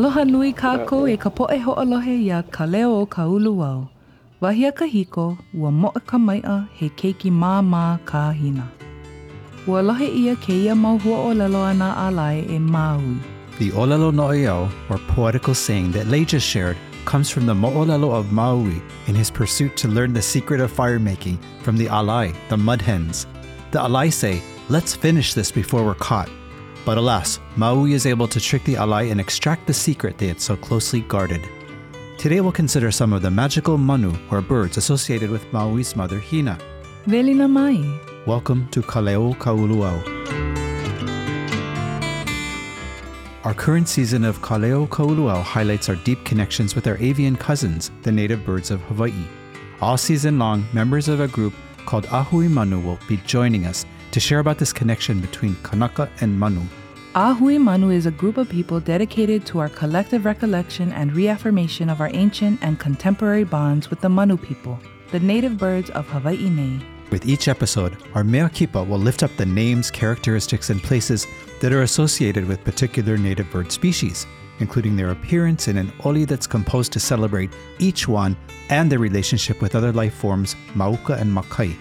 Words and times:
Aloha 0.00 0.22
nui 0.24 0.54
kākou 0.56 1.10
e 1.12 1.14
ka 1.20 1.28
poe 1.28 1.56
ho'olohe 1.60 2.12
ia 2.24 2.38
ka 2.50 2.64
leo 2.64 2.92
o 3.02 3.06
ka 3.14 3.26
ulu 3.28 3.50
au. 3.60 3.80
Wahia 4.40 4.70
ka 4.74 4.86
hiko, 4.88 5.24
ua 5.52 5.70
mo'a 5.70 6.00
ka 6.00 6.16
mai'a 6.16 6.54
he 6.72 6.88
keiki 6.88 7.30
mā 7.30 7.98
ka 8.06 8.30
hina. 8.30 8.64
Ua 9.66 9.82
lohe 9.82 10.08
ia 10.08 10.36
ke 10.36 10.56
ia 10.56 10.74
mau 10.74 10.96
hua 10.96 11.18
o 11.18 11.34
lelo 11.34 11.60
ana 11.72 11.92
a 11.98 12.10
lai 12.10 12.46
e 12.48 12.58
maui. 12.58 13.18
The 13.58 13.72
Olelo 13.72 14.10
No'eau, 14.10 14.72
or 14.88 14.96
poetical 15.08 15.54
saying 15.54 15.92
that 15.92 16.06
Lei 16.06 16.24
just 16.24 16.46
shared, 16.46 16.78
comes 17.04 17.28
from 17.28 17.44
the 17.44 17.52
Mo'olelo 17.54 18.10
of 18.14 18.32
Maui 18.32 18.80
in 19.06 19.14
his 19.14 19.30
pursuit 19.30 19.76
to 19.76 19.88
learn 19.88 20.14
the 20.14 20.22
secret 20.22 20.60
of 20.60 20.72
fire 20.72 20.98
making 20.98 21.38
from 21.62 21.76
the 21.76 21.88
Alai, 21.88 22.34
the 22.48 22.56
mud 22.56 22.80
hens. 22.80 23.26
The 23.72 23.80
Alai 23.80 24.10
say, 24.10 24.40
let's 24.70 24.96
finish 24.96 25.34
this 25.34 25.52
before 25.52 25.84
we're 25.84 25.94
caught. 25.94 26.30
But 26.84 26.96
alas, 26.96 27.40
Maui 27.56 27.92
is 27.92 28.06
able 28.06 28.26
to 28.28 28.40
trick 28.40 28.64
the 28.64 28.74
Alai 28.74 29.10
and 29.10 29.20
extract 29.20 29.66
the 29.66 29.74
secret 29.74 30.16
they 30.16 30.28
had 30.28 30.40
so 30.40 30.56
closely 30.56 31.02
guarded. 31.02 31.46
Today 32.16 32.40
we'll 32.40 32.52
consider 32.52 32.90
some 32.90 33.12
of 33.12 33.20
the 33.20 33.30
magical 33.30 33.76
manu, 33.76 34.14
or 34.30 34.40
birds, 34.40 34.78
associated 34.78 35.30
with 35.30 35.44
Maui's 35.52 35.94
mother 35.94 36.18
Hina. 36.18 36.58
Velina 37.06 37.48
mai. 37.50 38.00
Welcome 38.26 38.66
to 38.70 38.80
Kaleo 38.80 39.36
Kauluau. 39.36 40.20
Our 43.44 43.54
current 43.54 43.88
season 43.88 44.24
of 44.24 44.40
Kaleo 44.40 44.88
Kauluau 44.88 45.42
highlights 45.42 45.90
our 45.90 45.96
deep 45.96 46.24
connections 46.24 46.74
with 46.74 46.86
our 46.86 46.96
avian 46.96 47.36
cousins, 47.36 47.90
the 48.02 48.12
native 48.12 48.44
birds 48.46 48.70
of 48.70 48.80
Hawaii. 48.82 49.26
All 49.82 49.98
season 49.98 50.38
long, 50.38 50.66
members 50.72 51.08
of 51.08 51.20
a 51.20 51.28
group 51.28 51.52
called 51.84 52.06
Ahui 52.06 52.50
Manu 52.50 52.80
will 52.80 52.98
be 53.06 53.18
joining 53.18 53.66
us 53.66 53.84
to 54.12 54.20
share 54.20 54.38
about 54.38 54.58
this 54.58 54.72
connection 54.72 55.20
between 55.20 55.56
Kanaka 55.62 56.08
and 56.20 56.38
Manu. 56.38 56.62
Ahui 57.14 57.60
Manu 57.60 57.90
is 57.90 58.06
a 58.06 58.10
group 58.12 58.36
of 58.36 58.48
people 58.48 58.78
dedicated 58.78 59.44
to 59.46 59.58
our 59.58 59.68
collective 59.68 60.24
recollection 60.24 60.92
and 60.92 61.12
reaffirmation 61.12 61.90
of 61.90 62.00
our 62.00 62.10
ancient 62.12 62.60
and 62.62 62.78
contemporary 62.78 63.42
bonds 63.42 63.90
with 63.90 64.00
the 64.00 64.08
Manu 64.08 64.36
people, 64.36 64.78
the 65.10 65.18
native 65.18 65.58
birds 65.58 65.90
of 65.90 66.06
Hawaii 66.08 66.48
Nei. 66.48 66.80
With 67.10 67.26
each 67.26 67.48
episode, 67.48 67.96
our 68.14 68.22
mea 68.22 68.48
kipa 68.48 68.84
will 68.84 68.98
lift 68.98 69.24
up 69.24 69.36
the 69.36 69.44
names, 69.44 69.90
characteristics, 69.90 70.70
and 70.70 70.80
places 70.80 71.26
that 71.60 71.72
are 71.72 71.82
associated 71.82 72.46
with 72.46 72.62
particular 72.62 73.16
native 73.16 73.50
bird 73.50 73.72
species, 73.72 74.28
including 74.60 74.94
their 74.94 75.10
appearance 75.10 75.66
in 75.66 75.76
an 75.76 75.92
oli 76.04 76.24
that's 76.24 76.46
composed 76.46 76.92
to 76.92 77.00
celebrate 77.00 77.50
each 77.80 78.06
one 78.06 78.36
and 78.68 78.90
their 78.92 79.00
relationship 79.00 79.60
with 79.60 79.74
other 79.74 79.92
life 79.92 80.14
forms, 80.14 80.54
mauka 80.74 81.20
and 81.20 81.36
makai. 81.36 81.76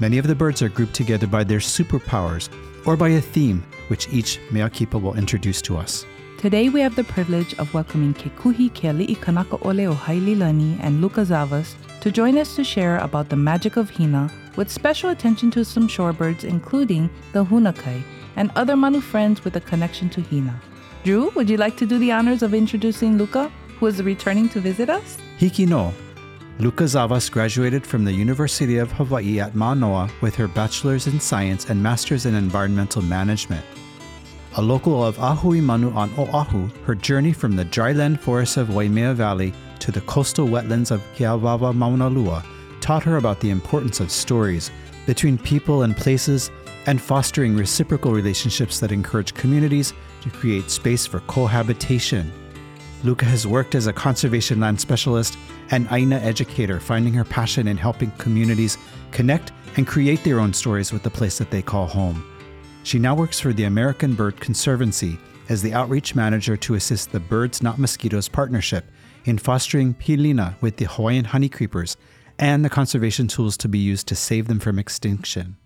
Many 0.00 0.18
of 0.18 0.26
the 0.26 0.34
birds 0.34 0.62
are 0.62 0.68
grouped 0.68 0.94
together 0.94 1.26
by 1.26 1.44
their 1.44 1.58
superpowers 1.58 2.48
or 2.86 2.96
by 2.96 3.10
a 3.10 3.20
theme, 3.20 3.62
which 3.88 4.08
each 4.12 4.40
mea 4.50 4.68
kipa 4.68 4.98
will 4.98 5.14
introduce 5.14 5.62
to 5.62 5.76
us. 5.76 6.04
Today 6.38 6.68
we 6.70 6.80
have 6.80 6.96
the 6.96 7.04
privilege 7.04 7.54
of 7.54 7.72
welcoming 7.72 8.14
Kekuhi 8.14 8.72
Keali'i 8.72 9.20
Kanaka 9.20 9.58
Ole 9.58 9.86
o 9.86 9.94
Haililani 9.94 10.76
and 10.82 11.00
Luka 11.00 11.20
Zavas 11.20 11.74
to 12.00 12.10
join 12.10 12.36
us 12.36 12.56
to 12.56 12.64
share 12.64 12.98
about 12.98 13.28
the 13.28 13.36
magic 13.36 13.76
of 13.76 13.90
Hina 13.90 14.28
with 14.56 14.68
special 14.68 15.10
attention 15.10 15.52
to 15.52 15.64
some 15.64 15.86
shorebirds, 15.86 16.42
including 16.42 17.08
the 17.32 17.44
hunakai 17.44 18.02
and 18.34 18.50
other 18.56 18.76
Manu 18.76 19.00
friends 19.00 19.44
with 19.44 19.54
a 19.54 19.60
connection 19.60 20.10
to 20.10 20.20
Hina. 20.20 20.60
Drew, 21.04 21.30
would 21.36 21.48
you 21.48 21.58
like 21.58 21.76
to 21.76 21.86
do 21.86 21.98
the 21.98 22.10
honors 22.10 22.42
of 22.42 22.54
introducing 22.54 23.18
Luka, 23.18 23.52
who 23.78 23.86
is 23.86 24.02
returning 24.02 24.48
to 24.48 24.60
visit 24.60 24.90
us? 24.90 25.18
Hiki 25.38 25.66
no. 25.66 25.92
Luka 26.58 26.84
Zavas 26.84 27.30
graduated 27.30 27.84
from 27.86 28.04
the 28.04 28.12
University 28.12 28.76
of 28.76 28.92
Hawaii 28.92 29.40
at 29.40 29.54
Manoa 29.54 30.10
with 30.20 30.34
her 30.36 30.46
bachelor's 30.46 31.06
in 31.06 31.18
science 31.18 31.70
and 31.70 31.82
master's 31.82 32.26
in 32.26 32.34
environmental 32.34 33.00
management. 33.00 33.64
A 34.56 34.62
local 34.62 35.02
of 35.02 35.16
Ahui 35.16 35.62
Manu 35.62 35.90
on 35.92 36.10
Oahu, 36.18 36.68
her 36.84 36.94
journey 36.94 37.32
from 37.32 37.56
the 37.56 37.64
dryland 37.64 38.20
forests 38.20 38.58
of 38.58 38.74
Waimea 38.74 39.14
Valley 39.14 39.54
to 39.78 39.90
the 39.90 40.02
coastal 40.02 40.46
wetlands 40.46 40.90
of 40.90 41.02
Keawawa 41.16 41.74
Mauna 41.74 42.10
Lua 42.10 42.44
taught 42.80 43.02
her 43.04 43.16
about 43.16 43.40
the 43.40 43.50
importance 43.50 43.98
of 43.98 44.12
stories 44.12 44.70
between 45.06 45.38
people 45.38 45.82
and 45.82 45.96
places 45.96 46.50
and 46.86 47.00
fostering 47.00 47.56
reciprocal 47.56 48.12
relationships 48.12 48.78
that 48.78 48.92
encourage 48.92 49.32
communities 49.32 49.94
to 50.20 50.28
create 50.30 50.70
space 50.70 51.06
for 51.06 51.20
cohabitation. 51.20 52.30
Luka 53.04 53.24
has 53.24 53.46
worked 53.46 53.74
as 53.74 53.86
a 53.86 53.92
conservation 53.92 54.60
land 54.60 54.80
specialist 54.80 55.36
and 55.72 55.88
Aina 55.90 56.16
educator, 56.16 56.78
finding 56.78 57.12
her 57.14 57.24
passion 57.24 57.66
in 57.66 57.76
helping 57.76 58.12
communities 58.12 58.78
connect 59.10 59.52
and 59.76 59.86
create 59.86 60.22
their 60.22 60.38
own 60.38 60.52
stories 60.52 60.92
with 60.92 61.02
the 61.02 61.10
place 61.10 61.38
that 61.38 61.50
they 61.50 61.62
call 61.62 61.86
home. 61.86 62.24
She 62.84 62.98
now 62.98 63.14
works 63.14 63.40
for 63.40 63.52
the 63.52 63.64
American 63.64 64.14
Bird 64.14 64.38
Conservancy 64.38 65.18
as 65.48 65.62
the 65.62 65.72
outreach 65.72 66.14
manager 66.14 66.56
to 66.58 66.74
assist 66.74 67.10
the 67.10 67.20
Birds 67.20 67.62
Not 67.62 67.78
Mosquitoes 67.78 68.28
partnership 68.28 68.84
in 69.24 69.38
fostering 69.38 69.94
pilina 69.94 70.54
with 70.60 70.76
the 70.76 70.86
Hawaiian 70.86 71.26
honeycreepers 71.26 71.96
and 72.38 72.64
the 72.64 72.70
conservation 72.70 73.28
tools 73.28 73.56
to 73.58 73.68
be 73.68 73.78
used 73.78 74.08
to 74.08 74.16
save 74.16 74.48
them 74.48 74.58
from 74.58 74.78
extinction. 74.78 75.56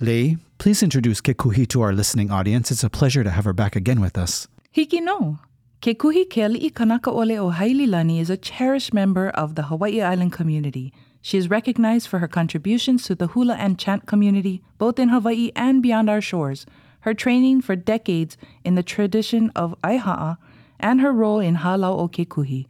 Lei, 0.00 0.36
please 0.58 0.82
introduce 0.82 1.20
Kekuhi 1.20 1.66
to 1.68 1.80
our 1.80 1.92
listening 1.92 2.30
audience. 2.30 2.70
It's 2.70 2.84
a 2.84 2.90
pleasure 2.90 3.24
to 3.24 3.30
have 3.30 3.44
her 3.44 3.52
back 3.52 3.76
again 3.76 4.00
with 4.00 4.18
us. 4.18 4.46
Hiki 4.74 5.00
no. 5.00 5.38
Kekuhi 5.80 6.26
Keali'i 6.26 6.74
Kanaka 6.74 7.08
Ole 7.08 7.38
o 7.38 7.52
Haililani 7.52 8.20
is 8.20 8.30
a 8.30 8.36
cherished 8.36 8.92
member 8.92 9.28
of 9.28 9.54
the 9.54 9.62
Hawaii 9.62 10.02
Island 10.02 10.32
community. 10.32 10.92
She 11.22 11.38
is 11.38 11.48
recognized 11.48 12.08
for 12.08 12.18
her 12.18 12.26
contributions 12.26 13.04
to 13.04 13.14
the 13.14 13.28
hula 13.28 13.54
and 13.54 13.78
chant 13.78 14.04
community, 14.04 14.60
both 14.78 14.98
in 14.98 15.10
Hawaii 15.10 15.52
and 15.54 15.80
beyond 15.80 16.10
our 16.10 16.20
shores, 16.20 16.66
her 17.02 17.14
training 17.14 17.60
for 17.60 17.76
decades 17.76 18.36
in 18.64 18.74
the 18.74 18.82
tradition 18.82 19.52
of 19.54 19.76
Aiha'a, 19.84 20.38
and 20.80 21.00
her 21.00 21.12
role 21.12 21.38
in 21.38 21.58
Halau 21.58 21.96
o 21.96 22.08
Kekuhi. 22.08 22.66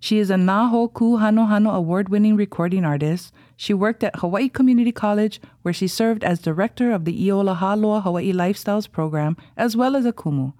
She 0.00 0.18
is 0.18 0.28
a 0.28 0.36
Na 0.36 0.72
Hoku 0.72 1.20
Hanohano 1.20 1.72
award 1.72 2.08
winning 2.08 2.34
recording 2.34 2.84
artist. 2.84 3.32
She 3.56 3.72
worked 3.72 4.02
at 4.02 4.16
Hawaii 4.16 4.48
Community 4.48 4.90
College, 4.90 5.40
where 5.62 5.72
she 5.72 5.86
served 5.86 6.24
as 6.24 6.40
director 6.40 6.90
of 6.90 7.04
the 7.04 7.28
Iola 7.28 7.54
Haloa 7.54 8.02
Hawaii 8.02 8.32
Lifestyles 8.32 8.90
program, 8.90 9.36
as 9.56 9.76
well 9.76 9.94
as 9.94 10.04
a 10.04 10.12
kumu. 10.12 10.52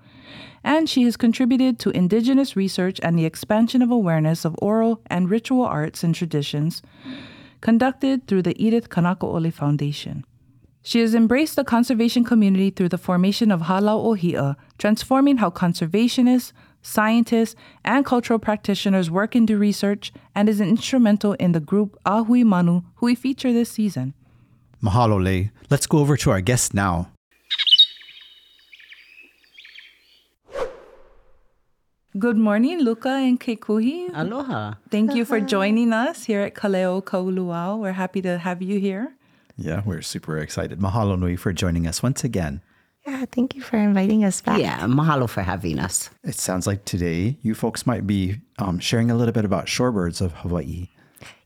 And 0.64 0.88
she 0.88 1.02
has 1.04 1.16
contributed 1.16 1.78
to 1.80 1.90
indigenous 1.90 2.54
research 2.54 3.00
and 3.02 3.18
the 3.18 3.24
expansion 3.24 3.82
of 3.82 3.90
awareness 3.90 4.44
of 4.44 4.54
oral 4.62 5.00
and 5.06 5.30
ritual 5.30 5.64
arts 5.64 6.04
and 6.04 6.14
traditions 6.14 6.82
conducted 7.60 8.26
through 8.26 8.42
the 8.42 8.60
Edith 8.62 8.88
Kanaka 8.88 9.26
Ole 9.26 9.50
Foundation. 9.50 10.24
She 10.82 11.00
has 11.00 11.14
embraced 11.14 11.54
the 11.54 11.64
conservation 11.64 12.24
community 12.24 12.70
through 12.70 12.88
the 12.88 12.98
formation 12.98 13.52
of 13.52 13.62
Halau 13.62 14.04
Ohia, 14.04 14.56
transforming 14.78 15.36
how 15.36 15.50
conservationists, 15.50 16.52
scientists, 16.82 17.54
and 17.84 18.04
cultural 18.04 18.40
practitioners 18.40 19.08
work 19.08 19.30
do 19.30 19.56
research, 19.56 20.12
and 20.34 20.48
is 20.48 20.60
instrumental 20.60 21.34
in 21.34 21.52
the 21.52 21.60
group 21.60 21.96
Ahui 22.04 22.44
Manu, 22.44 22.82
who 22.96 23.06
we 23.06 23.14
feature 23.14 23.52
this 23.52 23.70
season. 23.70 24.14
Mahalo, 24.82 25.22
Lei. 25.22 25.52
Let's 25.70 25.86
go 25.86 25.98
over 25.98 26.16
to 26.16 26.32
our 26.32 26.40
guest 26.40 26.74
now. 26.74 27.11
Good 32.18 32.36
morning, 32.36 32.80
Luka 32.80 33.08
and 33.08 33.40
Kekuhi. 33.40 34.10
Aloha. 34.12 34.74
Thank 34.90 35.14
you 35.14 35.24
for 35.24 35.40
joining 35.40 35.94
us 35.94 36.24
here 36.24 36.42
at 36.42 36.54
Kaleo 36.54 37.02
Kauluau. 37.02 37.78
We're 37.78 37.92
happy 37.92 38.20
to 38.20 38.36
have 38.36 38.60
you 38.60 38.78
here. 38.78 39.16
Yeah, 39.56 39.80
we're 39.86 40.02
super 40.02 40.36
excited. 40.36 40.78
Mahalo 40.78 41.18
Nui 41.18 41.36
for 41.36 41.54
joining 41.54 41.86
us 41.86 42.02
once 42.02 42.22
again. 42.22 42.60
Yeah, 43.06 43.24
thank 43.32 43.54
you 43.54 43.62
for 43.62 43.78
inviting 43.78 44.24
us 44.24 44.42
back. 44.42 44.60
Yeah, 44.60 44.80
mahalo 44.80 45.26
for 45.26 45.40
having 45.40 45.78
us. 45.78 46.10
It 46.22 46.34
sounds 46.34 46.66
like 46.66 46.84
today 46.84 47.38
you 47.40 47.54
folks 47.54 47.86
might 47.86 48.06
be 48.06 48.42
um, 48.58 48.78
sharing 48.78 49.10
a 49.10 49.16
little 49.16 49.32
bit 49.32 49.46
about 49.46 49.64
shorebirds 49.64 50.20
of 50.20 50.32
Hawaii. 50.32 50.88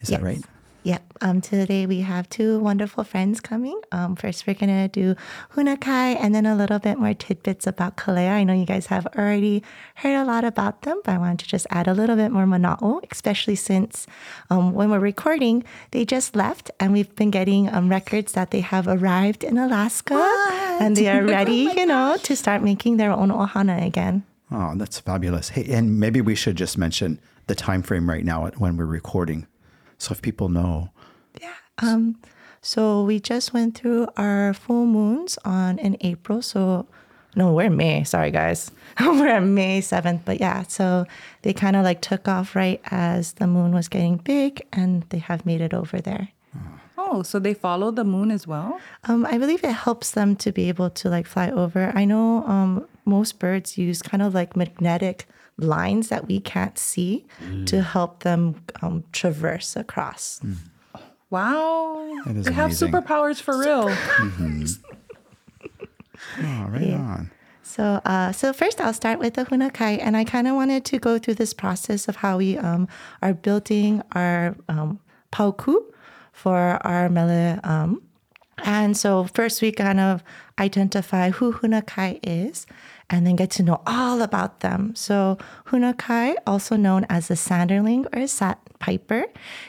Is 0.01 0.09
that 0.09 0.21
right? 0.21 0.45
Yep. 0.87 1.15
Um, 1.21 1.41
today 1.41 1.85
we 1.85 2.03
have 2.03 2.31
two 2.31 2.61
wonderful 2.61 3.03
friends 3.03 3.41
coming. 3.41 3.81
Um, 3.91 4.15
first, 4.15 4.47
we're 4.47 4.55
going 4.55 4.71
to 4.71 4.87
do 4.87 5.17
Hunakai 5.57 6.15
and 6.15 6.33
then 6.33 6.47
a 6.47 6.55
little 6.55 6.79
bit 6.79 6.97
more 6.97 7.13
tidbits 7.13 7.67
about 7.67 7.97
Kalea. 7.97 8.31
I 8.31 8.45
know 8.45 8.53
you 8.53 8.67
guys 8.67 8.87
have 8.87 9.05
already 9.19 9.65
heard 9.97 10.15
a 10.15 10.25
lot 10.25 10.45
about 10.45 10.83
them, 10.83 11.01
but 11.05 11.17
I 11.17 11.19
wanted 11.19 11.41
to 11.41 11.49
just 11.49 11.67
add 11.71 11.89
a 11.89 11.93
little 11.93 12.15
bit 12.15 12.31
more 12.31 12.45
mana'o, 12.45 13.01
especially 13.11 13.57
since 13.57 14.07
um, 14.49 14.75
when 14.75 14.89
we're 14.89 15.01
recording, 15.01 15.65
they 15.91 16.05
just 16.05 16.37
left 16.37 16.71
and 16.79 16.93
we've 16.93 17.13
been 17.17 17.33
getting 17.33 17.69
um, 17.75 17.89
records 17.89 18.31
that 18.35 18.53
they 18.53 18.61
have 18.61 18.87
arrived 18.87 19.43
in 19.43 19.59
Alaska 19.59 20.15
and 20.79 20.97
they 20.97 21.09
are 21.09 21.25
ready, 21.37 21.69
you 21.77 21.87
know, 21.87 22.17
to 22.23 22.37
start 22.37 22.63
making 22.63 22.97
their 22.97 23.11
own 23.11 23.31
ohana 23.31 23.85
again. 23.85 24.23
Oh, 24.53 24.75
that's 24.77 25.01
fabulous. 25.01 25.49
Hey, 25.49 25.65
and 25.65 25.99
maybe 25.99 26.21
we 26.21 26.37
should 26.37 26.55
just 26.55 26.79
mention 26.79 27.19
the 27.49 27.57
time 27.57 27.83
frame 27.83 28.09
right 28.09 28.25
now 28.25 28.47
when 28.51 28.77
we're 28.77 28.87
recording. 28.87 29.49
So 29.99 30.13
if 30.13 30.23
people 30.23 30.49
know. 30.49 30.91
Yeah. 31.41 31.55
Um, 31.79 32.19
so 32.61 33.03
we 33.05 33.21
just 33.21 33.53
went 33.53 33.77
through 33.77 34.09
our 34.17 34.53
full 34.53 34.87
moons 34.87 35.39
on 35.45 35.79
in 35.79 35.97
April. 36.01 36.43
So 36.43 36.87
no, 37.37 37.53
we're 37.53 37.67
in 37.67 37.77
May. 37.77 38.03
Sorry, 38.05 38.31
guys. 38.31 38.71
we're 39.01 39.35
on 39.35 39.55
May 39.55 39.83
7th. 39.83 40.23
But 40.25 40.41
yeah, 40.41 40.63
so 40.63 41.05
they 41.43 41.53
kind 41.53 41.77
of 41.77 41.85
like 41.85 42.01
took 42.01 42.27
off 42.27 42.57
right 42.57 42.81
as 42.87 43.35
the 43.35 43.47
moon 43.47 43.73
was 43.73 43.89
getting 43.89 44.17
big 44.17 44.67
and 44.73 45.05
they 45.11 45.19
have 45.19 45.45
made 45.45 45.61
it 45.61 45.75
over 45.75 46.01
there. 46.01 46.31
Oh, 46.99 47.23
so 47.23 47.39
they 47.39 47.55
follow 47.55 47.91
the 47.91 48.05
moon 48.05 48.31
as 48.31 48.47
well? 48.47 48.81
Um, 49.05 49.27
I 49.27 49.39
believe 49.39 49.63
it 49.63 49.73
helps 49.73 50.11
them 50.11 50.35
to 50.37 50.51
be 50.51 50.69
able 50.69 50.91
to 50.91 51.09
like 51.09 51.27
fly 51.27 51.51
over. 51.51 51.93
I 51.95 52.05
know 52.05 52.45
um, 52.47 52.89
most 53.05 53.39
birds 53.39 53.79
use 53.79 54.03
kind 54.03 54.23
of 54.23 54.35
like 54.35 54.57
magnetic 54.57 55.29
lines 55.59 56.09
that 56.09 56.27
we 56.29 56.41
can't 56.41 56.79
see 56.79 57.25
to 57.67 57.83
help 57.83 58.23
them 58.23 58.63
um, 58.83 59.05
traverse 59.13 59.77
across. 59.77 60.41
Wow. 61.31 62.15
That 62.27 62.37
is 62.37 62.45
they 62.47 62.53
have 62.53 62.71
superpowers 62.73 63.41
for 63.41 63.59
real. 63.59 63.89
Oh, 66.39 66.67
right 66.69 66.93
on. 66.93 67.31
So, 67.63 68.01
uh, 68.05 68.33
so 68.33 68.53
first 68.53 68.81
I'll 68.81 68.95
start 68.95 69.19
with 69.19 69.35
the 69.35 69.45
hunakai, 69.45 69.99
and 70.01 70.17
I 70.17 70.25
kind 70.25 70.47
of 70.47 70.55
wanted 70.55 70.85
to 70.87 70.99
go 70.99 71.19
through 71.19 71.35
this 71.35 71.53
process 71.53 72.09
of 72.09 72.17
how 72.17 72.39
we 72.39 72.57
um, 72.57 72.89
are 73.23 73.35
building 73.35 74.03
our 74.13 74.57
um, 74.69 75.01
pauku 75.33 75.77
for 76.33 76.79
our 76.87 77.09
mele. 77.09 77.61
Um, 77.65 78.03
and 78.59 78.97
so 78.97 79.25
first 79.25 79.61
we 79.61 79.73
kind 79.73 80.01
of 80.01 80.23
identify 80.59 81.31
who 81.31 81.53
hunakai 81.53 82.21
is, 82.23 82.67
and 83.09 83.27
then 83.27 83.37
get 83.37 83.51
to 83.53 83.63
know 83.63 83.81
all 83.87 84.23
about 84.23 84.61
them. 84.61 84.95
So 84.95 85.39
hunakai, 85.67 86.35
also 86.47 86.77
known 86.77 87.07
as 87.09 87.29
the 87.29 87.35
sanderling 87.35 88.07
or 88.15 88.27
sandpiper, 88.27 89.27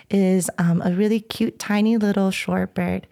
is 0.09 0.49
um, 0.57 0.81
a 0.81 0.91
really 0.91 1.19
cute, 1.19 1.59
tiny 1.59 1.97
little 1.97 2.29
shorebird. 2.29 3.03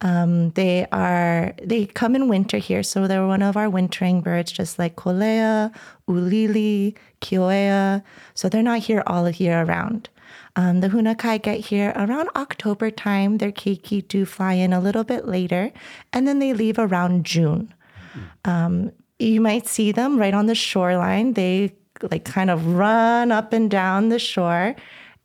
Um, 0.00 0.50
they 0.50 0.86
are 0.92 1.54
they 1.62 1.86
come 1.86 2.14
in 2.14 2.28
winter 2.28 2.58
here, 2.58 2.84
so 2.84 3.08
they're 3.08 3.26
one 3.26 3.42
of 3.42 3.56
our 3.56 3.68
wintering 3.68 4.20
birds, 4.20 4.52
just 4.52 4.78
like 4.78 4.94
kolea, 4.94 5.74
ulili, 6.08 6.94
kioea. 7.20 8.02
So 8.34 8.48
they're 8.48 8.62
not 8.62 8.80
here 8.80 9.02
all 9.06 9.28
year 9.28 9.62
around. 9.62 10.08
Um, 10.54 10.80
the 10.80 10.88
hunakai 10.88 11.42
get 11.42 11.60
here 11.60 11.92
around 11.96 12.30
October 12.36 12.90
time. 12.90 13.38
Their 13.38 13.50
keiki 13.52 14.06
do 14.06 14.24
fly 14.24 14.52
in 14.52 14.72
a 14.72 14.80
little 14.80 15.04
bit 15.04 15.26
later, 15.26 15.72
and 16.12 16.28
then 16.28 16.38
they 16.38 16.52
leave 16.52 16.78
around 16.78 17.24
June. 17.24 17.74
Um, 18.44 18.92
you 19.18 19.40
might 19.40 19.66
see 19.66 19.92
them 19.92 20.18
right 20.18 20.34
on 20.34 20.46
the 20.46 20.54
shoreline. 20.54 21.32
They 21.34 21.72
like 22.10 22.24
kind 22.24 22.50
of 22.50 22.74
run 22.74 23.32
up 23.32 23.52
and 23.52 23.70
down 23.70 24.08
the 24.08 24.18
shore. 24.18 24.76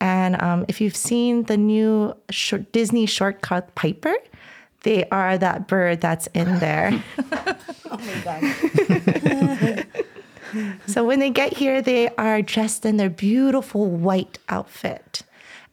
And 0.02 0.42
um, 0.42 0.66
if 0.68 0.82
you've 0.82 0.96
seen 0.96 1.44
the 1.44 1.58
new 1.58 2.16
short, 2.30 2.72
Disney 2.72 3.06
shortcut 3.06 3.74
Piper, 3.76 4.16
they 4.82 5.08
are 5.10 5.38
that 5.38 5.68
bird 5.68 6.02
that's 6.02 6.28
in 6.28 6.60
there. 6.60 7.04
oh 7.90 8.00
my 8.00 8.22
God. 8.24 9.86
so 10.88 11.06
when 11.06 11.20
they 11.20 11.30
get 11.30 11.54
here, 11.54 11.82
they 11.82 12.10
are 12.16 12.42
dressed 12.42 12.86
in 12.86 12.98
their 12.98 13.10
beautiful 13.10 13.90
white 13.90 14.40
outfit. 14.50 15.24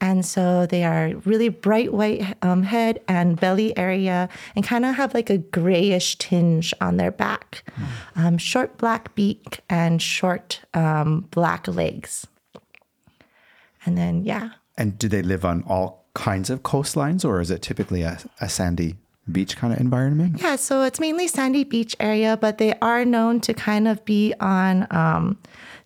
And 0.00 0.25
so 0.25 0.67
they 0.67 0.85
are 0.85 1.14
really 1.25 1.49
bright 1.50 1.93
white 1.93 2.37
um, 2.43 2.62
head 2.62 3.00
and 3.06 3.38
belly 3.38 3.76
area 3.76 4.29
and 4.56 4.64
kind 4.64 4.85
of 4.85 4.94
have 4.94 5.12
like 5.12 5.29
a 5.29 5.38
grayish 5.38 6.17
tinge 6.17 6.73
on 6.81 6.97
their 6.97 7.11
back. 7.11 7.64
Um, 8.17 8.38
short 8.38 8.79
black 8.79 9.14
beak 9.14 9.61
and 9.69 10.00
short 10.00 10.61
um, 10.75 11.29
black 11.31 11.69
legs. 11.69 12.26
And 13.85 13.97
then, 13.97 14.25
yeah, 14.25 14.50
And 14.76 14.99
do 14.99 15.08
they 15.08 15.23
live 15.23 15.44
on 15.44 15.62
all 15.67 16.06
kinds 16.14 16.50
of 16.50 16.62
coastlines, 16.62 17.25
or 17.25 17.41
is 17.41 17.50
it 17.50 17.62
typically 17.62 18.03
a, 18.03 18.19
a 18.41 18.49
sandy 18.49 18.96
beach 19.31 19.56
kind 19.56 19.73
of 19.73 19.81
environment? 19.81 20.41
Yeah, 20.41 20.56
so 20.56 20.82
it's 20.82 20.99
mainly 21.00 21.29
sandy 21.29 21.64
beach 21.64 21.94
area, 22.00 22.37
but 22.37 22.58
they 22.58 22.75
are 22.81 23.05
known 23.05 23.41
to 23.41 23.55
kind 23.55 23.87
of 23.88 24.05
be 24.05 24.35
on 24.41 24.87
um, 24.91 25.38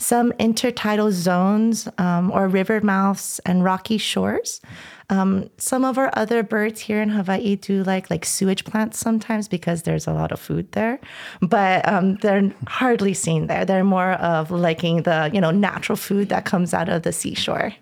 some 0.04 0.32
intertidal 0.32 1.10
zones 1.10 1.88
um, 1.98 2.30
or 2.30 2.46
river 2.46 2.80
mouths 2.80 3.40
and 3.46 3.64
rocky 3.64 3.96
shores. 3.96 4.60
Um, 5.10 5.50
some 5.58 5.84
of 5.84 5.98
our 5.98 6.10
other 6.14 6.42
birds 6.42 6.80
here 6.80 7.00
in 7.00 7.08
Hawaii 7.08 7.56
do 7.56 7.82
like 7.84 8.10
like 8.10 8.24
sewage 8.24 8.64
plants 8.64 8.98
sometimes 8.98 9.48
because 9.48 9.82
there's 9.82 10.06
a 10.06 10.12
lot 10.12 10.32
of 10.32 10.40
food 10.40 10.70
there, 10.72 10.98
but 11.40 11.86
um, 11.88 12.16
they're 12.16 12.52
hardly 12.68 13.14
seen 13.14 13.46
there. 13.46 13.64
They're 13.64 13.84
more 13.84 14.12
of 14.12 14.50
liking 14.50 15.02
the 15.02 15.30
you 15.32 15.40
know 15.40 15.50
natural 15.50 15.96
food 15.96 16.28
that 16.28 16.44
comes 16.44 16.72
out 16.72 16.88
of 16.88 17.02
the 17.02 17.12
seashore. 17.12 17.74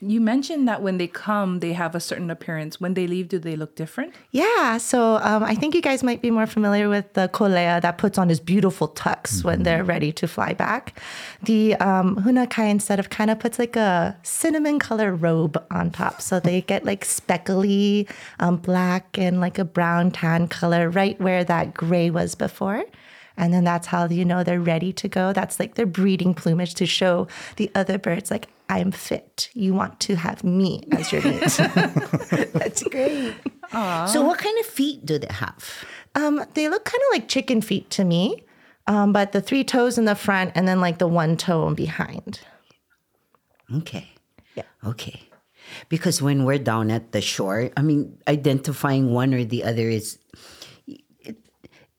You 0.00 0.20
mentioned 0.20 0.68
that 0.68 0.80
when 0.80 0.98
they 0.98 1.08
come, 1.08 1.58
they 1.58 1.72
have 1.72 1.96
a 1.96 2.00
certain 2.00 2.30
appearance. 2.30 2.80
When 2.80 2.94
they 2.94 3.08
leave, 3.08 3.28
do 3.28 3.40
they 3.40 3.56
look 3.56 3.74
different? 3.74 4.14
Yeah, 4.30 4.78
so 4.78 5.16
um, 5.22 5.42
I 5.42 5.56
think 5.56 5.74
you 5.74 5.82
guys 5.82 6.04
might 6.04 6.22
be 6.22 6.30
more 6.30 6.46
familiar 6.46 6.88
with 6.88 7.14
the 7.14 7.28
kolea 7.28 7.82
that 7.82 7.98
puts 7.98 8.16
on 8.16 8.28
his 8.28 8.38
beautiful 8.38 8.88
tux 8.88 9.42
when 9.42 9.64
they're 9.64 9.82
ready 9.82 10.12
to 10.12 10.28
fly 10.28 10.54
back. 10.54 11.00
The 11.42 11.74
um, 11.76 12.14
hunakai 12.16 12.70
instead 12.70 13.00
of 13.00 13.10
kind 13.10 13.28
of 13.28 13.40
puts 13.40 13.58
like 13.58 13.74
a 13.74 14.16
cinnamon 14.22 14.78
color 14.78 15.12
robe 15.12 15.60
on 15.72 15.90
top, 15.90 16.22
so 16.22 16.38
they 16.38 16.60
get 16.60 16.84
like 16.84 17.04
speckly 17.04 18.06
um, 18.38 18.58
black 18.58 19.18
and 19.18 19.40
like 19.40 19.58
a 19.58 19.64
brown 19.64 20.12
tan 20.12 20.46
color 20.46 20.90
right 20.90 21.20
where 21.20 21.42
that 21.42 21.74
gray 21.74 22.08
was 22.08 22.36
before. 22.36 22.84
And 23.36 23.52
then 23.52 23.64
that's 23.64 23.88
how 23.88 24.06
you 24.06 24.24
know 24.24 24.44
they're 24.44 24.60
ready 24.60 24.92
to 24.92 25.08
go. 25.08 25.32
That's 25.32 25.58
like 25.58 25.74
their 25.74 25.86
breeding 25.86 26.34
plumage 26.34 26.74
to 26.74 26.86
show 26.86 27.26
the 27.56 27.70
other 27.74 27.98
birds, 27.98 28.30
like, 28.30 28.48
I'm 28.68 28.92
fit. 28.92 29.50
You 29.54 29.74
want 29.74 29.98
to 30.00 30.16
have 30.16 30.44
me 30.44 30.82
as 30.92 31.10
your 31.12 31.22
mate. 31.22 31.40
that's 32.52 32.82
great. 32.84 33.34
So, 33.72 34.22
what 34.24 34.38
kind 34.38 34.58
of 34.58 34.66
feet 34.66 35.04
do 35.06 35.18
they 35.18 35.32
have? 35.32 35.84
Um, 36.14 36.44
they 36.54 36.68
look 36.68 36.84
kind 36.84 37.00
of 37.08 37.12
like 37.12 37.28
chicken 37.28 37.60
feet 37.60 37.90
to 37.90 38.04
me, 38.04 38.44
um, 38.86 39.12
but 39.12 39.32
the 39.32 39.40
three 39.40 39.64
toes 39.64 39.98
in 39.98 40.04
the 40.04 40.14
front 40.14 40.52
and 40.54 40.66
then 40.66 40.80
like 40.80 40.98
the 40.98 41.06
one 41.06 41.36
toe 41.36 41.74
behind. 41.74 42.40
Okay. 43.74 44.08
Yeah. 44.54 44.64
Okay. 44.84 45.22
Because 45.88 46.22
when 46.22 46.44
we're 46.44 46.58
down 46.58 46.90
at 46.90 47.12
the 47.12 47.20
shore, 47.20 47.70
I 47.76 47.82
mean, 47.82 48.18
identifying 48.26 49.12
one 49.12 49.34
or 49.34 49.44
the 49.44 49.64
other 49.64 49.88
is, 49.88 50.18
it, 50.86 51.36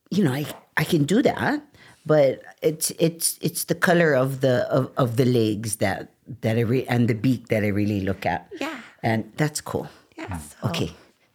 you 0.09 0.23
know, 0.23 0.33
I, 0.33 0.47
I 0.75 0.83
can 0.83 1.03
do 1.03 1.21
that, 1.21 1.61
but 2.05 2.41
it's 2.61 2.91
it's 2.99 3.37
it's 3.41 3.63
the 3.65 3.75
color 3.75 4.13
of 4.13 4.41
the 4.41 4.67
of, 4.71 4.91
of 4.97 5.15
the 5.17 5.25
legs 5.25 5.77
that 5.77 6.11
that 6.41 6.57
I 6.57 6.61
re- 6.61 6.85
and 6.87 7.07
the 7.07 7.13
beak 7.15 7.47
that 7.47 7.63
I 7.63 7.67
really 7.67 8.01
look 8.01 8.25
at. 8.25 8.47
Yeah. 8.59 8.79
and 9.03 9.31
that's 9.37 9.61
cool. 9.61 9.87
Yeah. 10.17 10.37
so- 10.37 10.69
Okay, 10.69 10.91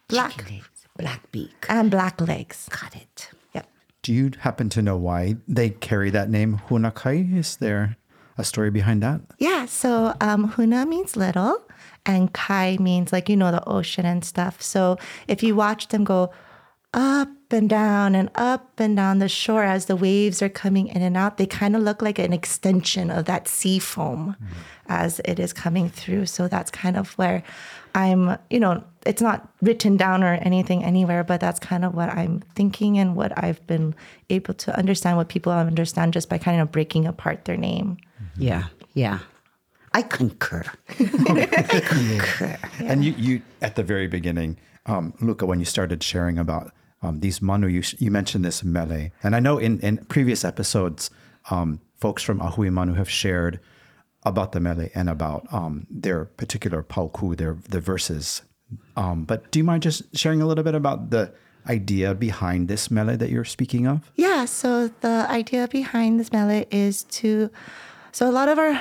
Black. 0.08 0.36
Legs, 0.50 0.86
black 0.98 1.30
beak. 1.32 1.66
And 1.68 1.90
black 1.90 2.20
legs. 2.20 2.68
Got 2.70 2.94
it. 2.94 3.30
Yep. 3.54 3.66
Do 4.02 4.12
you 4.12 4.30
happen 4.40 4.68
to 4.70 4.82
know 4.82 4.96
why 4.96 5.36
they 5.48 5.70
carry 5.70 6.10
that 6.10 6.28
name, 6.30 6.60
Hunakai? 6.68 7.36
Is 7.36 7.56
there 7.56 7.96
a 8.38 8.44
story 8.44 8.70
behind 8.70 9.02
that? 9.02 9.20
Yeah. 9.38 9.66
So 9.66 10.14
um, 10.20 10.52
huna 10.52 10.86
means 10.86 11.16
little, 11.16 11.62
and 12.04 12.32
kai 12.34 12.76
means 12.78 13.12
like 13.12 13.28
you 13.30 13.36
know 13.36 13.50
the 13.50 13.64
ocean 13.66 14.04
and 14.06 14.22
stuff. 14.24 14.60
So 14.62 14.98
if 15.26 15.42
you 15.42 15.56
watch 15.56 15.88
them 15.88 16.04
go 16.04 16.30
up 16.94 17.28
and 17.50 17.68
down 17.68 18.14
and 18.14 18.30
up 18.34 18.78
and 18.78 18.96
down 18.96 19.18
the 19.18 19.28
shore 19.28 19.64
as 19.64 19.86
the 19.86 19.96
waves 19.96 20.40
are 20.40 20.48
coming 20.48 20.88
in 20.88 21.02
and 21.02 21.16
out, 21.16 21.36
they 21.36 21.46
kind 21.46 21.76
of 21.76 21.82
look 21.82 22.00
like 22.00 22.18
an 22.18 22.32
extension 22.32 23.10
of 23.10 23.26
that 23.26 23.48
sea 23.48 23.78
foam 23.78 24.36
as 24.88 25.20
it 25.24 25.38
is 25.38 25.52
coming 25.52 25.88
through. 25.88 26.26
So 26.26 26.48
that's 26.48 26.70
kind 26.70 26.96
of 26.96 27.12
where 27.18 27.42
I'm, 27.94 28.38
you 28.48 28.60
know, 28.60 28.82
it's 29.06 29.20
not 29.20 29.48
written 29.60 29.96
down 29.96 30.24
or 30.24 30.34
anything 30.34 30.84
anywhere, 30.84 31.24
but 31.24 31.40
that's 31.40 31.60
kind 31.60 31.84
of 31.84 31.94
what 31.94 32.08
I'm 32.10 32.42
thinking 32.54 32.98
and 32.98 33.16
what 33.16 33.32
I've 33.42 33.64
been 33.66 33.94
able 34.30 34.54
to 34.54 34.76
understand, 34.76 35.16
what 35.16 35.28
people 35.28 35.52
understand 35.52 36.12
just 36.12 36.28
by 36.28 36.38
kind 36.38 36.60
of 36.60 36.72
breaking 36.72 37.06
apart 37.06 37.44
their 37.44 37.56
name. 37.56 37.98
Yeah, 38.36 38.64
yeah. 38.94 39.18
I 39.92 40.02
concur. 40.02 40.64
I 40.88 41.82
concur. 41.86 42.58
And 42.80 43.04
you, 43.04 43.14
you 43.16 43.42
at 43.62 43.76
the 43.76 43.84
very 43.84 44.08
beginning, 44.08 44.58
um, 44.86 45.14
Luka, 45.20 45.46
when 45.46 45.60
you 45.60 45.64
started 45.64 46.02
sharing 46.02 46.38
about 46.38 46.72
um, 47.04 47.20
these 47.20 47.42
manu, 47.42 47.66
you, 47.66 47.82
you 47.98 48.10
mentioned 48.10 48.44
this 48.44 48.64
mele. 48.64 49.10
And 49.22 49.36
I 49.36 49.40
know 49.40 49.58
in, 49.58 49.78
in 49.80 49.98
previous 50.06 50.44
episodes, 50.44 51.10
um, 51.50 51.80
folks 52.00 52.22
from 52.22 52.40
Ahui 52.40 52.72
Manu 52.72 52.94
have 52.94 53.10
shared 53.10 53.60
about 54.24 54.52
the 54.52 54.60
mele 54.60 54.88
and 54.94 55.10
about 55.10 55.46
um, 55.52 55.86
their 55.90 56.24
particular 56.24 56.82
pauku, 56.82 57.36
their 57.36 57.58
the 57.68 57.80
verses. 57.80 58.42
Um, 58.96 59.24
but 59.24 59.50
do 59.50 59.58
you 59.58 59.64
mind 59.64 59.82
just 59.82 60.16
sharing 60.16 60.40
a 60.40 60.46
little 60.46 60.64
bit 60.64 60.74
about 60.74 61.10
the 61.10 61.32
idea 61.68 62.14
behind 62.14 62.68
this 62.68 62.90
mele 62.90 63.16
that 63.18 63.28
you're 63.30 63.44
speaking 63.44 63.86
of? 63.86 64.10
Yeah, 64.16 64.46
so 64.46 64.88
the 64.88 65.26
idea 65.28 65.68
behind 65.68 66.18
this 66.18 66.32
mele 66.32 66.64
is 66.70 67.04
to 67.04 67.50
so 68.14 68.30
a 68.30 68.30
lot 68.30 68.48
of 68.48 68.60
our 68.60 68.80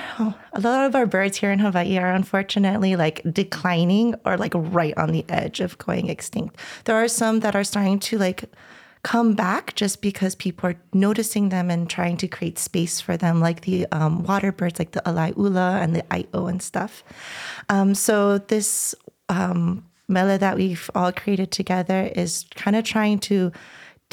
a 0.54 0.60
lot 0.62 0.86
of 0.86 0.94
our 0.94 1.08
birds 1.08 1.38
here 1.38 1.52
in 1.52 1.58
Hawaii 1.58 1.98
are 1.98 2.14
unfortunately 2.14 2.96
like 2.96 3.20
declining 3.32 4.14
or 4.26 4.38
like 4.38 4.54
right 4.56 4.96
on 4.96 5.12
the 5.12 5.26
edge 5.28 5.60
of 5.60 5.76
going 5.80 6.08
extinct. 6.08 6.56
There 6.86 6.96
are 6.96 7.08
some 7.08 7.40
that 7.40 7.56
are 7.56 7.64
starting 7.64 7.98
to 8.02 8.20
like 8.20 8.46
come 9.02 9.34
back 9.34 9.74
just 9.74 10.04
because 10.04 10.36
people 10.36 10.70
are 10.70 10.76
noticing 10.94 11.50
them 11.50 11.72
and 11.72 11.90
trying 11.90 12.18
to 12.18 12.28
create 12.28 12.60
space 12.60 13.02
for 13.02 13.18
them, 13.18 13.42
like 13.42 13.62
the 13.62 13.88
um, 13.92 14.22
water 14.24 14.52
birds, 14.52 14.78
like 14.78 14.92
the 14.92 15.02
alaiula 15.02 15.82
and 15.82 15.96
the 15.96 16.04
ae'o 16.12 16.48
and 16.48 16.62
stuff. 16.62 17.04
Um, 17.70 17.96
so 17.96 18.38
this 18.38 18.94
um, 19.30 19.84
mele 20.08 20.38
that 20.38 20.58
we've 20.58 20.92
all 20.94 21.12
created 21.12 21.50
together 21.50 22.12
is 22.16 22.46
kind 22.54 22.76
of 22.76 22.84
trying 22.84 23.18
to 23.20 23.52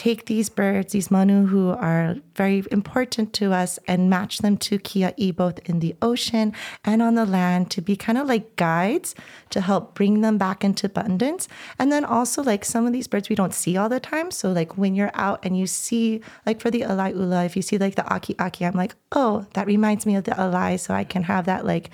take 0.00 0.24
these 0.24 0.48
birds, 0.48 0.94
these 0.94 1.10
manu 1.10 1.44
who 1.44 1.68
are 1.68 2.16
very 2.34 2.64
important 2.70 3.34
to 3.34 3.52
us, 3.52 3.78
and 3.86 4.08
match 4.08 4.38
them 4.38 4.56
to 4.56 4.78
kia'i 4.78 5.30
both 5.36 5.58
in 5.68 5.80
the 5.80 5.94
ocean 6.00 6.54
and 6.86 7.02
on 7.02 7.16
the 7.16 7.26
land 7.26 7.70
to 7.70 7.82
be 7.82 7.96
kind 7.96 8.16
of 8.16 8.26
like 8.26 8.56
guides 8.56 9.14
to 9.50 9.60
help 9.60 9.94
bring 9.94 10.22
them 10.22 10.38
back 10.38 10.64
into 10.64 10.86
abundance. 10.86 11.48
And 11.78 11.92
then 11.92 12.06
also 12.06 12.42
like 12.42 12.64
some 12.64 12.86
of 12.86 12.94
these 12.94 13.08
birds 13.08 13.28
we 13.28 13.36
don't 13.36 13.52
see 13.52 13.76
all 13.76 13.90
the 13.90 14.00
time. 14.00 14.30
So 14.30 14.50
like 14.50 14.78
when 14.78 14.94
you're 14.94 15.12
out 15.12 15.44
and 15.44 15.58
you 15.58 15.66
see 15.66 16.22
like 16.46 16.62
for 16.62 16.70
the 16.70 16.80
alai 16.80 17.12
ula, 17.12 17.44
if 17.44 17.54
you 17.54 17.60
see 17.60 17.76
like 17.76 17.96
the 17.96 18.10
aki 18.10 18.34
aki, 18.38 18.64
I'm 18.64 18.80
like, 18.84 18.94
oh, 19.12 19.44
that 19.52 19.66
reminds 19.66 20.06
me 20.06 20.16
of 20.16 20.24
the 20.24 20.30
alai, 20.30 20.80
so 20.80 20.94
I 20.94 21.04
can 21.04 21.24
have 21.24 21.44
that 21.44 21.66
like 21.66 21.90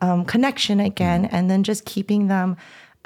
um, 0.00 0.24
connection 0.24 0.80
again, 0.80 1.26
and 1.26 1.50
then 1.50 1.62
just 1.62 1.84
keeping 1.84 2.28
them 2.28 2.56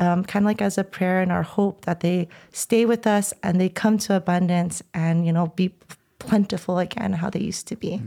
um, 0.01 0.25
kind 0.25 0.45
of 0.45 0.47
like 0.47 0.63
as 0.63 0.79
a 0.79 0.85
prayer 0.85 1.21
and 1.21 1.31
our 1.31 1.43
hope 1.43 1.85
that 1.85 2.01
they 2.01 2.29
stay 2.53 2.85
with 2.87 3.07
us 3.07 3.33
and 3.43 3.61
they 3.61 3.69
come 3.69 3.99
to 3.99 4.17
abundance 4.17 4.83
and 4.95 5.27
you 5.27 5.33
know 5.33 5.49
be 5.55 5.73
plentiful 6.19 6.79
again 6.79 7.13
how 7.13 7.31
they 7.31 7.41
used 7.41 7.69
to 7.69 7.77
be. 7.77 8.03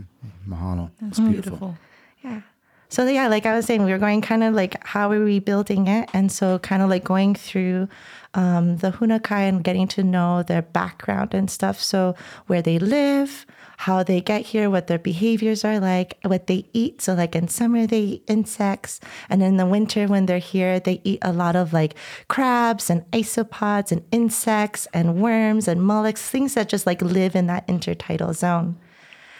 Mahalo. 0.48 0.90
That's 1.00 1.20
beautiful. 1.20 1.76
Yeah. 2.22 2.42
So 2.88 3.06
yeah, 3.06 3.28
like 3.28 3.46
I 3.46 3.54
was 3.56 3.66
saying, 3.66 3.84
we 3.84 3.92
were 3.92 3.98
going 3.98 4.20
kind 4.20 4.44
of 4.44 4.54
like 4.54 4.84
how 4.86 5.10
are 5.10 5.24
we 5.24 5.38
building 5.38 5.88
it, 5.88 6.08
and 6.12 6.30
so 6.30 6.58
kind 6.58 6.82
of 6.82 6.90
like 6.90 7.04
going 7.04 7.34
through 7.34 7.88
um, 8.34 8.78
the 8.78 8.90
Hunakai 8.90 9.48
and 9.48 9.64
getting 9.64 9.88
to 9.88 10.02
know 10.02 10.42
their 10.42 10.62
background 10.62 11.34
and 11.34 11.50
stuff. 11.50 11.80
So 11.80 12.14
where 12.46 12.62
they 12.62 12.78
live, 12.78 13.46
how 13.78 14.02
they 14.02 14.20
get 14.20 14.42
here, 14.42 14.68
what 14.68 14.86
their 14.86 14.98
behaviors 14.98 15.64
are 15.64 15.80
like, 15.80 16.18
what 16.22 16.46
they 16.46 16.68
eat. 16.72 17.00
So, 17.02 17.14
like 17.14 17.34
in 17.34 17.48
summer, 17.48 17.86
they 17.86 18.00
eat 18.00 18.24
insects. 18.26 19.00
And 19.28 19.42
in 19.42 19.56
the 19.56 19.66
winter, 19.66 20.06
when 20.06 20.26
they're 20.26 20.38
here, 20.38 20.80
they 20.80 21.00
eat 21.04 21.18
a 21.22 21.32
lot 21.32 21.56
of 21.56 21.72
like 21.72 21.94
crabs 22.28 22.90
and 22.90 23.08
isopods 23.12 23.92
and 23.92 24.04
insects 24.10 24.86
and 24.92 25.20
worms 25.20 25.68
and 25.68 25.82
mollusks, 25.82 26.28
things 26.28 26.54
that 26.54 26.68
just 26.68 26.86
like 26.86 27.02
live 27.02 27.34
in 27.34 27.46
that 27.46 27.66
intertidal 27.66 28.34
zone. 28.34 28.78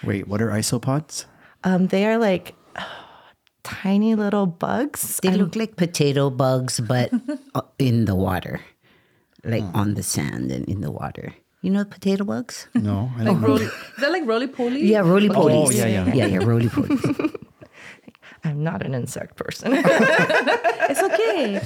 Wait, 0.03 0.29
what 0.29 0.43
are 0.43 0.51
isopods? 0.51 1.25
Um, 1.65 1.89
they 1.89 2.07
are 2.07 2.19
like 2.19 2.55
tiny 3.63 4.15
little 4.15 4.47
bugs. 4.47 5.21
They 5.23 5.31
look 5.31 5.57
like 5.57 5.77
potato 5.77 6.31
bugs, 6.31 6.81
but 6.81 7.11
uh, 7.55 7.63
in 7.79 8.05
the 8.05 8.15
water, 8.15 8.61
like 9.45 9.65
on 9.75 9.95
the 9.95 10.03
sand 10.03 10.51
and 10.51 10.69
in 10.69 10.81
the 10.81 10.91
water. 10.91 11.35
You 11.63 11.71
know 11.71 11.85
potato 11.85 12.25
bugs? 12.25 12.69
No, 12.75 13.11
I 13.17 13.25
don't 13.25 13.41
know. 13.41 13.49
Roly, 13.49 13.65
is 13.65 13.73
that 13.99 14.13
like 14.13 14.27
roly 14.27 14.47
poly? 14.49 14.85
Yeah, 14.85 15.01
roly 15.01 15.29
polies. 15.31 15.69
Oh, 15.69 15.71
yeah, 15.71 15.87
yeah. 15.87 16.15
yeah, 16.15 16.27
yeah, 16.27 16.45
roly 16.45 16.69
polies. 16.69 17.35
I'm 18.45 18.63
not 18.63 18.85
an 18.85 18.95
insect 18.95 19.37
person. 19.37 19.73
It's 20.87 21.03
okay. 21.03 21.57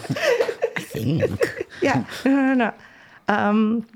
I 0.77 0.81
think. 0.81 1.67
yeah, 1.83 2.05
no, 2.25 2.31
no, 2.31 2.55
no. 2.55 2.75
Um, 3.27 3.87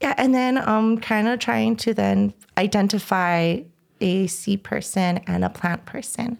yeah, 0.00 0.14
and 0.16 0.34
then 0.34 0.56
um, 0.66 0.96
kind 0.98 1.28
of 1.28 1.38
trying 1.38 1.76
to 1.76 1.92
then 1.92 2.32
identify 2.56 3.60
a 4.00 4.26
sea 4.26 4.56
person 4.56 5.18
and 5.26 5.44
a 5.44 5.50
plant 5.50 5.86
person. 5.86 6.38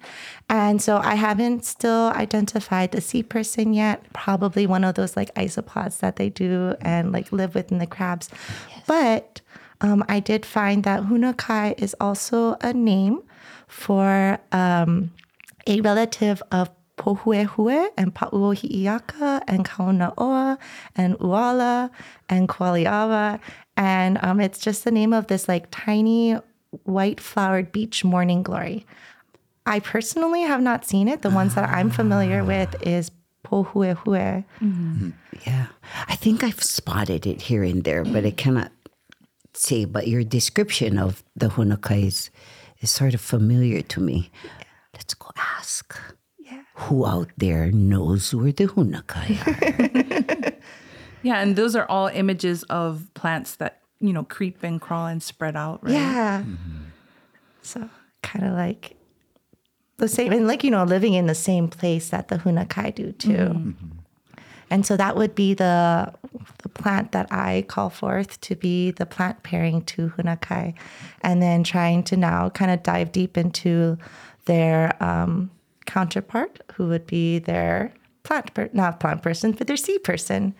And 0.49 0.83
so 0.83 0.99
I 0.99 1.15
haven't 1.15 1.65
still 1.65 2.09
identified 2.15 2.93
the 2.93 3.01
sea 3.01 3.23
person 3.23 3.73
yet. 3.73 4.05
Probably 4.13 4.67
one 4.67 4.85
of 4.85 4.95
those 4.95 5.17
like 5.17 5.35
isopods 5.35 6.01
that 6.01 6.17
they 6.17 6.31
do 6.31 6.75
and 6.81 7.13
like 7.13 7.33
live 7.33 7.55
within 7.55 7.79
the 7.79 7.87
crabs. 7.87 8.29
But 8.87 9.41
um, 9.81 10.05
I 10.09 10.21
did 10.21 10.47
find 10.47 10.85
that 10.85 11.05
Hunakai 11.05 11.81
is 11.81 11.95
also 12.01 12.57
a 12.61 12.73
name 12.73 13.23
for 13.67 14.39
um, 14.53 15.13
a 15.67 15.81
relative 15.81 16.43
of 16.53 16.71
Pohuehue 16.97 17.89
and 17.97 18.15
Pauohi'iaka 18.15 19.43
and 19.49 19.65
Kaunaoa 19.65 20.59
and 20.95 21.19
Uala 21.19 21.91
and 22.29 22.49
Kualiawa. 22.49 23.41
And 23.77 24.19
um, 24.23 24.41
it's 24.41 24.59
just 24.59 24.85
the 24.85 24.91
name 24.91 25.13
of 25.13 25.27
this 25.27 25.49
like 25.49 25.67
tiny 25.71 26.37
white 26.85 27.21
flowered 27.21 27.73
beach 27.73 28.05
morning 28.05 28.43
glory. 28.43 28.87
I 29.67 29.81
personally 29.81 30.43
have 30.43 30.61
not 30.61 30.85
seen 30.85 31.09
it. 31.09 31.23
The 31.23 31.31
ones 31.31 31.55
that 31.55 31.69
I'm 31.69 31.91
familiar 31.91 32.43
ah. 32.43 32.47
with 32.47 32.87
is 32.87 33.11
Pohuehue. 33.45 34.45
Mm-hmm. 34.61 35.11
Yeah. 35.47 35.67
I 36.09 36.17
think 36.17 36.45
I've 36.45 36.63
spotted 36.63 37.27
it 37.27 37.43
here 37.43 37.63
and 37.63 37.85
there, 37.85 38.05
but 38.05 38.27
I 38.27 38.31
cannot 38.31 38.73
say. 39.55 39.85
But 39.85 40.09
your 40.09 40.25
description 40.25 40.99
of 40.99 41.23
the 41.35 41.49
Hunakai 41.49 42.07
is, 42.07 42.31
is 42.81 42.91
sort 42.91 43.15
of 43.15 43.21
familiar 43.21 43.81
to 43.83 44.01
me. 44.01 44.31
Let's 44.93 45.15
go 45.15 45.31
ask. 45.37 45.99
Yeah. 46.39 46.63
Who 46.75 47.07
out 47.07 47.31
there 47.37 47.71
knows 47.73 48.35
where 48.35 48.53
the 48.53 48.67
Hunakai 48.67 49.41
are? 49.47 50.51
Yeah, 51.25 51.41
and 51.41 51.57
those 51.57 51.75
are 51.75 51.87
all 51.87 52.09
images 52.09 52.65
of 52.65 53.09
plants 53.15 53.57
that, 53.57 53.81
you 54.07 54.13
know, 54.13 54.25
creep 54.25 54.63
and 54.63 54.81
crawl 54.81 55.07
and 55.07 55.23
spread 55.23 55.57
out, 55.57 55.83
right? 55.83 55.93
Yeah. 55.93 56.43
Mm-hmm. 56.43 56.85
So 57.63 57.89
kind 58.23 58.45
of 58.45 58.53
like 58.53 58.97
the 59.97 60.09
same, 60.09 60.33
and 60.33 60.47
like, 60.47 60.63
you 60.63 60.71
know, 60.71 60.85
living 60.85 61.15
in 61.15 61.27
the 61.27 61.35
same 61.35 61.69
place 61.69 62.11
that 62.11 62.29
the 62.29 62.37
Hunakai 62.37 62.95
do 62.95 63.13
too. 63.13 63.31
Mm-hmm. 63.31 63.69
Mm-hmm. 63.69 63.89
And 64.71 64.85
so 64.85 64.97
that 64.97 65.17
would 65.17 65.35
be 65.35 65.55
the 65.55 66.13
the 66.63 66.69
plant 66.69 67.13
that 67.13 67.29
I 67.31 67.65
call 67.69 67.91
forth 67.91 68.41
to 68.41 68.57
be 68.57 68.91
the 68.91 69.07
plant 69.07 69.43
pairing 69.43 69.83
to 69.83 70.11
Hunakai. 70.17 70.75
And 71.21 71.43
then 71.43 71.63
trying 71.65 72.03
to 72.05 72.17
now 72.17 72.51
kind 72.51 72.71
of 72.71 72.83
dive 72.83 73.13
deep 73.13 73.37
into 73.37 73.99
their 74.47 75.03
um, 75.03 75.51
counterpart, 75.87 76.61
who 76.75 76.89
would 76.89 77.07
be 77.07 77.39
their 77.39 77.93
plant, 78.25 78.53
per- 78.55 78.71
not 78.73 79.01
plant 79.01 79.23
person, 79.23 79.53
but 79.53 79.67
their 79.67 79.77
sea 79.77 79.99
person. 79.99 80.55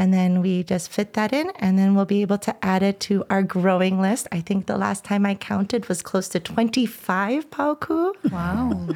And 0.00 0.14
then 0.14 0.40
we 0.40 0.62
just 0.62 0.88
fit 0.90 1.12
that 1.12 1.30
in, 1.34 1.52
and 1.56 1.78
then 1.78 1.94
we'll 1.94 2.06
be 2.06 2.22
able 2.22 2.38
to 2.38 2.56
add 2.64 2.82
it 2.82 3.00
to 3.00 3.22
our 3.28 3.42
growing 3.42 4.00
list. 4.00 4.28
I 4.32 4.40
think 4.40 4.64
the 4.64 4.78
last 4.78 5.04
time 5.04 5.26
I 5.26 5.34
counted 5.34 5.90
was 5.90 6.00
close 6.00 6.26
to 6.30 6.40
25 6.40 7.50
pauku. 7.50 8.14
Wow. 8.32 8.88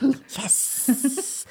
yes. 0.30 1.44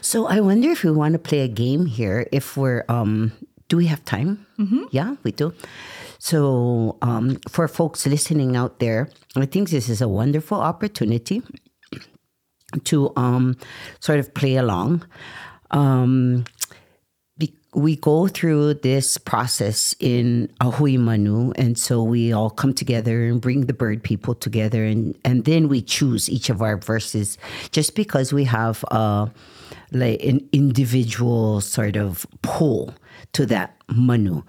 so 0.00 0.26
I 0.26 0.40
wonder 0.40 0.70
if 0.70 0.82
we 0.82 0.90
want 0.90 1.12
to 1.12 1.20
play 1.20 1.42
a 1.42 1.48
game 1.48 1.86
here. 1.86 2.26
If 2.32 2.56
we're, 2.56 2.84
um, 2.88 3.30
do 3.68 3.76
we 3.76 3.86
have 3.86 4.04
time? 4.04 4.48
Mm-hmm. 4.58 4.82
Yeah, 4.90 5.14
we 5.22 5.30
do. 5.30 5.54
So 6.18 6.98
um, 7.02 7.38
for 7.48 7.68
folks 7.68 8.04
listening 8.04 8.56
out 8.56 8.80
there, 8.80 9.10
I 9.36 9.46
think 9.46 9.70
this 9.70 9.88
is 9.88 10.02
a 10.02 10.08
wonderful 10.08 10.60
opportunity 10.60 11.40
to 12.82 13.12
um, 13.14 13.56
sort 14.00 14.18
of 14.18 14.34
play 14.34 14.56
along. 14.56 15.06
Um, 15.70 16.44
be- 16.44 16.61
we 17.74 17.96
go 17.96 18.28
through 18.28 18.74
this 18.74 19.16
process 19.16 19.94
in 19.98 20.50
Ahui 20.60 20.98
Manu, 20.98 21.52
and 21.52 21.78
so 21.78 22.02
we 22.02 22.32
all 22.32 22.50
come 22.50 22.74
together 22.74 23.24
and 23.24 23.40
bring 23.40 23.66
the 23.66 23.72
bird 23.72 24.02
people 24.02 24.34
together, 24.34 24.84
and, 24.84 25.16
and 25.24 25.44
then 25.44 25.68
we 25.68 25.80
choose 25.80 26.28
each 26.28 26.50
of 26.50 26.60
our 26.60 26.76
verses 26.76 27.38
just 27.70 27.94
because 27.94 28.32
we 28.32 28.44
have 28.44 28.84
uh, 28.90 29.26
like 29.90 30.22
an 30.22 30.46
individual 30.52 31.60
sort 31.60 31.96
of 31.96 32.26
pull 32.42 32.94
to 33.32 33.46
that 33.46 33.76
manu. 33.88 34.42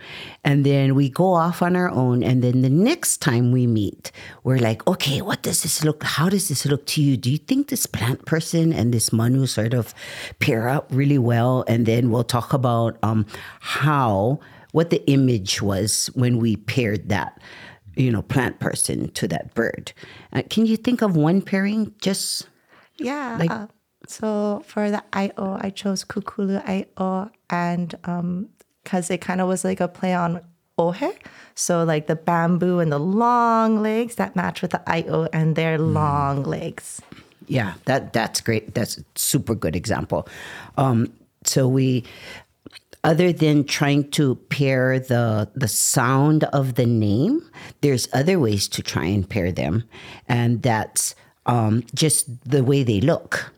And 0.44 0.66
then 0.66 0.94
we 0.94 1.10
go 1.10 1.34
off 1.34 1.62
on 1.62 1.75
our 1.75 1.90
own. 1.90 2.22
And 2.22 2.44
then 2.44 2.62
the 2.62 2.70
next 2.70 3.18
time 3.18 3.52
we 3.52 3.66
meet, 3.66 4.12
we're 4.44 4.60
like, 4.60 4.86
okay, 4.88 5.22
what 5.22 5.42
does 5.42 5.63
this 5.63 5.84
look? 5.84 6.04
How 6.04 6.30
does 6.30 6.50
this 6.50 6.66
look 6.66 6.86
to 6.88 7.02
you? 7.02 7.16
Do 7.16 7.32
you 7.32 7.38
think 7.38 7.70
this 7.70 7.86
plant 7.86 8.25
person 8.25 8.74
and 8.74 8.94
this 8.94 9.13
manu 9.13 9.46
sort 9.46 9.74
of 9.74 9.94
pair 10.40 10.68
up 10.68 10.88
really 10.92 11.18
well? 11.18 11.63
And 11.68 11.86
then 11.86 12.12
we'll 12.12 12.25
talk 12.25 12.52
about 12.52 12.98
um, 13.04 13.25
how, 13.62 14.40
what 14.72 14.90
the 14.90 15.06
image 15.10 15.62
was 15.62 16.08
when 16.13 16.40
we 16.40 16.58
paired 16.58 17.08
that, 17.10 17.40
you 17.96 18.12
know, 18.12 18.22
plant 18.22 18.60
person 18.60 19.12
to 19.12 19.28
that 19.30 19.54
bird. 19.54 19.94
Uh, 20.34 20.44
can 20.50 20.66
you 20.66 20.75
think 20.75 21.02
of 21.02 21.16
one 21.16 21.42
pairing? 21.42 21.94
Just 22.02 22.50
Yeah. 22.98 23.38
Like- 23.40 23.52
uh, 23.52 23.68
so 24.06 24.62
for 24.68 24.92
the 24.92 25.02
Ae'o, 25.13 25.63
I 25.63 25.70
chose 25.70 26.04
Kukuluae'o, 26.04 27.32
and 27.50 27.96
because 28.84 29.10
it 29.10 29.22
kind 29.22 29.42
of 29.42 29.48
was 29.48 29.63
like 29.63 29.80
a 29.80 29.88
play 29.88 30.13
on 30.13 30.42
Ohe. 30.78 31.16
So 31.56 31.84
like 31.84 32.08
the 32.08 32.16
bamboo 32.16 32.80
and 32.80 32.92
the 32.92 33.00
long 33.00 33.82
legs 33.82 34.16
that 34.16 34.36
match 34.36 34.62
with 34.62 34.72
the 34.72 34.82
Ae'o 34.88 35.30
and 35.32 35.56
their 35.56 35.78
long 35.78 36.44
legs. 36.44 37.02
Yeah, 37.48 37.74
that 37.86 38.13
that's 38.13 38.42
great. 38.42 38.74
That's 38.74 38.98
a 38.98 39.04
super 39.16 39.54
good 39.56 39.75
example. 39.75 40.28
Um, 40.78 41.13
so 41.46 41.68
we, 41.68 42.06
other 43.04 43.34
than 43.34 43.66
trying 43.66 44.10
to 44.12 44.36
pair 44.50 45.00
the 45.00 45.50
the 45.54 45.68
sound 45.68 46.46
of 46.46 46.75
the 46.75 46.86
name, 46.86 47.48
there's 47.82 48.08
other 48.13 48.40
ways 48.40 48.68
to 48.70 48.82
try 48.82 49.06
and 49.06 49.30
pair 49.30 49.52
them, 49.52 49.84
and 50.28 50.62
that's 50.62 51.16
um, 51.46 51.84
just 51.94 52.50
the 52.50 52.63
way 52.63 52.84
they 52.84 53.02
look. 53.02 53.52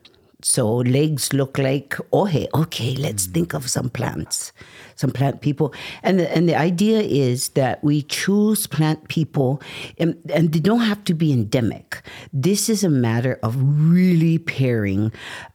So 0.48 0.76
legs 0.76 1.32
look 1.32 1.58
like 1.58 1.96
ohe. 2.12 2.46
Okay, 2.54 2.94
let's 2.94 3.26
think 3.26 3.52
of 3.52 3.68
some 3.68 3.90
plants, 3.90 4.52
some 4.94 5.10
plant 5.10 5.40
people. 5.40 5.74
And 6.04 6.20
the, 6.20 6.32
and 6.32 6.48
the 6.48 6.54
idea 6.54 7.00
is 7.00 7.48
that 7.50 7.82
we 7.82 8.02
choose 8.02 8.68
plant 8.68 9.08
people, 9.08 9.60
and, 9.98 10.16
and 10.32 10.52
they 10.52 10.60
don't 10.60 10.86
have 10.86 11.02
to 11.06 11.14
be 11.14 11.32
endemic. 11.32 12.00
This 12.32 12.68
is 12.68 12.84
a 12.84 12.88
matter 12.88 13.40
of 13.42 13.56
really 13.58 14.38
pairing 14.38 15.10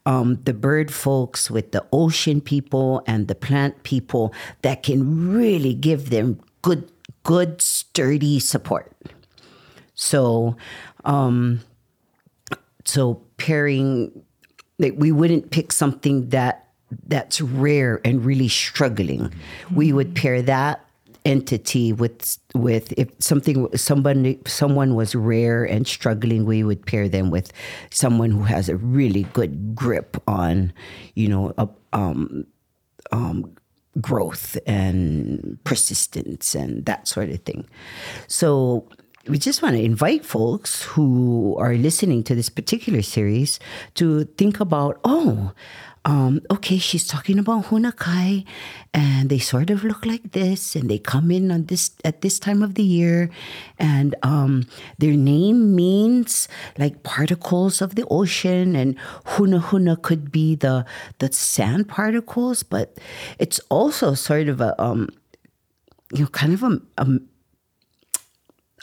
um, 0.05 0.39
the 0.43 0.53
bird 0.53 0.91
folks 0.91 1.49
with 1.49 1.71
the 1.71 1.85
ocean 1.93 2.41
people 2.41 3.01
and 3.07 3.29
the 3.29 3.35
plant 3.35 3.83
people 3.83 4.33
that 4.61 4.83
can 4.83 5.31
really 5.33 5.73
give 5.73 6.09
them 6.09 6.37
good, 6.63 6.91
good, 7.23 7.61
sturdy 7.61 8.41
support. 8.41 8.91
So, 9.95 10.57
um, 11.05 11.61
so 12.83 13.21
pairing 13.37 14.25
like 14.81 14.95
we 14.97 15.11
wouldn't 15.13 15.51
pick 15.51 15.71
something 15.71 16.29
that 16.29 16.67
that's 17.07 17.39
rare 17.39 18.01
and 18.03 18.25
really 18.25 18.49
struggling. 18.49 19.33
We 19.73 19.93
would 19.93 20.13
pair 20.15 20.41
that 20.41 20.85
entity 21.23 21.93
with 21.93 22.39
with 22.55 22.91
if 22.97 23.09
something 23.19 23.67
somebody 23.77 24.39
someone 24.47 24.95
was 24.95 25.13
rare 25.13 25.63
and 25.63 25.85
struggling 25.85 26.45
we 26.45 26.63
would 26.63 26.83
pair 26.87 27.07
them 27.07 27.29
with 27.29 27.53
someone 27.91 28.31
who 28.31 28.41
has 28.41 28.69
a 28.69 28.75
really 28.75 29.23
good 29.33 29.75
grip 29.75 30.17
on 30.27 30.73
you 31.13 31.27
know 31.27 31.53
a, 31.59 31.69
um, 31.93 32.43
um, 33.11 33.55
growth 33.99 34.57
and 34.65 35.59
persistence 35.63 36.55
and 36.55 36.87
that 36.87 37.07
sort 37.07 37.29
of 37.29 37.39
thing 37.41 37.69
so 38.25 38.87
we 39.27 39.37
just 39.37 39.61
want 39.61 39.75
to 39.75 39.81
invite 39.81 40.25
folks 40.25 40.83
who 40.83 41.55
are 41.59 41.75
listening 41.75 42.23
to 42.23 42.33
this 42.33 42.49
particular 42.49 43.01
series 43.01 43.59
to 43.93 44.25
think 44.37 44.59
about 44.59 44.99
oh 45.03 45.51
um, 46.05 46.41
okay 46.49 46.79
she's 46.79 47.05
talking 47.05 47.37
about 47.37 47.65
hunakai 47.65 48.43
and 48.91 49.29
they 49.29 49.37
sort 49.37 49.69
of 49.69 49.83
look 49.83 50.03
like 50.03 50.31
this 50.31 50.75
and 50.75 50.89
they 50.89 50.97
come 50.97 51.29
in 51.29 51.51
on 51.51 51.65
this 51.65 51.91
at 52.03 52.21
this 52.21 52.39
time 52.39 52.63
of 52.63 52.73
the 52.73 52.83
year 52.83 53.29
and 53.77 54.15
um, 54.23 54.65
their 54.97 55.13
name 55.13 55.75
means 55.75 56.47
like 56.79 57.03
particles 57.03 57.81
of 57.81 57.93
the 57.93 58.05
ocean 58.09 58.75
and 58.75 58.97
huna 59.37 59.61
huna 59.61 60.01
could 60.01 60.31
be 60.31 60.55
the 60.55 60.83
the 61.19 61.31
sand 61.31 61.87
particles 61.87 62.63
but 62.63 62.97
it's 63.37 63.59
also 63.69 64.15
sort 64.15 64.47
of 64.47 64.59
a 64.59 64.81
um, 64.81 65.07
you 66.11 66.21
know 66.21 66.27
kind 66.27 66.53
of 66.53 66.63
a, 66.63 66.81
a 66.97 67.05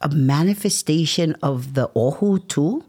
a 0.02 0.08
manifestation 0.08 1.34
of 1.42 1.74
the 1.74 1.90
ohu 1.94 2.38
too. 2.38 2.84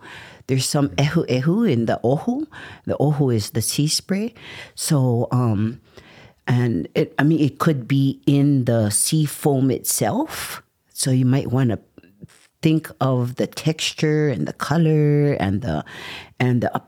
There's 0.47 0.67
some 0.67 0.89
ehu 0.89 1.27
ehu 1.27 1.71
in 1.71 1.85
the 1.85 1.99
ohu. 2.03 2.47
The 2.85 2.97
ohu 2.97 3.29
is 3.29 3.51
the 3.51 3.61
sea 3.61 3.87
spray. 3.87 4.33
So, 4.75 5.27
um, 5.31 5.79
and 6.47 6.87
it, 6.95 7.13
I 7.19 7.23
mean, 7.23 7.39
it 7.39 7.59
could 7.59 7.87
be 7.87 8.21
in 8.25 8.65
the 8.65 8.89
sea 8.89 9.25
foam 9.25 9.69
itself. 9.69 10.63
So 10.91 11.11
you 11.11 11.25
might 11.25 11.51
want 11.51 11.69
to 11.69 11.79
think 12.61 12.89
of 12.99 13.35
the 13.35 13.47
texture 13.47 14.27
and 14.29 14.47
the 14.47 14.53
color 14.53 15.33
and 15.33 15.61
the 15.61 15.85
and 16.39 16.61
the 16.61 16.81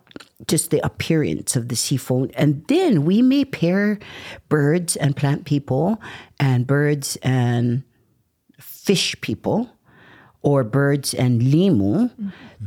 just 0.47 0.71
the 0.71 0.83
appearance 0.85 1.55
of 1.55 1.69
the 1.69 1.75
sea 1.75 1.97
foam. 1.97 2.29
And 2.33 2.65
then 2.67 3.05
we 3.05 3.21
may 3.21 3.45
pair 3.45 3.99
birds 4.49 4.95
and 4.95 5.15
plant 5.15 5.45
people 5.45 6.01
and 6.39 6.67
birds 6.67 7.17
and 7.21 7.83
fish 8.59 9.15
people 9.21 9.69
or 10.43 10.63
birds 10.63 11.13
and 11.13 11.41
limu 11.41 12.09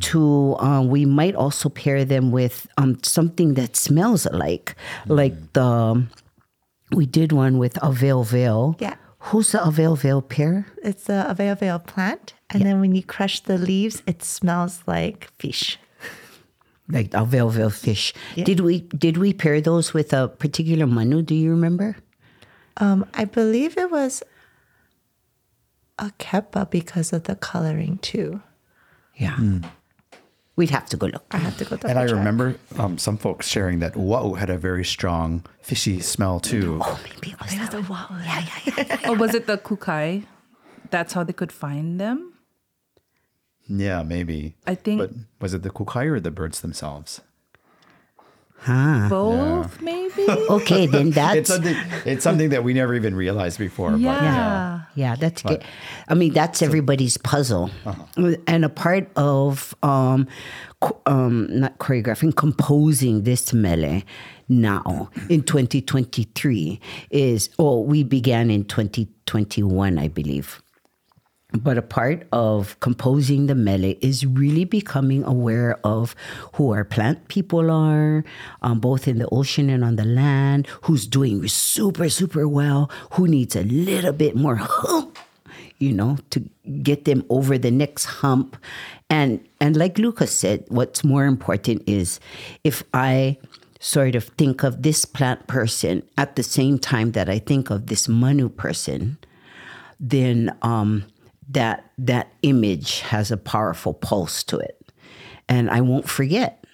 to 0.01 0.55
um, 0.61 0.89
we 0.89 1.05
might 1.05 1.35
also 1.35 1.69
pair 1.69 2.05
them 2.05 2.31
with 2.31 2.67
um, 2.79 2.99
something 3.03 3.55
that 3.55 3.77
smells 3.77 4.27
alike 4.27 4.75
like 5.07 5.35
the 5.55 6.05
we 6.93 7.07
did 7.07 7.33
one 7.33 7.59
with 7.59 7.79
avail 7.83 8.23
veil 8.25 8.77
Yeah. 8.79 8.95
who's 9.31 9.53
the 9.53 9.63
avail 9.65 9.97
veil 9.97 10.23
pair? 10.23 10.67
It's 10.83 11.09
a 11.09 11.27
aveo 11.35 11.59
veil 11.59 11.79
plant. 11.81 12.35
And 12.51 12.63
then 12.63 12.79
when 12.81 12.95
you 12.95 13.03
crush 13.03 13.41
the 13.41 13.59
leaves, 13.59 14.03
it 14.07 14.23
smells 14.23 14.83
like 14.87 15.31
fish. 15.41 15.79
like 16.89 17.13
avail 17.15 17.49
veil 17.49 17.71
fish. 17.71 18.13
Did 18.37 18.61
we 18.61 18.81
did 18.95 19.17
we 19.17 19.33
pair 19.33 19.61
those 19.61 19.95
with 19.95 20.13
a 20.13 20.29
particular 20.29 20.87
manu? 20.87 21.23
Do 21.23 21.35
you 21.35 21.51
remember? 21.51 21.97
Um, 22.77 23.07
I 23.15 23.25
believe 23.25 23.79
it 23.79 23.91
was 23.91 24.23
a 25.99 26.11
kepa 26.19 26.71
because 26.71 27.13
of 27.13 27.25
the 27.25 27.37
coloring 27.37 27.99
too. 27.99 28.41
yeah 29.17 29.39
we'd 30.57 30.71
have 30.71 30.87
to 30.87 30.97
go 30.97 31.07
look 31.07 31.25
I 31.33 31.39
have 31.39 31.57
to 31.59 31.65
go 31.65 31.77
double 31.77 31.91
And 31.91 31.99
I 31.99 32.07
check. 32.07 32.17
remember 32.17 32.57
um, 32.79 32.99
some 32.99 33.17
folks 33.19 33.47
sharing 33.49 33.79
that 33.81 33.95
ua'u 33.95 34.39
had 34.39 34.51
a 34.51 34.59
very 34.59 34.85
strong 34.85 35.45
fishy 35.61 36.01
smell 36.01 36.39
too. 36.41 36.79
oh 36.83 37.01
maybe 37.05 37.31
it 37.33 37.41
was 37.41 37.51
that 37.57 37.71
the 37.73 37.83
wow. 37.83 38.07
yeah 38.23 38.45
yeah 38.67 38.85
yeah 38.89 39.11
or 39.11 39.17
was 39.17 39.35
it 39.35 39.47
the 39.47 39.59
kukai? 39.59 40.25
That's 40.91 41.13
how 41.15 41.25
they 41.25 41.33
could 41.33 41.51
find 41.51 41.99
them. 42.01 42.35
Yeah, 43.67 44.03
maybe. 44.05 44.55
I 44.67 44.75
think 44.77 44.99
But 45.01 45.11
was 45.41 45.55
it 45.55 45.63
the 45.63 45.71
kukai 45.71 46.07
or 46.07 46.21
the 46.21 46.31
birds 46.31 46.61
themselves? 46.61 47.21
huh 48.59 49.09
both, 49.09 49.81
maybe. 49.81 50.25
okay 50.57 50.87
then 50.87 51.11
that's 51.19 51.37
It's 51.39 51.49
something. 51.51 51.77
It's 52.05 52.23
something 52.25 52.51
that 52.51 52.63
we 52.65 52.75
never 52.75 52.95
even 52.95 53.15
realized 53.17 53.59
before. 53.59 53.91
But 53.93 54.01
Yeah. 54.01 54.83
Yeah. 54.95 55.17
That's 55.17 55.43
good. 55.43 55.65
I 56.09 56.15
mean, 56.15 56.33
that's 56.33 56.63
everybody's 56.63 57.17
puzzle, 57.17 57.71
and 58.47 58.65
a 58.65 58.69
part 58.69 59.11
of 59.17 59.75
um, 59.83 60.27
um, 61.07 61.47
not 61.51 61.79
choreographing, 61.79 62.37
composing 62.37 63.23
this 63.23 63.53
mele 63.53 64.03
now 64.49 65.11
in 65.29 65.43
2023 65.43 66.81
is. 67.11 67.51
Oh, 67.59 67.81
we 67.81 68.03
began 68.03 68.51
in 68.51 68.65
2021, 68.65 69.99
I 69.99 70.09
believe. 70.09 70.61
But 71.57 71.79
a 71.79 71.83
part 71.83 72.27
of 72.33 72.79
composing 72.81 73.47
the 73.47 73.55
mele 73.55 73.95
is 74.01 74.27
really 74.27 74.65
becoming 74.65 75.23
aware 75.23 75.79
of 75.85 76.17
who 76.55 76.73
our 76.73 76.85
plant 76.85 77.29
people 77.29 77.71
are, 77.71 78.25
um, 78.61 78.81
both 78.81 79.07
in 79.07 79.19
the 79.19 79.29
ocean 79.31 79.71
and 79.71 79.85
on 79.85 79.95
the 79.95 80.05
land, 80.05 80.67
who's 80.83 81.07
doing 81.07 81.47
super, 81.47 82.09
super 82.09 82.49
well, 82.49 82.91
who 83.13 83.29
needs 83.29 83.55
a 83.55 83.63
little 83.63 84.13
bit 84.13 84.35
more 84.35 84.57
hump, 84.57 85.17
you 85.79 85.93
know, 85.93 86.19
to 86.31 86.43
get 86.83 87.05
them 87.05 87.25
over 87.31 87.57
the 87.57 87.71
next 87.71 88.05
hump. 88.07 88.57
And 89.09 89.39
and 89.61 89.77
like 89.77 89.97
Lucas 89.97 90.35
said, 90.35 90.65
what's 90.69 91.05
more 91.05 91.25
important 91.25 91.85
is 91.87 92.19
if 92.65 92.83
I 92.93 93.39
sort 93.79 94.17
of 94.17 94.25
think 94.25 94.65
of 94.65 94.83
this 94.83 95.05
plant 95.05 95.47
person 95.47 96.03
at 96.19 96.35
the 96.35 96.43
same 96.43 96.79
time 96.79 97.13
that 97.13 97.29
I 97.29 97.39
think 97.39 97.71
of 97.71 97.87
this 97.87 98.09
Manu 98.09 98.49
person, 98.49 99.19
then 100.01 100.57
um, 100.63 101.05
that 101.51 101.91
that 101.99 102.33
image 102.43 103.01
has 103.01 103.31
a 103.31 103.37
powerful 103.37 103.95
pulse 103.95 104.43
to 104.45 104.59
it, 104.59 104.93
and 105.49 105.71
I 105.71 105.81
won't 105.81 106.09
forget. 106.09 106.65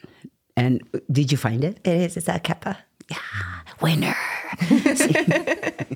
And 0.57 0.83
did 1.11 1.33
you 1.33 1.39
find 1.39 1.65
it? 1.65 1.79
It 1.85 1.95
is. 1.95 2.17
It's 2.17 2.29
a 2.29 2.41
Yeah, 3.11 3.17
Winner. 3.81 4.15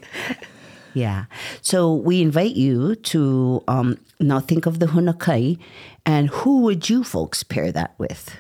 yeah. 0.95 1.25
So 1.61 1.95
we 1.95 2.23
invite 2.23 2.57
you 2.57 2.95
to 2.95 3.63
um, 3.69 3.99
now 4.21 4.41
think 4.41 4.67
of 4.67 4.79
the 4.79 4.87
hunakai, 4.87 5.59
and 6.07 6.29
who 6.31 6.61
would 6.63 6.89
you 6.89 7.05
folks 7.05 7.43
pair 7.43 7.73
that 7.73 7.95
with? 7.99 8.35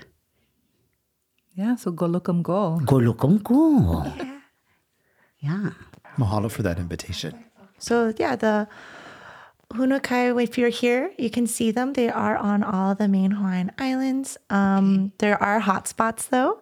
yeah, 1.57 1.77
so 1.77 1.93
go 1.93 2.07
look 2.07 2.29
'em 2.29 2.43
go. 2.43 2.81
Go 2.85 2.97
look 2.97 3.23
'em 3.25 3.39
go. 3.39 4.05
Yeah. 5.39 5.71
Mahalo 6.19 6.51
for 6.51 6.63
that 6.63 6.79
invitation. 6.79 7.45
So 7.79 8.13
yeah, 8.19 8.35
the 8.35 8.67
Hunakai, 9.73 10.43
if 10.43 10.59
you're 10.59 10.69
here, 10.69 11.13
you 11.19 11.31
can 11.31 11.47
see 11.47 11.71
them. 11.71 11.95
They 11.95 12.09
are 12.09 12.37
on 12.37 12.63
all 12.63 12.95
the 12.95 13.09
main 13.09 13.33
Hawaiian 13.33 13.73
islands. 13.79 14.37
Um, 14.51 15.13
There 15.19 15.43
are 15.43 15.61
hotspots 15.61 16.29
though. 16.29 16.61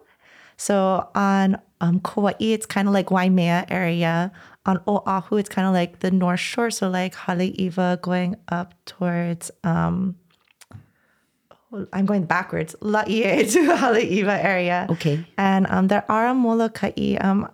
So 0.57 1.09
on 1.15 1.59
um, 1.81 1.99
Kauai, 1.99 2.33
it's 2.39 2.65
kind 2.65 2.87
of 2.87 2.93
like 2.93 3.11
Waimea 3.11 3.65
area. 3.69 4.31
On 4.65 4.81
Oahu, 4.87 5.37
it's 5.37 5.49
kind 5.49 5.67
of 5.67 5.73
like 5.73 5.99
the 5.99 6.11
North 6.11 6.39
Shore. 6.39 6.71
So 6.71 6.89
like 6.89 7.13
Haleiwa 7.15 8.01
going 8.01 8.37
up 8.47 8.73
towards, 8.85 9.51
um, 9.63 10.15
I'm 11.91 12.05
going 12.05 12.25
backwards, 12.25 12.75
Laie 12.81 13.43
to 13.49 13.59
Haleiwa 13.59 14.43
area. 14.43 14.87
Okay. 14.91 15.25
And 15.37 15.67
um, 15.69 15.87
there 15.87 16.09
are 16.09 16.33
Molokai. 16.33 17.17
Um, 17.19 17.49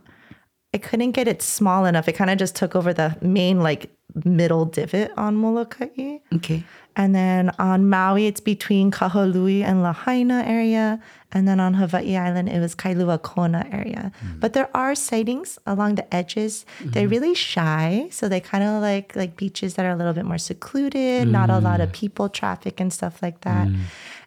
I 0.74 0.78
couldn't 0.78 1.12
get 1.12 1.28
it 1.28 1.42
small 1.42 1.86
enough. 1.86 2.08
It 2.08 2.14
kind 2.14 2.30
of 2.30 2.38
just 2.38 2.56
took 2.56 2.76
over 2.76 2.94
the 2.94 3.18
main 3.22 3.62
like 3.62 3.90
middle 4.26 4.66
divot 4.66 5.12
on 5.18 5.36
Molokai. 5.36 6.20
Okay. 6.34 6.64
And 6.96 7.16
then 7.16 7.52
on 7.60 7.90
Maui, 7.90 8.26
it's 8.26 8.42
between 8.42 8.92
Kahului 8.92 9.64
and 9.64 9.82
Lahaina 9.84 10.44
area. 10.46 11.00
And 11.32 11.48
then 11.48 11.60
on 11.60 11.76
Hawaii 11.76 12.18
Island, 12.18 12.50
it 12.50 12.60
was 12.60 12.76
Kailua 12.76 13.22
Kona 13.22 13.66
area. 13.72 14.12
Mm. 14.26 14.40
But 14.40 14.54
there 14.54 14.70
are 14.76 14.96
sightings 14.96 15.60
along 15.66 15.96
the 15.96 16.14
edges. 16.14 16.66
They're 16.82 17.04
mm-hmm. 17.04 17.12
really 17.12 17.36
shy. 17.36 18.10
So 18.12 18.28
they 18.28 18.42
kind 18.42 18.64
of 18.64 18.82
like 18.82 19.16
like 19.16 19.38
beaches 19.38 19.76
that 19.76 19.86
are 19.86 19.92
a 19.92 19.96
little 19.96 20.14
bit 20.14 20.26
more 20.26 20.40
secluded, 20.40 21.28
not 21.28 21.50
a 21.50 21.60
lot 21.60 21.80
of 21.80 21.90
mm. 21.90 21.94
people 21.94 22.28
traffic 22.28 22.80
and 22.82 22.92
stuff 22.92 23.22
like 23.22 23.42
that. 23.42 23.68
Mm. 23.68 23.80